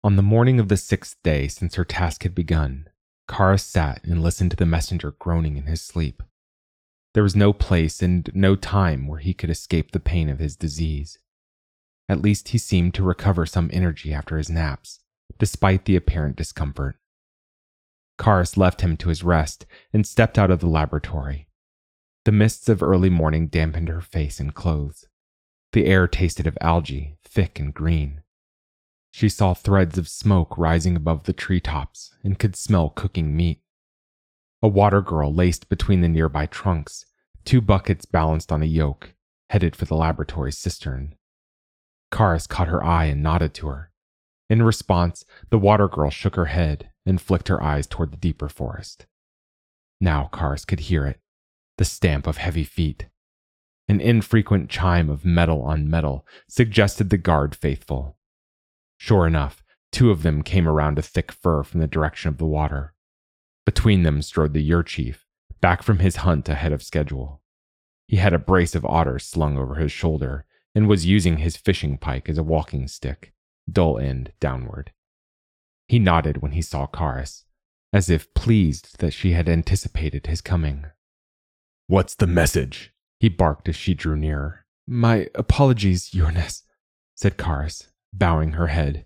On 0.01 0.15
the 0.15 0.21
morning 0.21 0.59
of 0.61 0.69
the 0.69 0.77
sixth 0.77 1.17
day 1.21 1.49
since 1.49 1.75
her 1.75 1.83
task 1.83 2.23
had 2.23 2.33
begun, 2.33 2.87
Karis 3.27 3.59
sat 3.59 4.01
and 4.05 4.23
listened 4.23 4.51
to 4.51 4.57
the 4.57 4.65
messenger 4.65 5.11
groaning 5.19 5.57
in 5.57 5.65
his 5.65 5.81
sleep. 5.81 6.23
There 7.13 7.23
was 7.23 7.35
no 7.35 7.51
place 7.51 8.01
and 8.01 8.31
no 8.33 8.55
time 8.55 9.05
where 9.05 9.19
he 9.19 9.33
could 9.33 9.49
escape 9.49 9.91
the 9.91 9.99
pain 9.99 10.29
of 10.29 10.39
his 10.39 10.55
disease. 10.55 11.19
At 12.09 12.23
least 12.23 12.49
he 12.49 12.57
seemed 12.57 12.95
to 12.95 13.03
recover 13.03 13.45
some 13.45 13.69
energy 13.71 14.11
after 14.11 14.37
his 14.37 14.49
naps, 14.49 14.99
despite 15.37 15.85
the 15.85 15.95
apparent 15.95 16.35
discomfort. 16.35 16.97
Karis 18.17 18.57
left 18.57 18.81
him 18.81 18.97
to 18.97 19.09
his 19.09 19.23
rest 19.23 19.67
and 19.93 20.05
stepped 20.05 20.39
out 20.39 20.49
of 20.49 20.59
the 20.59 20.67
laboratory. 20.67 21.47
The 22.25 22.31
mists 22.31 22.67
of 22.67 22.81
early 22.81 23.11
morning 23.11 23.47
dampened 23.47 23.89
her 23.89 24.01
face 24.01 24.39
and 24.39 24.53
clothes. 24.53 25.07
The 25.71 25.85
air 25.85 26.07
tasted 26.07 26.47
of 26.47 26.57
algae, 26.59 27.15
thick 27.23 27.59
and 27.59 27.73
green. 27.73 28.23
She 29.11 29.29
saw 29.29 29.53
threads 29.53 29.97
of 29.97 30.09
smoke 30.09 30.57
rising 30.57 30.95
above 30.95 31.23
the 31.23 31.33
treetops 31.33 32.13
and 32.23 32.39
could 32.39 32.55
smell 32.55 32.89
cooking 32.89 33.35
meat. 33.35 33.61
A 34.63 34.67
water 34.67 35.01
girl 35.01 35.33
laced 35.33 35.69
between 35.69 36.01
the 36.01 36.09
nearby 36.09 36.47
trunks, 36.47 37.05
two 37.45 37.61
buckets 37.61 38.05
balanced 38.05 38.51
on 38.51 38.63
a 38.63 38.65
yoke, 38.65 39.13
headed 39.51 39.75
for 39.75 39.85
the 39.85 39.95
laboratory 39.95 40.51
cistern. 40.51 41.15
Karis 42.11 42.47
caught 42.47 42.67
her 42.67 42.83
eye 42.83 43.05
and 43.05 43.21
nodded 43.23 43.53
to 43.55 43.67
her. 43.67 43.91
In 44.49 44.63
response, 44.63 45.25
the 45.49 45.59
water 45.59 45.87
girl 45.87 46.09
shook 46.09 46.35
her 46.35 46.45
head 46.45 46.89
and 47.05 47.21
flicked 47.21 47.47
her 47.49 47.61
eyes 47.61 47.85
toward 47.87 48.11
the 48.11 48.17
deeper 48.17 48.49
forest. 48.49 49.05
Now 50.01 50.29
Karis 50.33 50.65
could 50.65 50.81
hear 50.81 51.05
it 51.05 51.19
the 51.79 51.85
stamp 51.85 52.27
of 52.27 52.35
heavy 52.35 52.65
feet. 52.65 53.07
An 53.87 54.01
infrequent 54.01 54.69
chime 54.69 55.09
of 55.09 55.23
metal 55.23 55.61
on 55.61 55.89
metal 55.89 56.27
suggested 56.49 57.09
the 57.09 57.17
guard 57.17 57.55
faithful. 57.55 58.17
Sure 58.97 59.25
enough, 59.25 59.63
two 59.89 60.11
of 60.11 60.21
them 60.21 60.43
came 60.43 60.67
around 60.67 60.99
a 60.99 61.01
thick 61.01 61.31
fir 61.31 61.63
from 61.63 61.79
the 61.79 61.87
direction 61.87 62.27
of 62.27 62.37
the 62.37 62.45
water. 62.45 62.93
Between 63.65 64.03
them 64.03 64.21
strode 64.21 64.53
the 64.53 64.61
year 64.61 64.83
chief, 64.83 65.25
back 65.61 65.81
from 65.81 65.99
his 65.99 66.17
hunt 66.17 66.49
ahead 66.49 66.73
of 66.73 66.83
schedule. 66.83 67.41
He 68.09 68.17
had 68.17 68.33
a 68.33 68.39
brace 68.39 68.75
of 68.75 68.85
otters 68.85 69.25
slung 69.25 69.57
over 69.57 69.75
his 69.75 69.93
shoulder 69.93 70.45
and 70.75 70.87
was 70.87 71.05
using 71.05 71.37
his 71.37 71.57
fishing 71.57 71.97
pike 71.97 72.29
as 72.29 72.37
a 72.37 72.43
walking 72.43 72.87
stick, 72.87 73.33
dull 73.71 73.97
end 73.97 74.31
downward. 74.39 74.91
He 75.87 75.99
nodded 75.99 76.41
when 76.41 76.51
he 76.51 76.61
saw 76.61 76.87
Karis, 76.87 77.45
as 77.91 78.09
if 78.09 78.33
pleased 78.33 78.99
that 78.99 79.13
she 79.13 79.31
had 79.31 79.49
anticipated 79.49 80.27
his 80.27 80.41
coming. 80.41 80.85
What's 81.87 82.15
the 82.15 82.27
message? 82.27 82.93
He 83.19 83.29
barked 83.29 83.67
as 83.67 83.75
she 83.75 83.93
drew 83.93 84.15
nearer. 84.15 84.65
My 84.87 85.27
apologies, 85.35 86.13
Yearness, 86.13 86.63
said 87.15 87.37
Karis, 87.37 87.87
bowing 88.13 88.51
her 88.53 88.67
head. 88.67 89.05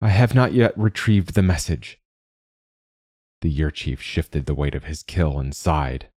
I 0.00 0.08
have 0.08 0.34
not 0.34 0.52
yet 0.52 0.76
retrieved 0.76 1.34
the 1.34 1.42
message. 1.42 2.00
The 3.40 3.50
year 3.50 3.70
chief 3.70 4.00
shifted 4.00 4.46
the 4.46 4.54
weight 4.54 4.74
of 4.74 4.84
his 4.84 5.02
kill 5.02 5.38
and 5.38 5.54
sighed. 5.54 6.08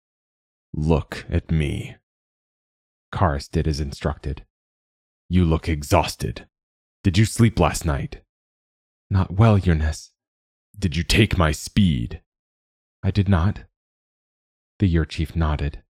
Look 0.74 1.24
at 1.30 1.50
me. 1.50 1.96
Karis 3.12 3.50
did 3.50 3.66
as 3.66 3.80
instructed. 3.80 4.44
You 5.28 5.44
look 5.44 5.68
exhausted. 5.68 6.46
Did 7.02 7.18
you 7.18 7.24
sleep 7.24 7.58
last 7.58 7.84
night? 7.84 8.22
Not 9.10 9.34
well, 9.34 9.58
Yearness. 9.58 10.10
Did 10.78 10.96
you 10.96 11.02
take 11.02 11.38
my 11.38 11.52
speed? 11.52 12.20
I 13.02 13.10
did 13.10 13.28
not. 13.28 13.64
The 14.78 14.86
year 14.86 15.04
chief 15.04 15.36
nodded. 15.36 15.82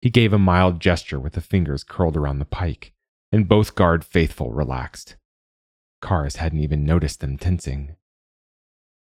He 0.00 0.10
gave 0.10 0.32
a 0.32 0.38
mild 0.38 0.80
gesture 0.80 1.18
with 1.18 1.34
the 1.34 1.40
fingers 1.40 1.84
curled 1.84 2.16
around 2.16 2.38
the 2.38 2.44
pike, 2.44 2.92
and 3.32 3.48
both 3.48 3.74
guard 3.74 4.04
faithful 4.04 4.52
relaxed. 4.52 5.16
Karis 6.02 6.36
hadn't 6.36 6.60
even 6.60 6.84
noticed 6.84 7.20
them 7.20 7.38
tensing. 7.38 7.96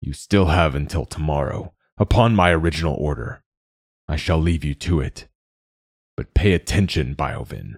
You 0.01 0.13
still 0.13 0.47
have 0.47 0.75
until 0.75 1.05
tomorrow, 1.05 1.75
upon 1.99 2.35
my 2.35 2.51
original 2.51 2.95
order. 2.95 3.43
I 4.09 4.17
shall 4.17 4.39
leave 4.39 4.65
you 4.65 4.75
to 4.75 5.01
it. 5.01 5.29
But 6.17 6.35
pay 6.35 6.53
attention, 6.53 7.15
Biovin. 7.15 7.77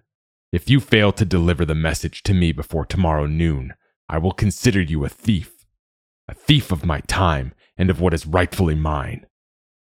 If 0.50 0.70
you 0.70 0.80
fail 0.80 1.12
to 1.12 1.26
deliver 1.26 1.66
the 1.66 1.74
message 1.74 2.22
to 2.22 2.32
me 2.32 2.52
before 2.52 2.86
tomorrow 2.86 3.26
noon, 3.26 3.74
I 4.08 4.16
will 4.16 4.32
consider 4.32 4.80
you 4.80 5.04
a 5.04 5.08
thief. 5.08 5.66
A 6.26 6.34
thief 6.34 6.72
of 6.72 6.86
my 6.86 7.00
time 7.00 7.52
and 7.76 7.90
of 7.90 8.00
what 8.00 8.14
is 8.14 8.26
rightfully 8.26 8.74
mine. 8.74 9.26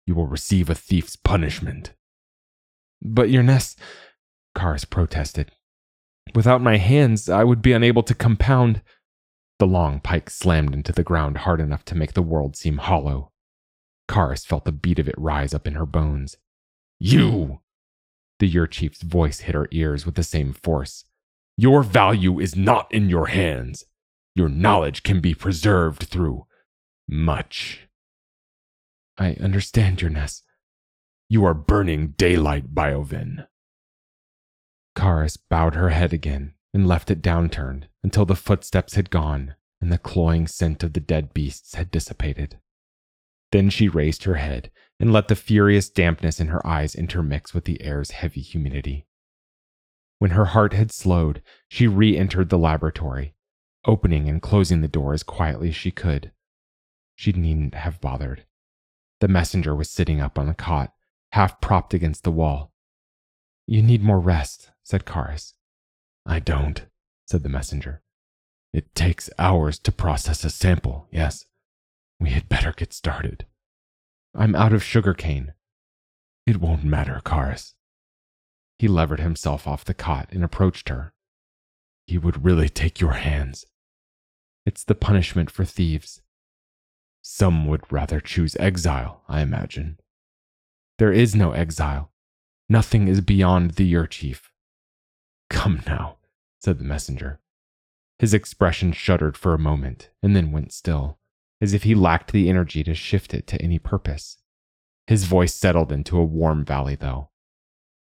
You 0.06 0.14
will 0.14 0.26
receive 0.26 0.68
a 0.68 0.74
thief's 0.74 1.16
punishment. 1.16 1.94
But 3.00 3.30
Yearness, 3.30 3.76
Karis 4.54 4.88
protested. 4.88 5.52
Without 6.34 6.60
my 6.60 6.76
hands, 6.76 7.28
I 7.28 7.44
would 7.44 7.62
be 7.62 7.72
unable 7.72 8.02
to 8.02 8.14
compound. 8.14 8.82
The 9.58 9.66
long 9.66 10.00
pike 10.00 10.28
slammed 10.28 10.74
into 10.74 10.92
the 10.92 11.02
ground 11.02 11.38
hard 11.38 11.60
enough 11.60 11.84
to 11.86 11.94
make 11.94 12.12
the 12.12 12.22
world 12.22 12.56
seem 12.56 12.78
hollow. 12.78 13.32
Karis 14.08 14.46
felt 14.46 14.64
the 14.64 14.72
beat 14.72 14.98
of 14.98 15.08
it 15.08 15.14
rise 15.16 15.54
up 15.54 15.66
in 15.66 15.74
her 15.74 15.86
bones. 15.86 16.36
You! 16.98 17.60
The 18.40 18.48
year 18.48 18.66
chief's 18.66 19.02
voice 19.02 19.40
hit 19.40 19.54
her 19.54 19.68
ears 19.70 20.06
with 20.06 20.14
the 20.14 20.22
same 20.22 20.54
force. 20.54 21.04
Your 21.56 21.82
value 21.82 22.40
is 22.40 22.56
not 22.56 22.92
in 22.92 23.10
your 23.10 23.26
hands. 23.26 23.84
Your 24.34 24.48
knowledge 24.48 25.02
can 25.02 25.20
be 25.20 25.34
preserved 25.34 26.04
through 26.04 26.46
much. 27.06 27.86
I 29.18 29.34
understand, 29.34 30.00
Yearness. 30.00 30.42
You 31.28 31.44
are 31.44 31.54
burning 31.54 32.14
daylight, 32.16 32.74
Biovin. 32.74 33.46
Karis 34.96 35.36
bowed 35.50 35.74
her 35.74 35.90
head 35.90 36.14
again 36.14 36.54
and 36.72 36.88
left 36.88 37.10
it 37.10 37.20
downturned 37.20 37.84
until 38.02 38.24
the 38.24 38.34
footsteps 38.34 38.94
had 38.94 39.10
gone 39.10 39.54
and 39.82 39.92
the 39.92 39.98
cloying 39.98 40.46
scent 40.46 40.82
of 40.82 40.94
the 40.94 41.00
dead 41.00 41.34
beasts 41.34 41.74
had 41.74 41.90
dissipated. 41.90 42.58
Then 43.52 43.68
she 43.68 43.88
raised 43.88 44.24
her 44.24 44.36
head 44.36 44.70
and 45.00 45.12
let 45.12 45.28
the 45.28 45.34
furious 45.34 45.88
dampness 45.88 46.38
in 46.38 46.48
her 46.48 46.64
eyes 46.66 46.94
intermix 46.94 47.54
with 47.54 47.64
the 47.64 47.82
air's 47.82 48.10
heavy 48.10 48.42
humidity. 48.42 49.06
When 50.18 50.32
her 50.32 50.44
heart 50.44 50.74
had 50.74 50.92
slowed, 50.92 51.40
she 51.66 51.88
re 51.88 52.16
entered 52.16 52.50
the 52.50 52.58
laboratory, 52.58 53.34
opening 53.86 54.28
and 54.28 54.42
closing 54.42 54.82
the 54.82 54.88
door 54.88 55.14
as 55.14 55.22
quietly 55.22 55.70
as 55.70 55.76
she 55.76 55.90
could. 55.90 56.32
She 57.16 57.32
needn't 57.32 57.74
have 57.74 58.00
bothered. 58.02 58.44
The 59.20 59.28
messenger 59.28 59.74
was 59.74 59.90
sitting 59.90 60.20
up 60.20 60.38
on 60.38 60.46
the 60.46 60.54
cot, 60.54 60.92
half 61.32 61.60
propped 61.62 61.94
against 61.94 62.22
the 62.22 62.30
wall. 62.30 62.72
You 63.66 63.82
need 63.82 64.02
more 64.02 64.20
rest, 64.20 64.70
said 64.82 65.06
Karis. 65.06 65.54
I 66.26 66.40
don't, 66.40 66.84
said 67.26 67.42
the 67.42 67.48
messenger. 67.48 68.02
It 68.74 68.94
takes 68.94 69.30
hours 69.38 69.78
to 69.80 69.92
process 69.92 70.44
a 70.44 70.50
sample, 70.50 71.08
yes. 71.10 71.46
We 72.18 72.30
had 72.30 72.50
better 72.50 72.72
get 72.72 72.92
started. 72.92 73.46
I'm 74.34 74.54
out 74.54 74.72
of 74.72 74.82
sugar 74.82 75.14
cane. 75.14 75.54
It 76.46 76.60
won't 76.60 76.84
matter, 76.84 77.20
Karis. 77.24 77.74
He 78.78 78.88
levered 78.88 79.20
himself 79.20 79.66
off 79.66 79.84
the 79.84 79.94
cot 79.94 80.28
and 80.32 80.42
approached 80.42 80.88
her. 80.88 81.12
He 82.06 82.18
would 82.18 82.44
really 82.44 82.68
take 82.68 83.00
your 83.00 83.12
hands. 83.12 83.66
It's 84.64 84.84
the 84.84 84.94
punishment 84.94 85.50
for 85.50 85.64
thieves. 85.64 86.22
Some 87.22 87.66
would 87.66 87.92
rather 87.92 88.20
choose 88.20 88.56
exile, 88.58 89.22
I 89.28 89.42
imagine. 89.42 89.98
There 90.98 91.12
is 91.12 91.34
no 91.34 91.52
exile. 91.52 92.10
Nothing 92.68 93.06
is 93.08 93.20
beyond 93.20 93.72
the 93.72 93.84
year 93.84 94.06
chief. 94.06 94.50
Come 95.50 95.82
now, 95.86 96.16
said 96.60 96.78
the 96.78 96.84
messenger. 96.84 97.40
His 98.18 98.34
expression 98.34 98.92
shuddered 98.92 99.36
for 99.36 99.54
a 99.54 99.58
moment 99.58 100.10
and 100.22 100.34
then 100.34 100.52
went 100.52 100.72
still, 100.72 101.19
as 101.60 101.74
if 101.74 101.82
he 101.82 101.94
lacked 101.94 102.32
the 102.32 102.48
energy 102.48 102.82
to 102.84 102.94
shift 102.94 103.34
it 103.34 103.46
to 103.48 103.60
any 103.60 103.78
purpose. 103.78 104.38
His 105.06 105.24
voice 105.24 105.54
settled 105.54 105.92
into 105.92 106.18
a 106.18 106.24
warm 106.24 106.64
valley, 106.64 106.94
though. 106.94 107.30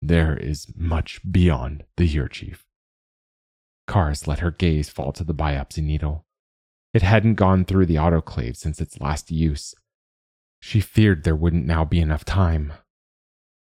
There 0.03 0.37
is 0.37 0.73
much 0.77 1.21
beyond 1.31 1.85
the 1.97 2.07
year 2.07 2.29
chief. 2.29 2.67
Karis 3.89 4.27
let 4.27 4.41
her 4.41 4.51
gaze 4.51 4.89
fall 4.89 5.13
to 5.13 5.25
the 5.25 5.35
biopsy 5.35 5.83
needle. 5.83 6.27
It 6.93 7.03
hadn't 7.03 7.35
gone 7.35 7.65
through 7.65 7.87
the 7.87 7.97
autoclave 7.97 8.57
since 8.57 8.81
its 8.81 9.01
last 9.01 9.31
use. 9.31 9.75
She 10.61 10.81
feared 10.81 11.25
there 11.25 11.37
wouldn't 11.37 11.67
now 11.67 11.85
be 11.85 12.01
enough 12.01 12.25
time. 12.25 12.73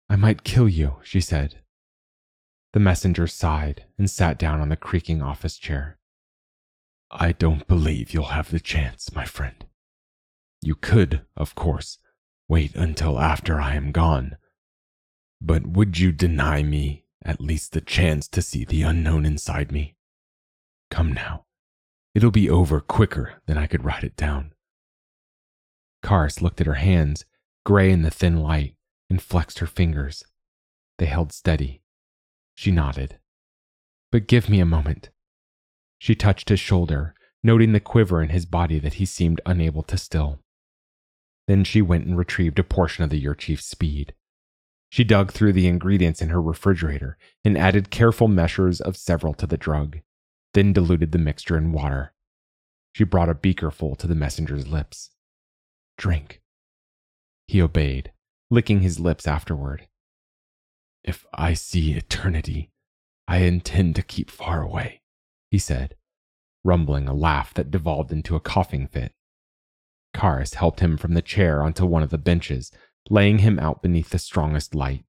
I 0.09 0.15
might 0.15 0.43
kill 0.43 0.69
you, 0.69 0.97
she 1.03 1.21
said. 1.21 1.59
The 2.73 2.79
messenger 2.79 3.27
sighed 3.27 3.85
and 3.97 4.09
sat 4.09 4.37
down 4.37 4.59
on 4.59 4.69
the 4.69 4.75
creaking 4.75 5.21
office 5.21 5.57
chair. 5.57 5.97
I 7.11 7.31
don't 7.31 7.67
believe 7.67 8.13
you'll 8.13 8.25
have 8.25 8.49
the 8.49 8.59
chance, 8.59 9.13
my 9.13 9.25
friend. 9.25 9.65
You 10.65 10.75
could, 10.75 11.21
of 11.35 11.55
course, 11.55 11.97
wait 12.47 12.73
until 12.73 13.19
after 13.19 13.59
I 13.59 13.75
am 13.75 13.91
gone. 13.91 14.37
But 15.41 15.67
would 15.67 15.99
you 15.99 16.13
deny 16.13 16.63
me 16.63 17.03
at 17.25 17.41
least 17.41 17.73
the 17.73 17.81
chance 17.81 18.29
to 18.29 18.41
see 18.41 18.63
the 18.63 18.81
unknown 18.83 19.25
inside 19.25 19.73
me? 19.73 19.97
Come 20.89 21.11
now. 21.11 21.45
It'll 22.15 22.31
be 22.31 22.49
over 22.49 22.79
quicker 22.79 23.41
than 23.45 23.57
I 23.57 23.67
could 23.67 23.83
write 23.83 24.05
it 24.05 24.15
down. 24.15 24.53
Karis 26.01 26.41
looked 26.41 26.61
at 26.61 26.67
her 26.67 26.75
hands, 26.75 27.25
gray 27.65 27.91
in 27.91 28.03
the 28.03 28.11
thin 28.11 28.41
light, 28.41 28.75
and 29.09 29.21
flexed 29.21 29.59
her 29.59 29.67
fingers. 29.67 30.23
They 30.97 31.07
held 31.07 31.33
steady. 31.33 31.81
She 32.55 32.71
nodded. 32.71 33.19
But 34.11 34.27
give 34.27 34.47
me 34.47 34.61
a 34.61 34.65
moment. 34.65 35.09
She 35.97 36.15
touched 36.15 36.47
his 36.47 36.59
shoulder, 36.59 37.15
noting 37.43 37.73
the 37.73 37.79
quiver 37.81 38.21
in 38.21 38.29
his 38.29 38.45
body 38.45 38.79
that 38.79 38.95
he 38.95 39.05
seemed 39.05 39.41
unable 39.45 39.83
to 39.83 39.97
still. 39.97 40.42
Then 41.47 41.63
she 41.63 41.81
went 41.81 42.05
and 42.05 42.17
retrieved 42.17 42.59
a 42.59 42.63
portion 42.63 43.03
of 43.03 43.09
the 43.09 43.19
Year 43.19 43.35
Chief's 43.35 43.65
speed. 43.65 44.13
She 44.89 45.03
dug 45.03 45.31
through 45.31 45.53
the 45.53 45.67
ingredients 45.67 46.21
in 46.21 46.29
her 46.29 46.41
refrigerator 46.41 47.17
and 47.43 47.57
added 47.57 47.89
careful 47.89 48.27
measures 48.27 48.79
of 48.79 48.95
several 48.95 49.33
to 49.35 49.47
the 49.47 49.57
drug, 49.57 49.99
then 50.53 50.71
diluted 50.71 51.11
the 51.11 51.17
mixture 51.17 51.57
in 51.57 51.71
water. 51.71 52.13
She 52.93 53.03
brought 53.03 53.29
a 53.29 53.33
beaker 53.33 53.71
full 53.71 53.95
to 53.95 54.07
the 54.07 54.15
messenger's 54.15 54.67
lips. 54.67 55.09
Drink. 55.97 56.41
He 57.47 57.61
obeyed, 57.61 58.11
licking 58.51 58.81
his 58.81 58.99
lips 58.99 59.27
afterward. 59.27 59.87
If 61.03 61.25
I 61.33 61.55
see 61.55 61.93
eternity, 61.93 62.69
I 63.27 63.37
intend 63.39 63.95
to 63.95 64.03
keep 64.03 64.29
far 64.29 64.61
away, 64.61 65.01
he 65.49 65.57
said, 65.57 65.95
rumbling 66.63 67.07
a 67.07 67.13
laugh 67.13 67.53
that 67.55 67.71
devolved 67.71 68.11
into 68.11 68.35
a 68.35 68.39
coughing 68.39 68.87
fit. 68.87 69.13
Karis 70.13 70.55
helped 70.55 70.79
him 70.79 70.97
from 70.97 71.13
the 71.13 71.21
chair 71.21 71.63
onto 71.63 71.85
one 71.85 72.03
of 72.03 72.09
the 72.09 72.17
benches, 72.17 72.71
laying 73.09 73.39
him 73.39 73.59
out 73.59 73.81
beneath 73.81 74.09
the 74.09 74.19
strongest 74.19 74.75
light. 74.75 75.03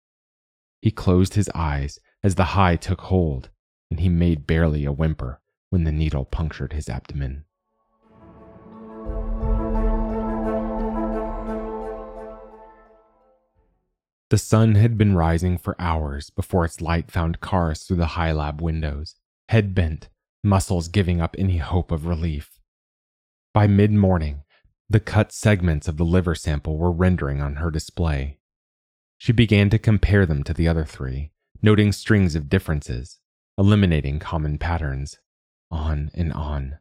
He 0.81 0.91
closed 0.91 1.35
his 1.35 1.51
eyes 1.55 1.99
as 2.23 2.35
the 2.35 2.45
high 2.57 2.77
took 2.77 3.03
hold, 3.03 3.51
and 3.91 4.01
he 4.01 4.09
made 4.09 4.47
barely 4.47 4.85
a 4.85 4.93
whimper 4.93 5.41
when 5.71 5.85
the 5.85 5.93
needle 5.93 6.25
punctured 6.25 6.73
his 6.73 6.89
abdomen. 6.89 7.45
The 14.31 14.39
sun 14.39 14.75
had 14.75 14.97
been 14.97 15.15
rising 15.15 15.59
for 15.59 15.77
hours 15.79 16.31
before 16.31 16.65
its 16.65 16.81
light 16.81 17.11
found 17.11 17.41
Karis 17.41 17.87
through 17.87 17.99
the 17.99 18.15
high 18.19 18.33
lab 18.33 18.61
windows, 18.61 19.17
head 19.49 19.75
bent, 19.75 20.09
muscles 20.43 20.89
giving 20.89 21.21
up 21.21 21.37
any 21.39 21.59
hope 21.59 21.91
of 21.91 22.07
relief. 22.07 22.59
By 23.53 23.67
mid 23.67 23.93
morning, 23.93 24.44
the 24.89 25.01
cut 25.01 25.33
segments 25.33 25.89
of 25.89 25.97
the 25.97 26.05
liver 26.05 26.35
sample 26.35 26.77
were 26.77 26.93
rendering 26.93 27.41
on 27.41 27.57
her 27.57 27.71
display. 27.71 28.39
She 29.19 29.33
began 29.33 29.71
to 29.71 29.79
compare 29.79 30.27
them 30.27 30.43
to 30.45 30.55
the 30.55 30.69
other 30.69 30.85
three, 30.85 31.33
noting 31.63 31.93
strings 31.93 32.35
of 32.35 32.49
differences, 32.49 33.19
eliminating 33.57 34.19
common 34.19 34.59
patterns, 34.59 35.19
on 35.71 36.11
and 36.15 36.33
on. 36.33 36.79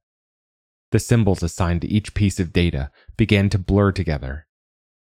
The 0.91 0.99
symbols 0.99 1.41
assigned 1.41 1.81
to 1.81 1.87
each 1.87 2.13
piece 2.13 2.39
of 2.39 2.53
data 2.53 2.91
began 3.17 3.49
to 3.49 3.57
blur 3.57 3.91
together. 3.91 4.47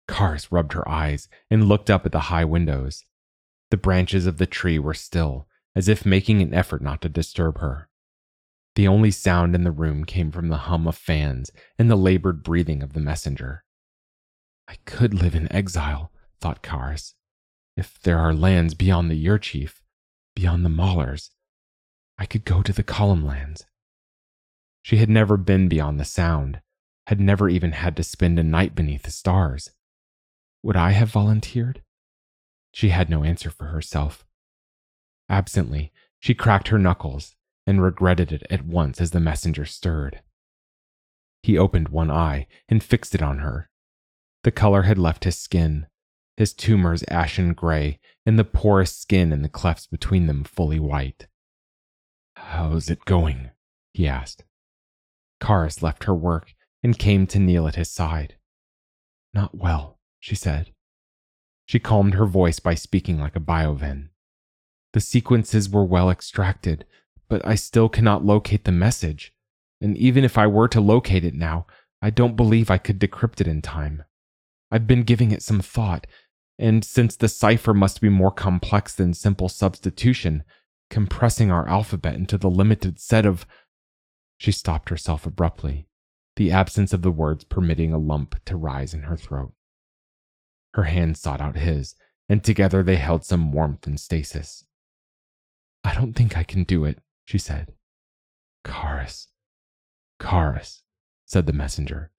Karis 0.09 0.51
rubbed 0.51 0.72
her 0.74 0.88
eyes 0.88 1.28
and 1.51 1.68
looked 1.68 1.90
up 1.90 2.07
at 2.07 2.12
the 2.12 2.20
high 2.20 2.45
windows. 2.45 3.05
The 3.70 3.76
branches 3.76 4.26
of 4.26 4.38
the 4.38 4.47
tree 4.47 4.78
were 4.78 4.95
still, 4.95 5.49
as 5.74 5.88
if 5.88 6.07
making 6.07 6.40
an 6.40 6.55
effort 6.55 6.80
not 6.80 7.03
to 7.03 7.09
disturb 7.09 7.59
her. 7.59 7.88
The 8.74 8.88
only 8.88 9.10
sound 9.10 9.54
in 9.54 9.62
the 9.62 9.70
room 9.70 10.04
came 10.04 10.32
from 10.32 10.48
the 10.48 10.56
hum 10.56 10.88
of 10.88 10.96
fans 10.96 11.50
and 11.78 11.90
the 11.90 11.96
labored 11.96 12.42
breathing 12.42 12.82
of 12.82 12.92
the 12.92 13.00
messenger. 13.00 13.64
I 14.66 14.76
could 14.84 15.14
live 15.14 15.34
in 15.34 15.50
exile, 15.52 16.10
thought 16.40 16.62
Karis. 16.62 17.14
If 17.76 18.00
there 18.00 18.18
are 18.18 18.34
lands 18.34 18.74
beyond 18.74 19.10
the 19.10 19.16
Year 19.16 19.38
Chief, 19.38 19.82
beyond 20.34 20.64
the 20.64 20.70
Maulers, 20.70 21.30
I 22.18 22.26
could 22.26 22.44
go 22.44 22.62
to 22.62 22.72
the 22.72 22.82
Column 22.82 23.24
lands. 23.24 23.64
She 24.82 24.96
had 24.96 25.08
never 25.08 25.36
been 25.36 25.68
beyond 25.68 26.00
the 26.00 26.04
sound, 26.04 26.60
had 27.06 27.20
never 27.20 27.48
even 27.48 27.72
had 27.72 27.96
to 27.96 28.02
spend 28.02 28.38
a 28.38 28.44
night 28.44 28.74
beneath 28.74 29.02
the 29.02 29.10
stars. 29.10 29.70
Would 30.62 30.76
I 30.76 30.90
have 30.92 31.10
volunteered? 31.10 31.82
She 32.72 32.88
had 32.88 33.08
no 33.08 33.22
answer 33.22 33.50
for 33.50 33.66
herself. 33.66 34.24
Absently, 35.28 35.92
she 36.18 36.34
cracked 36.34 36.68
her 36.68 36.78
knuckles 36.78 37.36
and 37.66 37.82
regretted 37.82 38.32
it 38.32 38.42
at 38.50 38.66
once 38.66 39.00
as 39.00 39.10
the 39.10 39.20
messenger 39.20 39.64
stirred. 39.64 40.20
He 41.42 41.58
opened 41.58 41.88
one 41.88 42.10
eye 42.10 42.46
and 42.68 42.82
fixed 42.82 43.14
it 43.14 43.22
on 43.22 43.38
her. 43.38 43.70
The 44.42 44.50
color 44.50 44.82
had 44.82 44.98
left 44.98 45.24
his 45.24 45.38
skin, 45.38 45.86
his 46.36 46.52
tumors 46.52 47.04
ashen 47.08 47.52
gray, 47.52 48.00
and 48.26 48.38
the 48.38 48.44
porous 48.44 48.96
skin 48.96 49.32
and 49.32 49.44
the 49.44 49.48
clefts 49.48 49.86
between 49.86 50.26
them 50.26 50.44
fully 50.44 50.80
white. 50.80 51.26
How's 52.36 52.90
it 52.90 53.04
going? 53.04 53.50
he 53.92 54.08
asked. 54.08 54.44
Karis 55.40 55.82
left 55.82 56.04
her 56.04 56.14
work 56.14 56.54
and 56.82 56.98
came 56.98 57.26
to 57.28 57.38
kneel 57.38 57.68
at 57.68 57.76
his 57.76 57.90
side. 57.90 58.36
Not 59.32 59.54
well, 59.56 59.98
she 60.20 60.34
said. 60.34 60.72
She 61.66 61.78
calmed 61.78 62.14
her 62.14 62.26
voice 62.26 62.58
by 62.58 62.74
speaking 62.74 63.18
like 63.18 63.36
a 63.36 63.40
biovin. 63.40 64.10
The 64.92 65.00
sequences 65.00 65.68
were 65.68 65.84
well 65.84 66.10
extracted, 66.10 66.84
but 67.28 67.44
I 67.46 67.54
still 67.54 67.88
cannot 67.88 68.24
locate 68.24 68.64
the 68.64 68.72
message. 68.72 69.32
And 69.80 69.96
even 69.96 70.24
if 70.24 70.38
I 70.38 70.46
were 70.46 70.68
to 70.68 70.80
locate 70.80 71.24
it 71.24 71.34
now, 71.34 71.66
I 72.00 72.10
don't 72.10 72.36
believe 72.36 72.70
I 72.70 72.78
could 72.78 72.98
decrypt 72.98 73.40
it 73.40 73.48
in 73.48 73.62
time. 73.62 74.04
I've 74.70 74.86
been 74.86 75.02
giving 75.04 75.30
it 75.30 75.42
some 75.42 75.60
thought, 75.60 76.06
and 76.58 76.84
since 76.84 77.16
the 77.16 77.28
cipher 77.28 77.74
must 77.74 78.00
be 78.00 78.08
more 78.08 78.30
complex 78.30 78.94
than 78.94 79.14
simple 79.14 79.48
substitution, 79.48 80.44
compressing 80.90 81.50
our 81.50 81.68
alphabet 81.68 82.14
into 82.14 82.38
the 82.38 82.50
limited 82.50 83.00
set 83.00 83.26
of. 83.26 83.46
She 84.36 84.52
stopped 84.52 84.88
herself 84.88 85.26
abruptly, 85.26 85.88
the 86.36 86.50
absence 86.50 86.92
of 86.92 87.02
the 87.02 87.10
words 87.10 87.44
permitting 87.44 87.92
a 87.92 87.98
lump 87.98 88.42
to 88.46 88.56
rise 88.56 88.94
in 88.94 89.02
her 89.02 89.16
throat. 89.16 89.52
Her 90.74 90.84
hand 90.84 91.16
sought 91.16 91.40
out 91.40 91.56
his, 91.56 91.94
and 92.28 92.42
together 92.42 92.82
they 92.82 92.96
held 92.96 93.24
some 93.24 93.52
warmth 93.52 93.86
and 93.86 93.98
stasis. 93.98 94.64
I 95.84 95.94
don't 95.94 96.14
think 96.14 96.36
I 96.36 96.42
can 96.42 96.64
do 96.64 96.84
it, 96.84 96.98
she 97.24 97.38
said. 97.38 97.72
Karis, 98.64 99.28
Karis, 100.20 100.82
said 101.26 101.46
the 101.46 101.52
messenger. 101.52 102.10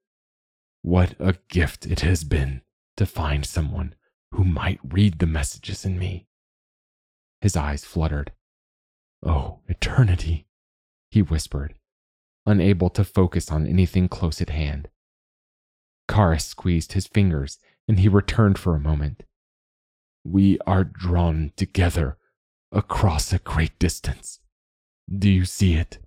What 0.81 1.15
a 1.19 1.37
gift 1.49 1.85
it 1.85 2.01
has 2.01 2.23
been 2.23 2.61
to 2.97 3.05
find 3.05 3.45
someone 3.45 3.95
who 4.31 4.43
might 4.43 4.79
read 4.83 5.19
the 5.19 5.25
messages 5.25 5.85
in 5.85 5.97
me. 5.97 6.27
His 7.41 7.55
eyes 7.55 7.83
fluttered. 7.83 8.31
Oh, 9.25 9.61
eternity, 9.67 10.47
he 11.09 11.21
whispered, 11.21 11.73
unable 12.45 12.89
to 12.91 13.03
focus 13.03 13.51
on 13.51 13.65
anything 13.65 14.07
close 14.07 14.41
at 14.41 14.49
hand. 14.49 14.89
Karis 16.07 16.41
squeezed 16.41 16.93
his 16.93 17.07
fingers 17.07 17.57
and 17.87 17.99
he 17.99 18.07
returned 18.07 18.59
for 18.59 18.75
a 18.75 18.79
moment. 18.79 19.23
We 20.23 20.59
are 20.67 20.83
drawn 20.83 21.51
together 21.55 22.17
across 22.71 23.31
a 23.31 23.39
great 23.39 23.77
distance. 23.79 24.39
Do 25.09 25.29
you 25.29 25.45
see 25.45 25.75
it? 25.75 25.99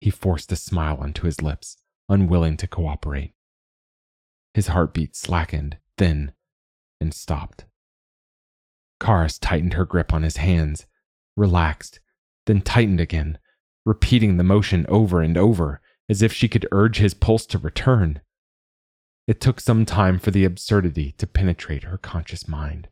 He 0.00 0.10
forced 0.10 0.50
a 0.50 0.56
smile 0.56 0.96
onto 0.96 1.26
his 1.26 1.42
lips, 1.42 1.76
unwilling 2.08 2.56
to 2.58 2.66
cooperate. 2.66 3.32
His 4.54 4.68
heartbeat 4.68 5.14
slackened, 5.14 5.78
then, 5.96 6.32
and 7.00 7.14
stopped. 7.14 7.66
Karis 9.00 9.38
tightened 9.40 9.74
her 9.74 9.84
grip 9.84 10.12
on 10.12 10.22
his 10.22 10.38
hands, 10.38 10.86
relaxed, 11.36 12.00
then 12.46 12.60
tightened 12.60 13.00
again, 13.00 13.38
repeating 13.84 14.36
the 14.36 14.44
motion 14.44 14.84
over 14.88 15.20
and 15.20 15.38
over 15.38 15.80
as 16.08 16.22
if 16.22 16.32
she 16.32 16.48
could 16.48 16.66
urge 16.72 16.98
his 16.98 17.14
pulse 17.14 17.46
to 17.46 17.58
return. 17.58 18.20
It 19.26 19.40
took 19.40 19.60
some 19.60 19.86
time 19.86 20.18
for 20.18 20.32
the 20.32 20.44
absurdity 20.44 21.12
to 21.18 21.26
penetrate 21.26 21.84
her 21.84 21.96
conscious 21.96 22.48
mind. 22.48 22.88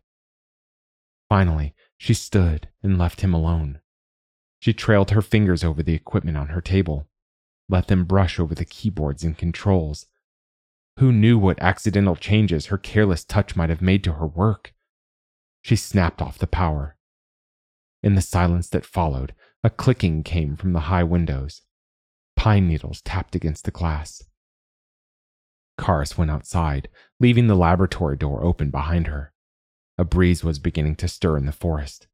Finally, 1.28 1.74
she 1.96 2.14
stood 2.14 2.68
and 2.82 2.96
left 2.96 3.22
him 3.22 3.34
alone. 3.34 3.80
She 4.60 4.72
trailed 4.72 5.10
her 5.10 5.22
fingers 5.22 5.62
over 5.62 5.82
the 5.82 5.94
equipment 5.94 6.36
on 6.36 6.48
her 6.48 6.60
table, 6.60 7.08
let 7.68 7.88
them 7.88 8.04
brush 8.04 8.40
over 8.40 8.54
the 8.54 8.64
keyboards 8.64 9.22
and 9.22 9.36
controls. 9.36 10.06
Who 10.98 11.12
knew 11.12 11.38
what 11.38 11.60
accidental 11.60 12.16
changes 12.16 12.66
her 12.66 12.78
careless 12.78 13.24
touch 13.24 13.54
might 13.54 13.70
have 13.70 13.82
made 13.82 14.02
to 14.04 14.14
her 14.14 14.26
work? 14.26 14.74
She 15.62 15.76
snapped 15.76 16.20
off 16.20 16.38
the 16.38 16.46
power. 16.46 16.96
In 18.02 18.14
the 18.14 18.20
silence 18.20 18.68
that 18.70 18.84
followed, 18.84 19.34
a 19.62 19.70
clicking 19.70 20.22
came 20.22 20.56
from 20.56 20.72
the 20.72 20.80
high 20.80 21.04
windows. 21.04 21.62
Pine 22.36 22.68
needles 22.68 23.00
tapped 23.02 23.34
against 23.34 23.64
the 23.64 23.70
glass. 23.70 24.22
Karis 25.78 26.18
went 26.18 26.30
outside, 26.30 26.88
leaving 27.20 27.46
the 27.46 27.54
laboratory 27.54 28.16
door 28.16 28.44
open 28.44 28.70
behind 28.70 29.06
her. 29.06 29.32
A 29.96 30.04
breeze 30.04 30.42
was 30.42 30.58
beginning 30.58 30.96
to 30.96 31.08
stir 31.08 31.36
in 31.36 31.46
the 31.46 31.52
forest. 31.52 32.08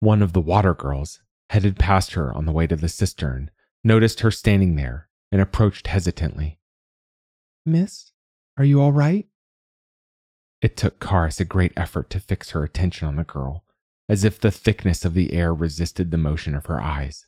One 0.00 0.22
of 0.22 0.32
the 0.32 0.40
water 0.40 0.74
girls, 0.74 1.20
headed 1.50 1.78
past 1.78 2.12
her 2.12 2.32
on 2.34 2.46
the 2.46 2.52
way 2.52 2.66
to 2.66 2.76
the 2.76 2.88
cistern, 2.88 3.50
noticed 3.84 4.20
her 4.20 4.30
standing 4.30 4.76
there 4.76 5.08
and 5.30 5.40
approached 5.40 5.86
hesitantly. 5.86 6.58
Miss, 7.64 8.12
are 8.56 8.64
you 8.64 8.80
all 8.80 8.92
right? 8.92 9.26
It 10.62 10.76
took 10.76 10.98
Karis 10.98 11.40
a 11.40 11.44
great 11.44 11.72
effort 11.76 12.10
to 12.10 12.20
fix 12.20 12.50
her 12.50 12.64
attention 12.64 13.06
on 13.06 13.16
the 13.16 13.24
girl, 13.24 13.64
as 14.08 14.24
if 14.24 14.40
the 14.40 14.50
thickness 14.50 15.04
of 15.04 15.14
the 15.14 15.32
air 15.32 15.52
resisted 15.52 16.10
the 16.10 16.16
motion 16.16 16.54
of 16.54 16.66
her 16.66 16.80
eyes. 16.80 17.26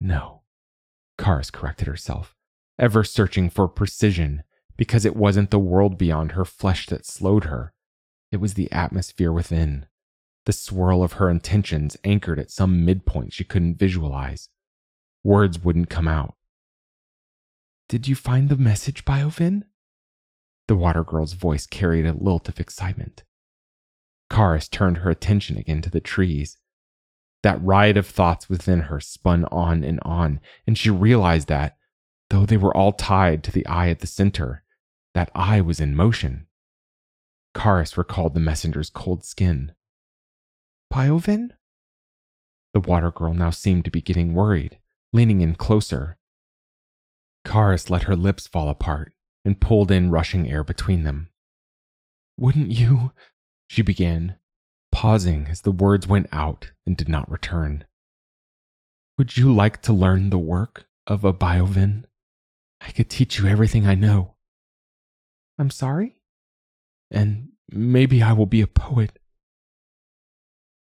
No, 0.00 0.42
Karis 1.18 1.52
corrected 1.52 1.86
herself, 1.86 2.34
ever 2.78 3.04
searching 3.04 3.50
for 3.50 3.68
precision 3.68 4.42
because 4.76 5.04
it 5.04 5.16
wasn't 5.16 5.50
the 5.50 5.58
world 5.58 5.98
beyond 5.98 6.32
her 6.32 6.44
flesh 6.44 6.86
that 6.86 7.04
slowed 7.04 7.44
her. 7.44 7.74
It 8.32 8.38
was 8.38 8.54
the 8.54 8.70
atmosphere 8.72 9.32
within, 9.32 9.86
the 10.46 10.52
swirl 10.52 11.02
of 11.02 11.14
her 11.14 11.30
intentions 11.30 11.96
anchored 12.04 12.38
at 12.38 12.50
some 12.50 12.84
midpoint 12.84 13.32
she 13.32 13.44
couldn't 13.44 13.78
visualize. 13.78 14.48
Words 15.22 15.62
wouldn't 15.62 15.90
come 15.90 16.08
out. 16.08 16.34
Did 17.88 18.08
you 18.08 18.14
find 18.14 18.48
the 18.48 18.56
message, 18.56 19.04
Biovin? 19.04 19.64
The 20.68 20.76
water 20.76 21.04
girl's 21.04 21.32
voice 21.32 21.66
carried 21.66 22.06
a 22.06 22.12
lilt 22.12 22.48
of 22.48 22.60
excitement. 22.60 23.24
Karis 24.30 24.70
turned 24.70 24.98
her 24.98 25.10
attention 25.10 25.58
again 25.58 25.82
to 25.82 25.90
the 25.90 26.00
trees. 26.00 26.56
That 27.42 27.62
riot 27.62 27.96
of 27.96 28.06
thoughts 28.06 28.48
within 28.48 28.82
her 28.82 29.00
spun 29.00 29.44
on 29.46 29.82
and 29.82 29.98
on, 30.02 30.40
and 30.66 30.78
she 30.78 30.90
realized 30.90 31.48
that, 31.48 31.76
though 32.28 32.46
they 32.46 32.56
were 32.56 32.76
all 32.76 32.92
tied 32.92 33.42
to 33.44 33.52
the 33.52 33.66
eye 33.66 33.88
at 33.88 33.98
the 33.98 34.06
center, 34.06 34.62
that 35.14 35.32
eye 35.34 35.60
was 35.60 35.80
in 35.80 35.96
motion. 35.96 36.46
Karis 37.54 37.96
recalled 37.96 38.34
the 38.34 38.40
messenger's 38.40 38.90
cold 38.90 39.24
skin. 39.24 39.72
Biovin? 40.92 41.50
The 42.74 42.80
water 42.80 43.10
girl 43.10 43.34
now 43.34 43.50
seemed 43.50 43.84
to 43.84 43.90
be 43.90 44.02
getting 44.02 44.34
worried, 44.34 44.78
leaning 45.12 45.40
in 45.40 45.54
closer. 45.54 46.18
Karis 47.46 47.90
let 47.90 48.04
her 48.04 48.16
lips 48.16 48.46
fall 48.46 48.68
apart 48.68 49.12
and 49.44 49.60
pulled 49.60 49.90
in 49.90 50.10
rushing 50.10 50.50
air 50.50 50.64
between 50.64 51.04
them. 51.04 51.30
Wouldn't 52.38 52.70
you? 52.70 53.12
She 53.68 53.82
began, 53.82 54.36
pausing 54.90 55.46
as 55.46 55.60
the 55.60 55.70
words 55.70 56.06
went 56.08 56.28
out 56.32 56.72
and 56.86 56.96
did 56.96 57.08
not 57.08 57.30
return. 57.30 57.84
Would 59.16 59.36
you 59.36 59.54
like 59.54 59.82
to 59.82 59.92
learn 59.92 60.30
the 60.30 60.38
work 60.38 60.86
of 61.06 61.24
a 61.24 61.32
biovin? 61.32 62.04
I 62.80 62.90
could 62.90 63.10
teach 63.10 63.38
you 63.38 63.46
everything 63.46 63.86
I 63.86 63.94
know. 63.94 64.34
I'm 65.58 65.70
sorry? 65.70 66.16
And 67.10 67.50
maybe 67.70 68.22
I 68.22 68.32
will 68.32 68.46
be 68.46 68.62
a 68.62 68.66
poet. 68.66 69.19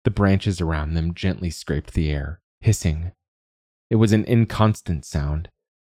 The 0.07 0.11
branches 0.13 0.61
around 0.61 0.95
them 0.95 1.15
gently 1.15 1.51
scraped 1.51 1.95
the 1.95 2.13
air, 2.13 2.41
hissing. 2.61 3.11
It 3.91 3.97
was 3.97 4.13
an 4.13 4.23
inconstant 4.23 5.05
sound, 5.05 5.49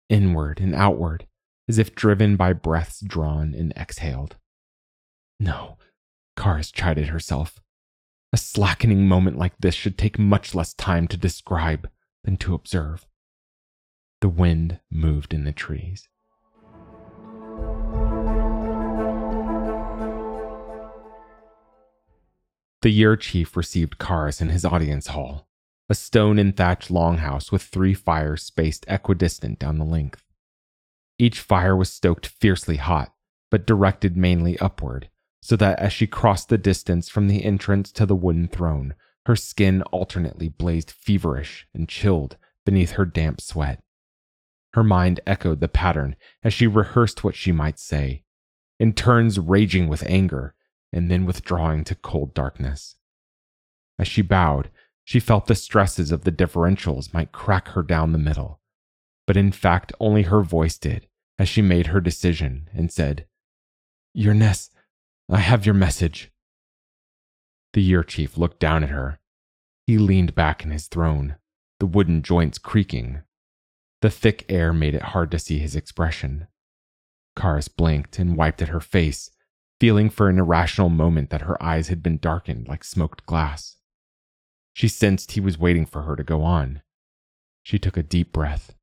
inward 0.08 0.58
and 0.58 0.74
outward, 0.74 1.26
as 1.68 1.76
if 1.76 1.94
driven 1.94 2.34
by 2.34 2.54
breaths 2.54 3.00
drawn 3.00 3.52
and 3.52 3.74
exhaled. 3.76 4.36
No, 5.38 5.76
Karis 6.34 6.72
chided 6.72 7.08
herself. 7.08 7.60
A 8.32 8.38
slackening 8.38 9.06
moment 9.06 9.36
like 9.36 9.52
this 9.58 9.74
should 9.74 9.98
take 9.98 10.18
much 10.18 10.54
less 10.54 10.72
time 10.72 11.06
to 11.08 11.18
describe 11.18 11.90
than 12.24 12.38
to 12.38 12.54
observe. 12.54 13.06
The 14.22 14.30
wind 14.30 14.80
moved 14.90 15.34
in 15.34 15.44
the 15.44 15.52
trees. 15.52 16.08
The 22.87 22.93
year 22.93 23.16
chief 23.16 23.57
received 23.57 23.99
Karis 23.99 24.41
in 24.41 24.51
his 24.51 24.64
audience 24.64 25.09
hall, 25.09 25.49
a 25.89 25.95
stone 25.97 26.39
and 26.39 26.57
thatch 26.57 26.87
longhouse 26.87 27.51
with 27.51 27.62
three 27.62 27.95
fires 27.95 28.45
spaced 28.45 28.84
equidistant 28.87 29.59
down 29.59 29.78
the 29.78 29.84
length. 29.84 30.22
Each 31.18 31.41
fire 31.41 31.74
was 31.74 31.91
stoked 31.91 32.28
fiercely 32.28 32.76
hot, 32.76 33.12
but 33.51 33.66
directed 33.66 34.16
mainly 34.16 34.57
upward, 34.61 35.11
so 35.43 35.57
that 35.57 35.80
as 35.80 35.93
she 35.93 36.07
crossed 36.07 36.49
the 36.49 36.57
distance 36.57 37.09
from 37.09 37.26
the 37.26 37.45
entrance 37.45 37.91
to 37.91 38.07
the 38.07 38.14
wooden 38.14 38.47
throne, 38.47 38.95
her 39.24 39.34
skin 39.34 39.82
alternately 39.91 40.49
blazed 40.49 40.93
feverish 40.93 41.66
and 41.74 41.89
chilled 41.89 42.37
beneath 42.64 42.93
her 42.93 43.05
damp 43.05 43.41
sweat. 43.41 43.82
Her 44.74 44.84
mind 44.84 45.18
echoed 45.26 45.59
the 45.59 45.66
pattern 45.66 46.14
as 46.45 46.55
she 46.55 46.68
rehearsed 46.68 47.24
what 47.24 47.34
she 47.34 47.51
might 47.51 47.80
say, 47.80 48.22
in 48.78 48.93
turns 48.93 49.41
raging 49.41 49.89
with 49.89 50.07
anger 50.07 50.55
and 50.97 51.11
then 51.11 51.26
withdrawing 51.26 51.84
to 51.84 51.94
cold 51.94 52.34
darkness. 52.34 52.97
As 53.99 54.09
she 54.09 54.22
bowed, 54.22 54.70
she 55.05 55.20
felt 55.20 55.47
the 55.47 55.55
stresses 55.55 56.11
of 56.11 56.24
the 56.24 56.32
differentials 56.32 57.14
might 57.14 57.32
crack 57.32 57.68
her 57.68 57.82
down 57.82 58.12
the 58.12 58.18
middle, 58.18 58.61
but 59.26 59.36
in 59.36 59.53
fact 59.53 59.92
only 60.01 60.22
her 60.22 60.42
voice 60.42 60.78
did 60.78 61.07
as 61.38 61.49
she 61.49 61.62
made 61.62 61.88
her 61.88 62.01
decision 62.01 62.68
and 62.74 62.90
said, 62.90 63.26
Ness, 64.14 64.70
I 65.28 65.38
have 65.38 65.66
your 65.66 65.74
message. 65.74 66.32
The 67.74 67.82
year 67.82 68.03
chief 68.03 68.38
looked 68.38 68.59
down 68.59 68.82
at 68.82 68.88
her. 68.88 69.20
He 69.86 69.99
leaned 69.99 70.34
back 70.34 70.64
in 70.64 70.70
his 70.70 70.88
throne, 70.88 71.36
the 71.78 71.86
wooden 71.86 72.22
joints 72.22 72.59
creaking. 72.59 73.22
The 74.01 74.11
thick 74.11 74.47
air 74.49 74.72
made 74.72 74.94
it 74.94 75.03
hard 75.03 75.30
to 75.32 75.38
see 75.38 75.59
his 75.59 75.76
expression. 75.76 76.49
Karis 77.36 77.68
blinked 77.68 78.18
and 78.18 78.36
wiped 78.36 78.62
at 78.62 78.68
her 78.68 78.80
face, 78.80 79.30
feeling 79.80 80.10
for 80.10 80.28
an 80.28 80.38
irrational 80.38 80.88
moment 80.88 81.30
that 81.30 81.42
her 81.42 81.62
eyes 81.62 81.88
had 81.88 82.02
been 82.02 82.18
darkened 82.18 82.68
like 82.68 82.84
smoked 82.84 83.26
glass. 83.26 83.76
She 84.72 84.88
sensed 84.88 85.32
he 85.32 85.40
was 85.40 85.58
waiting 85.58 85.86
for 85.86 86.02
her 86.02 86.16
to 86.16 86.24
go 86.24 86.42
on. 86.42 86.82
She 87.62 87.78
took 87.78 87.96
a 87.96 88.02
deep 88.02 88.32
breath. 88.32 88.74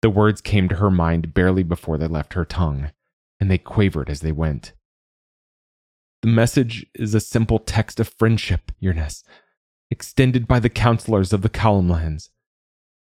The 0.00 0.10
words 0.10 0.40
came 0.40 0.68
to 0.68 0.76
her 0.76 0.90
mind 0.90 1.32
barely 1.32 1.62
before 1.62 1.96
they 1.98 2.08
left 2.08 2.32
her 2.32 2.44
tongue, 2.44 2.90
and 3.38 3.50
they 3.50 3.58
quavered 3.58 4.10
as 4.10 4.20
they 4.20 4.32
went. 4.32 4.72
The 6.22 6.28
message 6.28 6.86
is 6.94 7.14
a 7.14 7.20
simple 7.20 7.58
text 7.58 8.00
of 8.00 8.08
friendship, 8.08 8.72
Yearness, 8.80 9.22
extended 9.90 10.48
by 10.48 10.60
the 10.60 10.70
counselors 10.70 11.32
of 11.32 11.42
the 11.42 11.48
Kalamlands. 11.48 12.30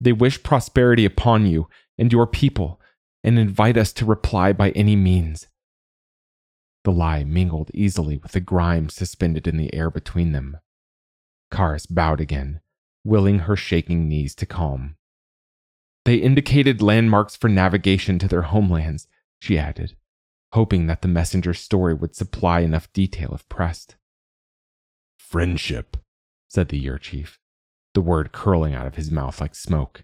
They 0.02 0.12
wish 0.12 0.44
prosperity 0.44 1.06
upon 1.06 1.46
you 1.46 1.68
and 1.98 2.12
your 2.12 2.28
people 2.28 2.82
and 3.24 3.40
invite 3.40 3.78
us 3.78 3.94
to 3.94 4.06
reply 4.06 4.52
by 4.52 4.72
any 4.72 4.96
means. 4.96 5.48
The 6.84 6.92
lie 6.92 7.24
mingled 7.24 7.72
easily 7.74 8.18
with 8.18 8.34
the 8.34 8.42
grime 8.42 8.90
suspended 8.90 9.48
in 9.48 9.58
the 9.58 9.74
air 9.74 9.90
between 9.90 10.32
them. 10.32 10.58
Karis 11.52 11.86
bowed 11.88 12.20
again, 12.20 12.62
willing 13.04 13.40
her 13.40 13.56
shaking 13.56 14.08
knees 14.08 14.36
to 14.36 14.46
calm. 14.46 14.96
They 16.06 16.16
indicated 16.16 16.82
landmarks 16.82 17.36
for 17.36 17.48
navigation 17.50 18.20
to 18.20 18.28
their 18.28 18.42
homelands, 18.42 19.08
she 19.40 19.58
added 19.58 19.96
hoping 20.54 20.86
that 20.86 21.02
the 21.02 21.08
messenger's 21.08 21.60
story 21.60 21.96
would 21.96 22.16
supply 22.16 22.60
enough 22.60 22.92
detail 22.94 23.34
if 23.34 23.48
pressed. 23.50 23.96
Friendship, 25.18 25.98
said 26.48 26.70
the 26.70 26.78
year 26.78 27.00
chief, 27.00 27.40
the 27.96 28.02
word 28.02 28.32
curling 28.32 28.76
out 28.76 28.86
of 28.86 28.94
his 28.94 29.10
mouth 29.10 29.42
like 29.42 29.56
smoke. 29.56 30.04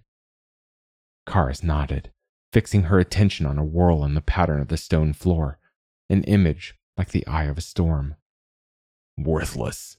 Karis 1.27 1.63
nodded, 1.63 2.11
fixing 2.51 2.83
her 2.83 2.97
attention 2.97 3.45
on 3.45 3.59
a 3.59 3.63
whorl 3.63 4.03
in 4.03 4.15
the 4.15 4.21
pattern 4.21 4.59
of 4.59 4.69
the 4.69 4.77
stone 4.77 5.13
floor, 5.13 5.58
an 6.09 6.23
image 6.23 6.75
like 6.97 7.09
the 7.09 7.25
eye 7.27 7.45
of 7.45 7.57
a 7.57 7.61
storm. 7.61 8.15
Worthless. 9.17 9.97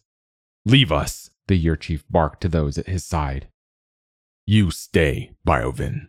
Leave 0.64 0.92
us, 0.92 1.30
the 1.46 1.56
year 1.56 1.76
chief 1.76 2.04
barked 2.10 2.42
to 2.42 2.48
those 2.48 2.78
at 2.78 2.86
his 2.86 3.04
side. 3.04 3.48
You 4.46 4.70
stay, 4.70 5.32
Biovin. 5.46 6.08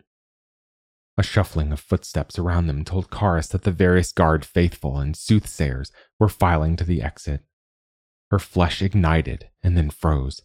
A 1.18 1.24
shuffling 1.24 1.72
of 1.72 1.80
footsteps 1.80 2.39
around 2.39 2.68
them 2.68 2.84
told 2.84 3.12
Karis 3.12 3.49
that 3.49 3.64
the 3.64 3.72
various 3.72 4.12
guard 4.12 4.43
faithful 4.43 4.97
and 4.97 5.16
soothsayers 5.16 5.91
were 6.20 6.30
filing 6.30 6.76
to 6.78 6.84
the 6.84 7.02
exit. 7.02 7.41
Her 8.32 8.39
flesh 8.39 8.82
ignited 8.82 9.49
and 9.62 9.78
then 9.78 9.89
froze. 9.89 10.41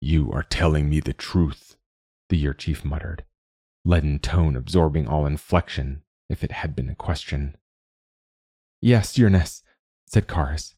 You 0.00 0.30
are 0.32 0.42
telling 0.42 0.88
me 0.88 1.00
the 1.00 1.12
truth, 1.12 1.76
the 2.28 2.36
year 2.36 2.52
chief 2.52 2.84
muttered, 2.84 3.24
leaden 3.84 4.18
tone 4.18 4.56
absorbing 4.56 5.08
all 5.08 5.24
inflection, 5.24 6.02
if 6.28 6.44
it 6.44 6.52
had 6.52 6.76
been 6.76 6.90
a 6.90 6.94
question. 6.94 7.56
Yes, 8.80 9.18
Yearness, 9.18 9.62
said 10.06 10.28
Karis. 10.28 10.74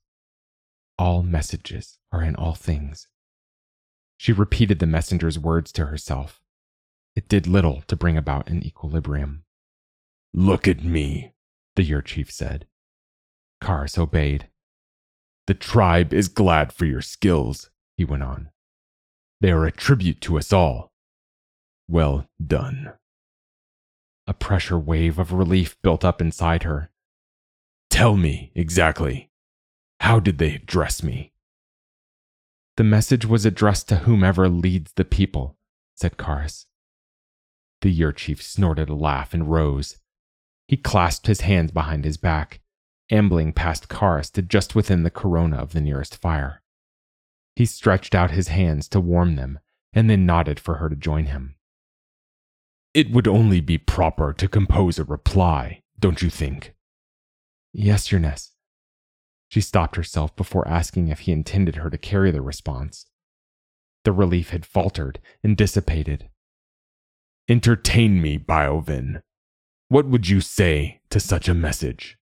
All 0.99 1.23
messages 1.23 1.99
are 2.13 2.23
in 2.23 2.35
all 2.37 2.55
things. 2.55 3.09
She 4.17 4.33
repeated 4.33 4.79
the 4.79 4.87
messenger's 4.87 5.39
words 5.39 5.73
to 5.73 5.87
herself, 5.87 6.41
it 7.17 7.29
did 7.29 7.47
little 7.47 7.83
to 7.89 7.97
bring 7.97 8.17
about 8.17 8.49
an 8.49 8.65
equilibrium. 8.65 9.45
Look 10.33 10.69
at 10.69 10.85
me, 10.85 11.33
the 11.77 11.83
year 11.83 12.03
chief 12.03 12.31
said. 12.31 12.67
Karis 13.63 13.99
obeyed. 13.99 14.49
The 15.47 15.55
tribe 15.55 16.15
is 16.15 16.29
glad 16.29 16.73
for 16.73 16.85
your 16.85 17.03
skills, 17.03 17.71
he 17.97 18.05
went 18.05 18.23
on. 18.23 18.51
They 19.41 19.51
are 19.51 19.65
a 19.65 19.73
tribute 19.73 20.21
to 20.23 20.39
us 20.39 20.53
all. 20.53 20.93
Well 21.89 22.27
done. 22.45 22.93
A 24.27 24.35
pressure 24.35 24.79
wave 24.79 25.19
of 25.19 25.33
relief 25.33 25.77
built 25.83 26.05
up 26.05 26.21
inside 26.21 26.63
her. 26.63 26.90
Tell 27.91 28.17
me 28.17 28.51
exactly. 28.55 29.31
How 30.01 30.21
did 30.21 30.39
they 30.39 30.55
address 30.55 31.03
me? 31.03 31.33
The 32.77 32.85
message 32.85 33.27
was 33.27 33.45
addressed 33.45 33.89
to 33.89 33.97
whomever 33.97 34.49
leads 34.49 34.93
the 34.93 35.05
people, 35.05 35.59
said 35.95 36.17
Karis. 36.17 36.65
The 37.83 37.91
year 37.91 38.13
chief 38.13 38.43
snorted 38.43 38.89
a 38.89 38.95
laugh 38.95 39.35
and 39.35 39.51
rose. 39.51 39.99
He 40.67 40.77
clasped 40.77 41.27
his 41.27 41.43
hands 41.43 41.73
behind 41.73 42.05
his 42.05 42.17
back, 42.17 42.61
ambling 43.11 43.53
past 43.53 43.89
Karis 43.89 44.31
to 44.33 44.43
just 44.43 44.75
within 44.75 45.03
the 45.03 45.11
corona 45.11 45.57
of 45.57 45.73
the 45.73 45.81
nearest 45.81 46.17
fire. 46.17 46.63
He 47.57 47.67
stretched 47.67 48.15
out 48.15 48.31
his 48.31 48.49
hands 48.49 48.89
to 48.89 49.01
warm 49.01 49.37
them 49.37 49.59
and 49.93 50.09
then 50.09 50.25
nodded 50.25 50.61
for 50.61 50.77
her 50.77 50.89
to 50.89 50.97
join 50.97 51.27
him. 51.27 51.57
It 52.95 53.11
would 53.11 53.29
only 53.29 53.61
be 53.61 53.79
proper 53.79 54.33
to 54.33 54.49
compose 54.49 54.99
a 54.99 55.05
reply, 55.05 55.83
don't 55.99 56.23
you 56.23 56.31
think? 56.31 56.75
Yes, 57.73 58.11
Yearness. 58.11 58.53
She 59.49 59.61
stopped 59.61 59.97
herself 59.97 60.35
before 60.37 60.67
asking 60.67 61.09
if 61.09 61.21
he 61.21 61.33
intended 61.33 61.77
her 61.77 61.91
to 61.91 61.99
carry 61.99 62.31
the 62.31 62.43
response. 62.43 63.07
The 64.05 64.13
relief 64.13 64.51
had 64.51 64.65
faltered 64.65 65.21
and 65.43 65.57
dissipated. 65.57 66.29
Entertain 67.49 68.23
me, 68.23 68.39
Biovin. 68.39 69.23
What 69.89 70.07
would 70.07 70.29
you 70.29 70.41
say 70.41 71.01
to 71.11 71.19
such 71.19 71.49
a 71.49 71.55
message? 71.55 72.17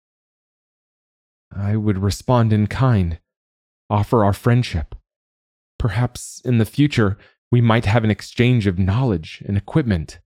I 1.52 1.76
would 1.76 1.98
respond 1.98 2.54
in 2.54 2.68
kind, 2.68 3.20
offer 3.90 4.24
our 4.24 4.34
friendship. 4.34 4.94
Perhaps 5.80 6.42
in 6.46 6.60
the 6.60 6.66
future 6.66 7.18
we 7.52 7.62
might 7.62 7.86
have 7.86 8.04
an 8.04 8.12
exchange 8.12 8.68
of 8.68 8.78
knowledge 8.78 9.42
and 9.48 9.58
equipment. 9.58 10.20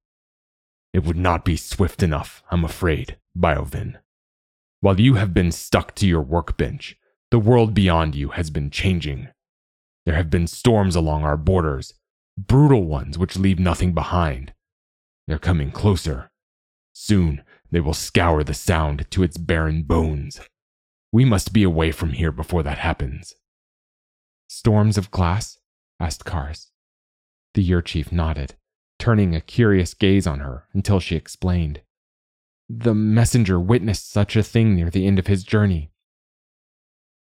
It 0.93 1.05
would 1.05 1.17
not 1.17 1.45
be 1.45 1.55
swift 1.55 2.03
enough, 2.03 2.43
I'm 2.51 2.65
afraid, 2.65 3.17
Biovin. 3.37 3.99
While 4.81 4.99
you 4.99 5.15
have 5.15 5.33
been 5.33 5.51
stuck 5.51 5.93
to 5.95 6.07
your 6.07 6.21
workbench, 6.21 6.97
the 7.31 7.39
world 7.39 7.73
beyond 7.73 8.15
you 8.15 8.29
has 8.29 8.49
been 8.49 8.69
changing. 8.69 9.27
There 10.05 10.15
have 10.15 10.29
been 10.29 10.47
storms 10.47 10.95
along 10.95 11.23
our 11.23 11.37
borders, 11.37 11.93
brutal 12.37 12.85
ones 12.85 13.17
which 13.17 13.37
leave 13.37 13.59
nothing 13.59 13.93
behind. 13.93 14.53
They're 15.27 15.37
coming 15.37 15.71
closer. 15.71 16.31
Soon 16.93 17.43
they 17.71 17.81
will 17.81 17.93
scour 17.93 18.43
the 18.43 18.53
sound 18.53 19.05
to 19.11 19.21
its 19.21 19.37
barren 19.37 19.83
bones. 19.83 20.39
We 21.11 21.25
must 21.25 21.53
be 21.53 21.63
away 21.63 21.91
from 21.91 22.13
here 22.13 22.31
before 22.31 22.63
that 22.63 22.77
happens. 22.77 23.35
Storms 24.47 24.97
of 24.97 25.11
glass? 25.11 25.57
asked 25.99 26.23
Karis. 26.23 26.67
The 27.53 27.63
year 27.63 27.81
chief 27.81 28.11
nodded, 28.11 28.55
turning 28.97 29.35
a 29.35 29.41
curious 29.41 29.93
gaze 29.93 30.25
on 30.25 30.39
her 30.39 30.67
until 30.73 30.99
she 30.99 31.15
explained. 31.15 31.81
The 32.69 32.93
messenger 32.93 33.59
witnessed 33.59 34.11
such 34.11 34.35
a 34.35 34.43
thing 34.43 34.75
near 34.75 34.91
the 34.91 35.07
end 35.07 35.17
of 35.17 35.25
his 35.25 35.43
journey. 35.43 35.91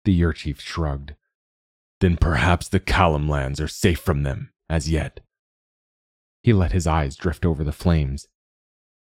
The 0.05 0.13
year 0.13 0.33
chief 0.33 0.61
shrugged. 0.61 1.15
Then 2.01 2.17
perhaps 2.17 2.69
the 2.69 2.81
Callum 2.81 3.29
lands 3.29 3.61
are 3.61 3.69
safe 3.69 4.01
from 4.01 4.25
them, 4.25 4.53
as 4.69 4.91
yet. 4.91 5.21
He 6.43 6.53
let 6.53 6.73
his 6.73 6.87
eyes 6.87 7.15
drift 7.15 7.47
over 7.47 7.63
the 7.63 7.73
flames. 7.73 8.27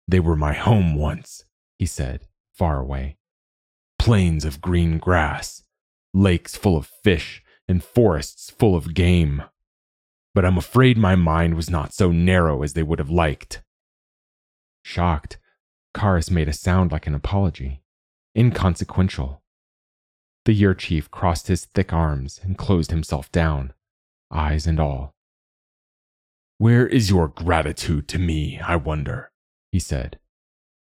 They 0.08 0.22
were 0.22 0.38
my 0.38 0.54
home 0.54 0.96
once, 0.96 1.44
he 1.78 1.86
said, 1.86 2.28
far 2.54 2.80
away. 2.80 3.18
Plains 3.98 4.46
of 4.46 4.62
green 4.62 4.98
grass, 4.98 5.64
lakes 6.14 6.56
full 6.56 6.78
of 6.78 6.90
fish, 7.04 7.44
and 7.68 7.84
forests 7.84 8.50
full 8.50 8.76
of 8.76 8.94
game. 8.94 9.44
But 10.34 10.46
I'm 10.46 10.58
afraid 10.58 10.98
my 10.98 11.16
mind 11.16 11.56
was 11.56 11.70
not 11.70 11.94
so 11.94 12.12
narrow 12.12 12.64
as 12.64 12.74
they 12.74 12.84
would 12.84 13.00
have 13.00 13.10
liked. 13.10 13.62
Shocked, 14.84 15.38
Karis 15.94 16.30
made 16.30 16.48
a 16.48 16.54
sound 16.54 16.92
like 16.92 17.08
an 17.08 17.16
apology, 17.16 17.82
inconsequential. 18.38 19.42
The 20.46 20.54
year 20.54 20.74
chief 20.74 21.12
crossed 21.12 21.48
his 21.48 21.66
thick 21.66 21.92
arms 21.94 22.40
and 22.44 22.58
closed 22.58 22.92
himself 22.92 23.32
down, 23.32 23.74
eyes 24.32 24.68
and 24.68 24.80
all. 24.80 25.16
Where 26.58 26.88
is 26.88 27.10
your 27.10 27.28
gratitude 27.28 28.08
to 28.10 28.20
me, 28.20 28.60
I 28.60 28.76
wonder? 28.76 29.32
he 29.72 29.80
said. 29.80 30.20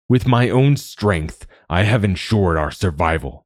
With 0.10 0.26
my 0.26 0.50
own 0.50 0.78
strength, 0.78 1.46
I 1.70 1.84
have 1.84 2.04
ensured 2.04 2.58
our 2.58 2.72
survival. 2.72 3.46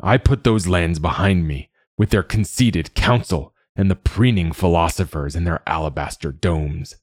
I 0.00 0.16
put 0.16 0.44
those 0.44 0.66
lands 0.66 0.98
behind 0.98 1.46
me, 1.46 1.70
with 1.98 2.10
their 2.10 2.22
conceited 2.22 2.94
council 2.94 3.54
and 3.76 3.90
the 3.90 3.96
preening 3.96 4.52
philosophers 4.52 5.36
in 5.36 5.44
their 5.44 5.62
alabaster 5.66 6.32
domes. 6.32 6.96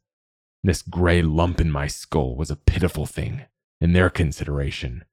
This 0.64 0.82
gray 0.82 1.22
lump 1.22 1.62
in 1.62 1.72
my 1.72 1.88
skull 1.88 2.36
was 2.36 2.52
a 2.52 2.56
pitiful 2.56 3.06
thing, 3.06 3.46
in 3.82 3.94
their 3.94 4.10
consideration, 4.10 5.04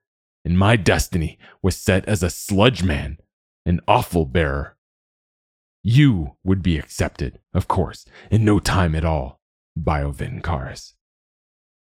and 0.45 0.59
my 0.59 0.77
destiny 0.77 1.39
was 1.63 1.77
set 1.77 2.05
as 2.07 2.23
a 2.23 2.31
sludge 2.31 2.83
man, 2.83 3.19
an 3.65 3.81
awful 3.89 4.25
bearer. 4.25 4.77
You 5.83 6.37
would 6.45 6.63
be 6.63 6.79
accepted, 6.79 7.39
of 7.55 7.69
course, 7.69 8.07
in 8.31 8.45
no 8.45 8.59
time 8.59 8.95
at 8.95 9.05
all, 9.05 9.41
Biovin 9.79 10.43
Karis. 10.43 10.95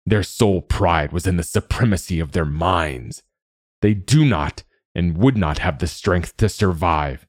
Their 0.04 0.22
sole 0.22 0.62
pride 0.62 1.12
was 1.12 1.26
in 1.26 1.36
the 1.36 1.42
supremacy 1.42 2.20
of 2.20 2.32
their 2.32 2.44
minds. 2.44 3.22
They 3.82 3.94
do 3.94 4.24
not 4.24 4.62
and 4.94 5.18
would 5.18 5.36
not 5.36 5.58
have 5.58 5.78
the 5.78 5.88
strength 5.88 6.36
to 6.38 6.48
survive, 6.48 7.26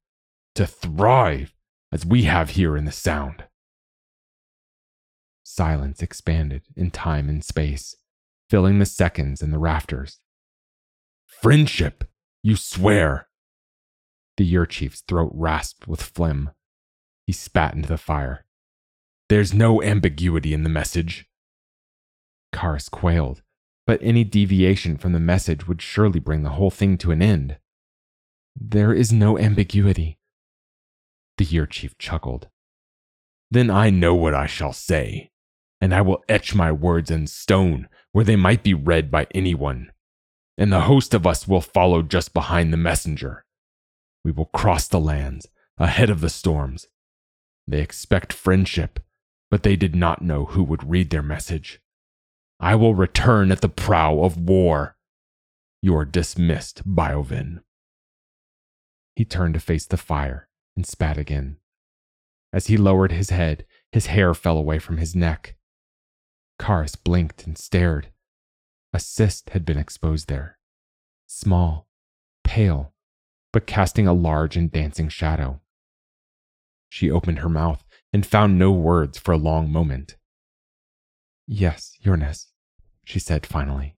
to 0.55 0.67
thrive, 0.67 1.53
as 1.91 2.05
we 2.05 2.23
have 2.23 2.51
here 2.51 2.77
in 2.77 2.85
the 2.85 2.91
Sound. 2.91 3.45
Silence 5.43 6.01
expanded 6.01 6.63
in 6.75 6.91
time 6.91 7.29
and 7.29 7.43
space, 7.43 7.95
filling 8.49 8.79
the 8.79 8.85
seconds 8.85 9.41
and 9.41 9.53
the 9.53 9.59
rafters. 9.59 10.19
Friendship, 11.25 12.03
you 12.41 12.55
swear. 12.55 13.27
The 14.37 14.45
year 14.45 14.65
chief's 14.65 15.01
throat 15.01 15.31
rasped 15.33 15.87
with 15.87 16.01
phlegm. 16.01 16.51
He 17.25 17.33
spat 17.33 17.73
into 17.73 17.89
the 17.89 17.97
fire. 17.97 18.45
There's 19.29 19.53
no 19.53 19.81
ambiguity 19.81 20.53
in 20.53 20.63
the 20.63 20.69
message. 20.69 21.27
Karis 22.53 22.89
quailed, 22.89 23.41
but 23.85 23.99
any 24.01 24.23
deviation 24.23 24.97
from 24.97 25.11
the 25.11 25.19
message 25.19 25.67
would 25.67 25.81
surely 25.81 26.19
bring 26.19 26.43
the 26.43 26.51
whole 26.51 26.71
thing 26.71 26.97
to 26.99 27.11
an 27.11 27.21
end. 27.21 27.57
There 28.55 28.93
is 28.93 29.11
no 29.11 29.37
ambiguity. 29.37 30.17
The 31.37 31.45
year 31.45 31.65
chief 31.65 31.97
chuckled. 31.97 32.47
Then 33.51 33.69
I 33.69 33.89
know 33.89 34.15
what 34.15 34.33
I 34.33 34.47
shall 34.47 34.73
say, 34.73 35.31
and 35.79 35.93
I 35.93 36.01
will 36.01 36.23
etch 36.27 36.55
my 36.55 36.71
words 36.71 37.11
in 37.11 37.27
stone 37.27 37.87
where 38.17 38.25
they 38.25 38.35
might 38.35 38.63
be 38.63 38.73
read 38.73 39.11
by 39.11 39.27
anyone. 39.35 39.91
And 40.57 40.73
the 40.73 40.89
host 40.89 41.13
of 41.13 41.27
us 41.27 41.47
will 41.47 41.61
follow 41.61 42.01
just 42.01 42.33
behind 42.33 42.73
the 42.73 42.77
messenger. 42.77 43.45
We 44.25 44.31
will 44.31 44.47
cross 44.47 44.87
the 44.87 44.99
lands, 44.99 45.47
ahead 45.77 46.09
of 46.09 46.21
the 46.21 46.29
storms. 46.31 46.87
They 47.67 47.79
expect 47.79 48.33
friendship, 48.33 48.99
but 49.51 49.61
they 49.61 49.75
did 49.75 49.93
not 49.93 50.23
know 50.23 50.45
who 50.45 50.63
would 50.63 50.89
read 50.89 51.11
their 51.11 51.21
message. 51.21 51.79
I 52.59 52.73
will 52.73 52.95
return 52.95 53.51
at 53.51 53.61
the 53.61 53.69
prow 53.69 54.21
of 54.21 54.35
war. 54.35 54.97
You 55.83 55.95
are 55.95 56.03
dismissed, 56.03 56.91
Biovin. 56.91 57.61
He 59.15 59.25
turned 59.25 59.53
to 59.53 59.59
face 59.59 59.85
the 59.85 59.95
fire 59.95 60.49
and 60.75 60.87
spat 60.87 61.19
again. 61.19 61.57
As 62.51 62.65
he 62.65 62.77
lowered 62.77 63.11
his 63.11 63.29
head, 63.29 63.67
his 63.91 64.07
hair 64.07 64.33
fell 64.33 64.57
away 64.57 64.79
from 64.79 64.97
his 64.97 65.15
neck. 65.15 65.56
Karis 66.59 66.95
blinked 67.01 67.45
and 67.45 67.57
stared. 67.57 68.09
A 68.93 68.99
cyst 68.99 69.51
had 69.51 69.65
been 69.65 69.77
exposed 69.77 70.27
there. 70.27 70.57
Small, 71.27 71.87
pale, 72.43 72.93
but 73.53 73.67
casting 73.67 74.07
a 74.07 74.13
large 74.13 74.57
and 74.57 74.71
dancing 74.71 75.09
shadow. 75.09 75.61
She 76.89 77.11
opened 77.11 77.39
her 77.39 77.49
mouth 77.49 77.85
and 78.13 78.25
found 78.25 78.57
no 78.57 78.71
words 78.71 79.17
for 79.17 79.33
a 79.33 79.37
long 79.37 79.71
moment. 79.71 80.15
Yes, 81.45 81.95
Yearness, 82.01 82.47
she 83.03 83.19
said 83.19 83.45
finally. 83.45 83.95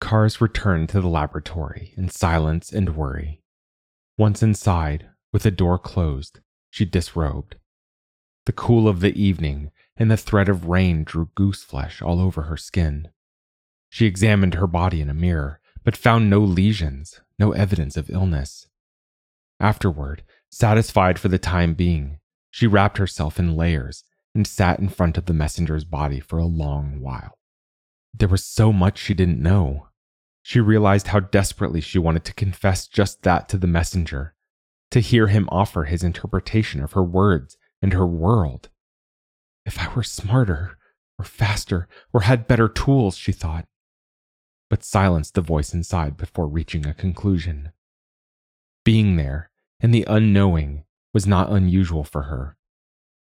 Karis 0.00 0.40
returned 0.40 0.88
to 0.88 1.00
the 1.00 1.08
laboratory 1.08 1.92
in 1.96 2.08
silence 2.08 2.72
and 2.72 2.96
worry. 2.96 3.42
Once 4.16 4.42
inside, 4.42 5.10
with 5.32 5.42
the 5.42 5.50
door 5.50 5.78
closed, 5.78 6.40
she 6.70 6.84
disrobed. 6.84 7.56
The 8.46 8.52
cool 8.52 8.88
of 8.88 9.00
the 9.00 9.14
evening 9.20 9.70
and 9.96 10.10
the 10.10 10.16
threat 10.16 10.48
of 10.48 10.66
rain 10.66 11.04
drew 11.04 11.30
goose 11.34 11.62
flesh 11.62 12.00
all 12.00 12.20
over 12.20 12.42
her 12.42 12.56
skin. 12.56 13.08
She 13.90 14.06
examined 14.06 14.54
her 14.54 14.66
body 14.66 15.00
in 15.00 15.10
a 15.10 15.14
mirror, 15.14 15.60
but 15.84 15.96
found 15.96 16.28
no 16.28 16.40
lesions, 16.40 17.20
no 17.38 17.52
evidence 17.52 17.96
of 17.96 18.10
illness. 18.10 18.68
Afterward, 19.60 20.22
satisfied 20.50 21.18
for 21.18 21.28
the 21.28 21.38
time 21.38 21.74
being, 21.74 22.20
she 22.50 22.66
wrapped 22.66 22.98
herself 22.98 23.38
in 23.38 23.56
layers 23.56 24.04
and 24.34 24.46
sat 24.46 24.78
in 24.78 24.88
front 24.88 25.18
of 25.18 25.26
the 25.26 25.34
messenger's 25.34 25.84
body 25.84 26.20
for 26.20 26.38
a 26.38 26.46
long 26.46 27.00
while. 27.00 27.38
There 28.14 28.28
was 28.28 28.44
so 28.44 28.72
much 28.72 28.98
she 28.98 29.14
didn't 29.14 29.42
know. 29.42 29.88
She 30.42 30.60
realized 30.60 31.08
how 31.08 31.20
desperately 31.20 31.80
she 31.80 31.98
wanted 31.98 32.24
to 32.24 32.34
confess 32.34 32.86
just 32.86 33.22
that 33.22 33.48
to 33.50 33.58
the 33.58 33.66
messenger, 33.66 34.34
to 34.90 35.00
hear 35.00 35.26
him 35.26 35.48
offer 35.50 35.84
his 35.84 36.02
interpretation 36.02 36.82
of 36.82 36.92
her 36.92 37.02
words 37.02 37.56
and 37.82 37.92
her 37.92 38.06
world. 38.06 38.68
If 39.66 39.78
I 39.78 39.92
were 39.94 40.02
smarter, 40.02 40.78
or 41.18 41.24
faster, 41.24 41.88
or 42.12 42.22
had 42.22 42.46
better 42.46 42.68
tools, 42.68 43.16
she 43.16 43.32
thought, 43.32 43.66
but 44.70 44.84
silenced 44.84 45.34
the 45.34 45.40
voice 45.40 45.74
inside 45.74 46.16
before 46.16 46.46
reaching 46.46 46.86
a 46.86 46.94
conclusion. 46.94 47.72
Being 48.84 49.16
there, 49.16 49.50
and 49.80 49.92
the 49.92 50.04
unknowing 50.08 50.84
was 51.12 51.26
not 51.26 51.50
unusual 51.50 52.04
for 52.04 52.22
her. 52.22 52.56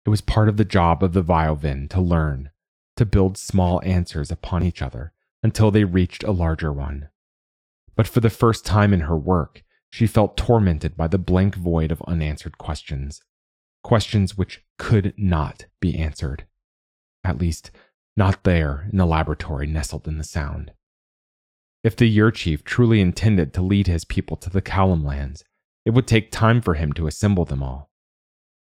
It 0.06 0.10
was 0.10 0.22
part 0.22 0.50
of 0.50 0.58
the 0.58 0.66
job 0.66 1.04
of 1.04 1.14
the 1.14 1.24
Biovin 1.24 1.90
to 1.90 2.02
learn, 2.02 2.52
to 2.98 3.06
build 3.06 3.38
small 3.38 3.82
answers 3.84 4.32
upon 4.32 4.64
each 4.64 4.82
other 4.82 5.14
until 5.44 5.72
they 5.72 5.84
reached 5.84 6.24
a 6.24 6.32
larger 6.32 6.72
one. 6.72 7.10
But 7.96 8.08
for 8.08 8.20
the 8.20 8.30
first 8.30 8.66
time 8.66 8.94
in 8.94 9.02
her 9.02 9.18
work, 9.18 9.64
she 9.96 10.06
felt 10.06 10.36
tormented 10.36 10.98
by 10.98 11.08
the 11.08 11.18
blank 11.18 11.56
void 11.56 11.90
of 11.90 12.02
unanswered 12.06 12.58
questions. 12.58 13.22
Questions 13.82 14.38
which 14.38 14.62
could 14.78 15.14
not 15.16 15.68
be 15.80 15.98
answered. 15.98 16.46
At 17.24 17.38
least, 17.38 17.72
not 18.18 18.44
there 18.44 18.90
in 18.92 18.98
the 18.98 19.06
laboratory 19.06 19.68
nestled 19.68 20.06
in 20.06 20.18
the 20.18 20.26
Sound. 20.26 20.74
If 21.82 21.96
the 21.96 22.10
year 22.10 22.30
chief 22.30 22.66
truly 22.66 23.00
intended 23.00 23.54
to 23.54 23.62
lead 23.62 23.88
his 23.88 24.04
people 24.04 24.36
to 24.36 24.50
the 24.50 24.62
Callum 24.62 25.06
lands, 25.06 25.46
it 25.86 25.92
would 25.92 26.08
take 26.08 26.30
time 26.30 26.60
for 26.60 26.74
him 26.74 26.92
to 26.92 27.08
assemble 27.08 27.46
them 27.46 27.64
all. 27.64 27.90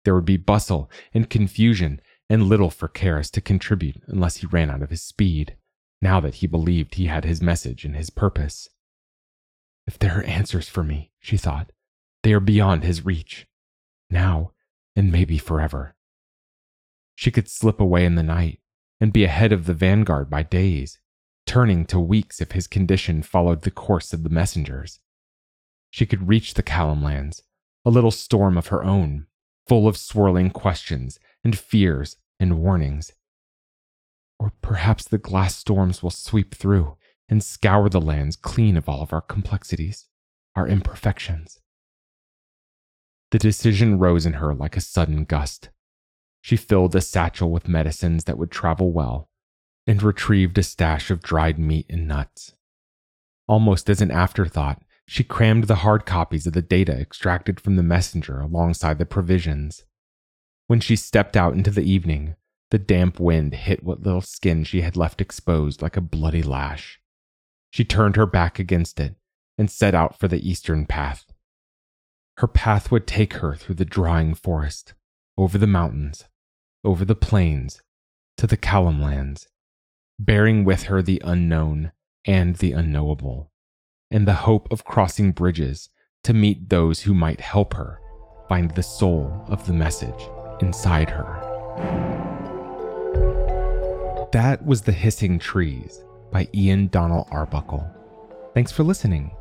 There 0.06 0.14
would 0.14 0.26
be 0.26 0.38
bustle 0.38 0.88
and 1.16 1.32
confusion 1.32 2.00
and 2.30 2.44
little 2.44 2.70
for 2.70 2.88
Karis 2.88 3.32
to 3.32 3.42
contribute 3.42 4.04
unless 4.06 4.38
he 4.38 4.46
ran 4.46 4.70
out 4.70 4.84
of 4.84 4.92
his 4.92 5.02
speed, 5.02 5.58
now 6.00 6.20
that 6.20 6.36
he 6.36 6.46
believed 6.46 6.94
he 6.94 7.08
had 7.08 7.26
his 7.26 7.42
message 7.42 7.86
and 7.86 7.96
his 7.96 8.12
purpose. 8.12 8.70
If 9.86 10.00
there 10.00 10.20
are 10.20 10.24
answers 10.24 10.70
for 10.70 10.84
me, 10.84 11.12
she 11.20 11.38
thought, 11.38 11.72
they 12.24 12.34
are 12.34 12.40
beyond 12.40 12.84
his 12.84 13.06
reach. 13.06 13.48
Now, 14.10 14.52
and 14.96 15.12
maybe 15.12 15.38
forever. 15.38 15.96
She 17.16 17.32
could 17.32 17.50
slip 17.50 17.80
away 17.80 18.06
in 18.06 18.16
the 18.16 18.24
night 18.24 18.60
and 19.02 19.12
be 19.12 19.24
ahead 19.24 19.52
of 19.52 19.66
the 19.66 19.74
vanguard 19.74 20.30
by 20.30 20.44
days, 20.44 21.00
turning 21.46 21.86
to 21.86 22.00
weeks 22.00 22.42
if 22.42 22.54
his 22.54 22.68
condition 22.68 23.22
followed 23.22 23.64
the 23.64 23.72
course 23.72 24.14
of 24.14 24.24
the 24.24 24.30
messengers. 24.30 25.00
She 25.90 26.06
could 26.06 26.28
reach 26.28 26.54
the 26.54 26.64
Callum 26.64 27.04
lands, 27.04 27.44
a 27.86 27.90
little 27.90 28.12
storm 28.12 28.58
of 28.58 28.68
her 28.68 28.84
own, 28.84 29.28
full 29.68 29.88
of 29.88 29.98
swirling 29.98 30.50
questions 30.50 31.20
and 31.44 31.58
fears 31.58 32.18
and 32.40 32.60
warnings. 32.60 33.12
Or 34.40 34.54
perhaps 34.62 35.06
the 35.06 35.18
glass 35.18 35.56
storms 35.56 36.02
will 36.02 36.10
sweep 36.10 36.56
through 36.56 36.98
and 37.30 37.44
scour 37.44 37.90
the 37.90 38.02
lands 38.02 38.36
clean 38.36 38.78
of 38.78 38.88
all 38.88 39.02
of 39.02 39.14
our 39.14 39.22
complexities, 39.22 40.08
our 40.56 40.68
imperfections. 40.68 41.60
The 43.32 43.40
decision 43.40 43.98
rose 43.98 44.26
in 44.26 44.34
her 44.34 44.54
like 44.54 44.78
a 44.78 44.82
sudden 44.82 45.26
gust. 45.26 45.70
She 46.42 46.56
filled 46.56 46.96
a 46.96 47.02
satchel 47.02 47.50
with 47.50 47.68
medicines 47.68 48.26
that 48.26 48.38
would 48.38 48.52
travel 48.52 48.92
well 48.92 49.30
and 49.88 50.04
retrieved 50.04 50.58
a 50.58 50.64
stash 50.64 51.10
of 51.10 51.22
dried 51.22 51.58
meat 51.58 51.86
and 51.90 52.08
nuts. 52.08 52.54
Almost 53.48 53.90
as 53.90 54.02
an 54.02 54.12
afterthought, 54.12 54.84
she 55.06 55.24
crammed 55.24 55.66
the 55.66 55.76
hard 55.76 56.06
copies 56.06 56.48
of 56.48 56.54
the 56.54 56.62
data 56.62 56.94
extracted 56.94 57.60
from 57.60 57.76
the 57.76 57.84
messenger 57.84 58.40
alongside 58.40 59.00
the 59.00 59.06
provisions. 59.06 59.84
When 60.68 60.80
she 60.80 60.96
stepped 60.96 61.36
out 61.36 61.54
into 61.54 61.72
the 61.72 61.84
evening, 61.84 62.36
the 62.72 62.80
damp 62.80 63.20
wind 63.20 63.54
hit 63.54 63.84
what 63.84 64.02
little 64.02 64.22
skin 64.22 64.64
she 64.64 64.82
had 64.82 64.96
left 64.96 65.22
exposed 65.22 65.82
like 65.82 65.98
a 65.98 66.02
bloody 66.02 66.42
lash. 66.42 67.00
She 67.74 67.84
turned 67.84 68.18
her 68.18 68.28
back 68.28 68.60
against 68.60 69.00
it 69.00 69.16
and 69.58 69.68
set 69.68 69.96
out 69.96 70.20
for 70.20 70.28
the 70.28 70.48
eastern 70.48 70.86
path. 70.86 71.26
Her 72.38 72.48
path 72.48 72.92
would 72.92 73.08
take 73.08 73.34
her 73.38 73.56
through 73.56 73.74
the 73.76 73.84
drying 73.84 74.36
forest, 74.36 74.94
over 75.40 75.58
the 75.58 75.66
mountains, 75.66 76.26
over 76.84 77.04
the 77.04 77.16
plains, 77.16 77.82
to 78.38 78.46
the 78.46 78.58
Callum 78.58 79.02
lands, 79.02 79.48
bearing 80.20 80.64
with 80.64 80.84
her 80.84 81.02
the 81.02 81.20
unknown 81.26 81.94
and 82.26 82.58
the 82.58 82.74
unknowable, 82.74 83.52
and 84.12 84.28
the 84.28 84.46
hope 84.46 84.72
of 84.72 84.86
crossing 84.86 85.32
bridges 85.32 85.90
to 86.26 86.34
meet 86.36 86.70
those 86.70 87.02
who 87.02 87.16
might 87.16 87.42
help 87.42 87.74
her 87.74 88.00
find 88.48 88.70
the 88.70 88.84
soul 88.84 89.44
of 89.48 89.66
the 89.66 89.74
message 89.74 90.30
inside 90.62 91.10
her. 91.10 91.40
That 94.32 94.64
was 94.64 94.84
The 94.84 94.92
Hissing 94.92 95.40
Trees 95.40 96.04
by 96.34 96.50
Ian 96.54 96.88
Donnell 96.88 97.30
Arbuckle. 97.32 97.90
Thanks 98.54 98.74
for 98.74 98.84
listening. 98.84 99.32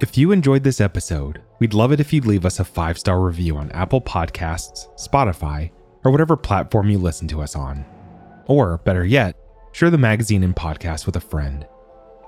If 0.00 0.18
you 0.18 0.32
enjoyed 0.32 0.62
this 0.62 0.80
episode, 0.80 1.40
we'd 1.58 1.74
love 1.74 1.90
it 1.92 2.00
if 2.00 2.12
you'd 2.12 2.26
leave 2.26 2.44
us 2.44 2.60
a 2.60 2.64
five 2.64 2.98
star 2.98 3.20
review 3.20 3.56
on 3.56 3.72
Apple 3.72 4.02
Podcasts, 4.02 4.88
Spotify, 4.98 5.70
or 6.04 6.12
whatever 6.12 6.36
platform 6.36 6.90
you 6.90 6.98
listen 6.98 7.26
to 7.28 7.40
us 7.40 7.56
on. 7.56 7.86
Or, 8.46 8.76
better 8.78 9.04
yet, 9.04 9.36
share 9.72 9.90
the 9.90 9.98
magazine 9.98 10.44
and 10.44 10.54
podcast 10.54 11.06
with 11.06 11.16
a 11.16 11.20
friend. 11.20 11.66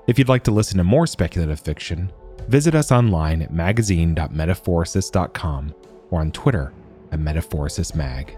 If 0.07 0.17
you'd 0.17 0.29
like 0.29 0.43
to 0.45 0.51
listen 0.51 0.79
to 0.79 0.83
more 0.83 1.05
speculative 1.07 1.59
fiction, 1.59 2.11
visit 2.47 2.73
us 2.75 2.91
online 2.91 3.41
at 3.41 3.53
magazine.metaphorosis.com 3.53 5.75
or 6.09 6.19
on 6.19 6.31
Twitter 6.31 6.73
at 7.11 7.19
MetaphorosisMag. 7.19 8.35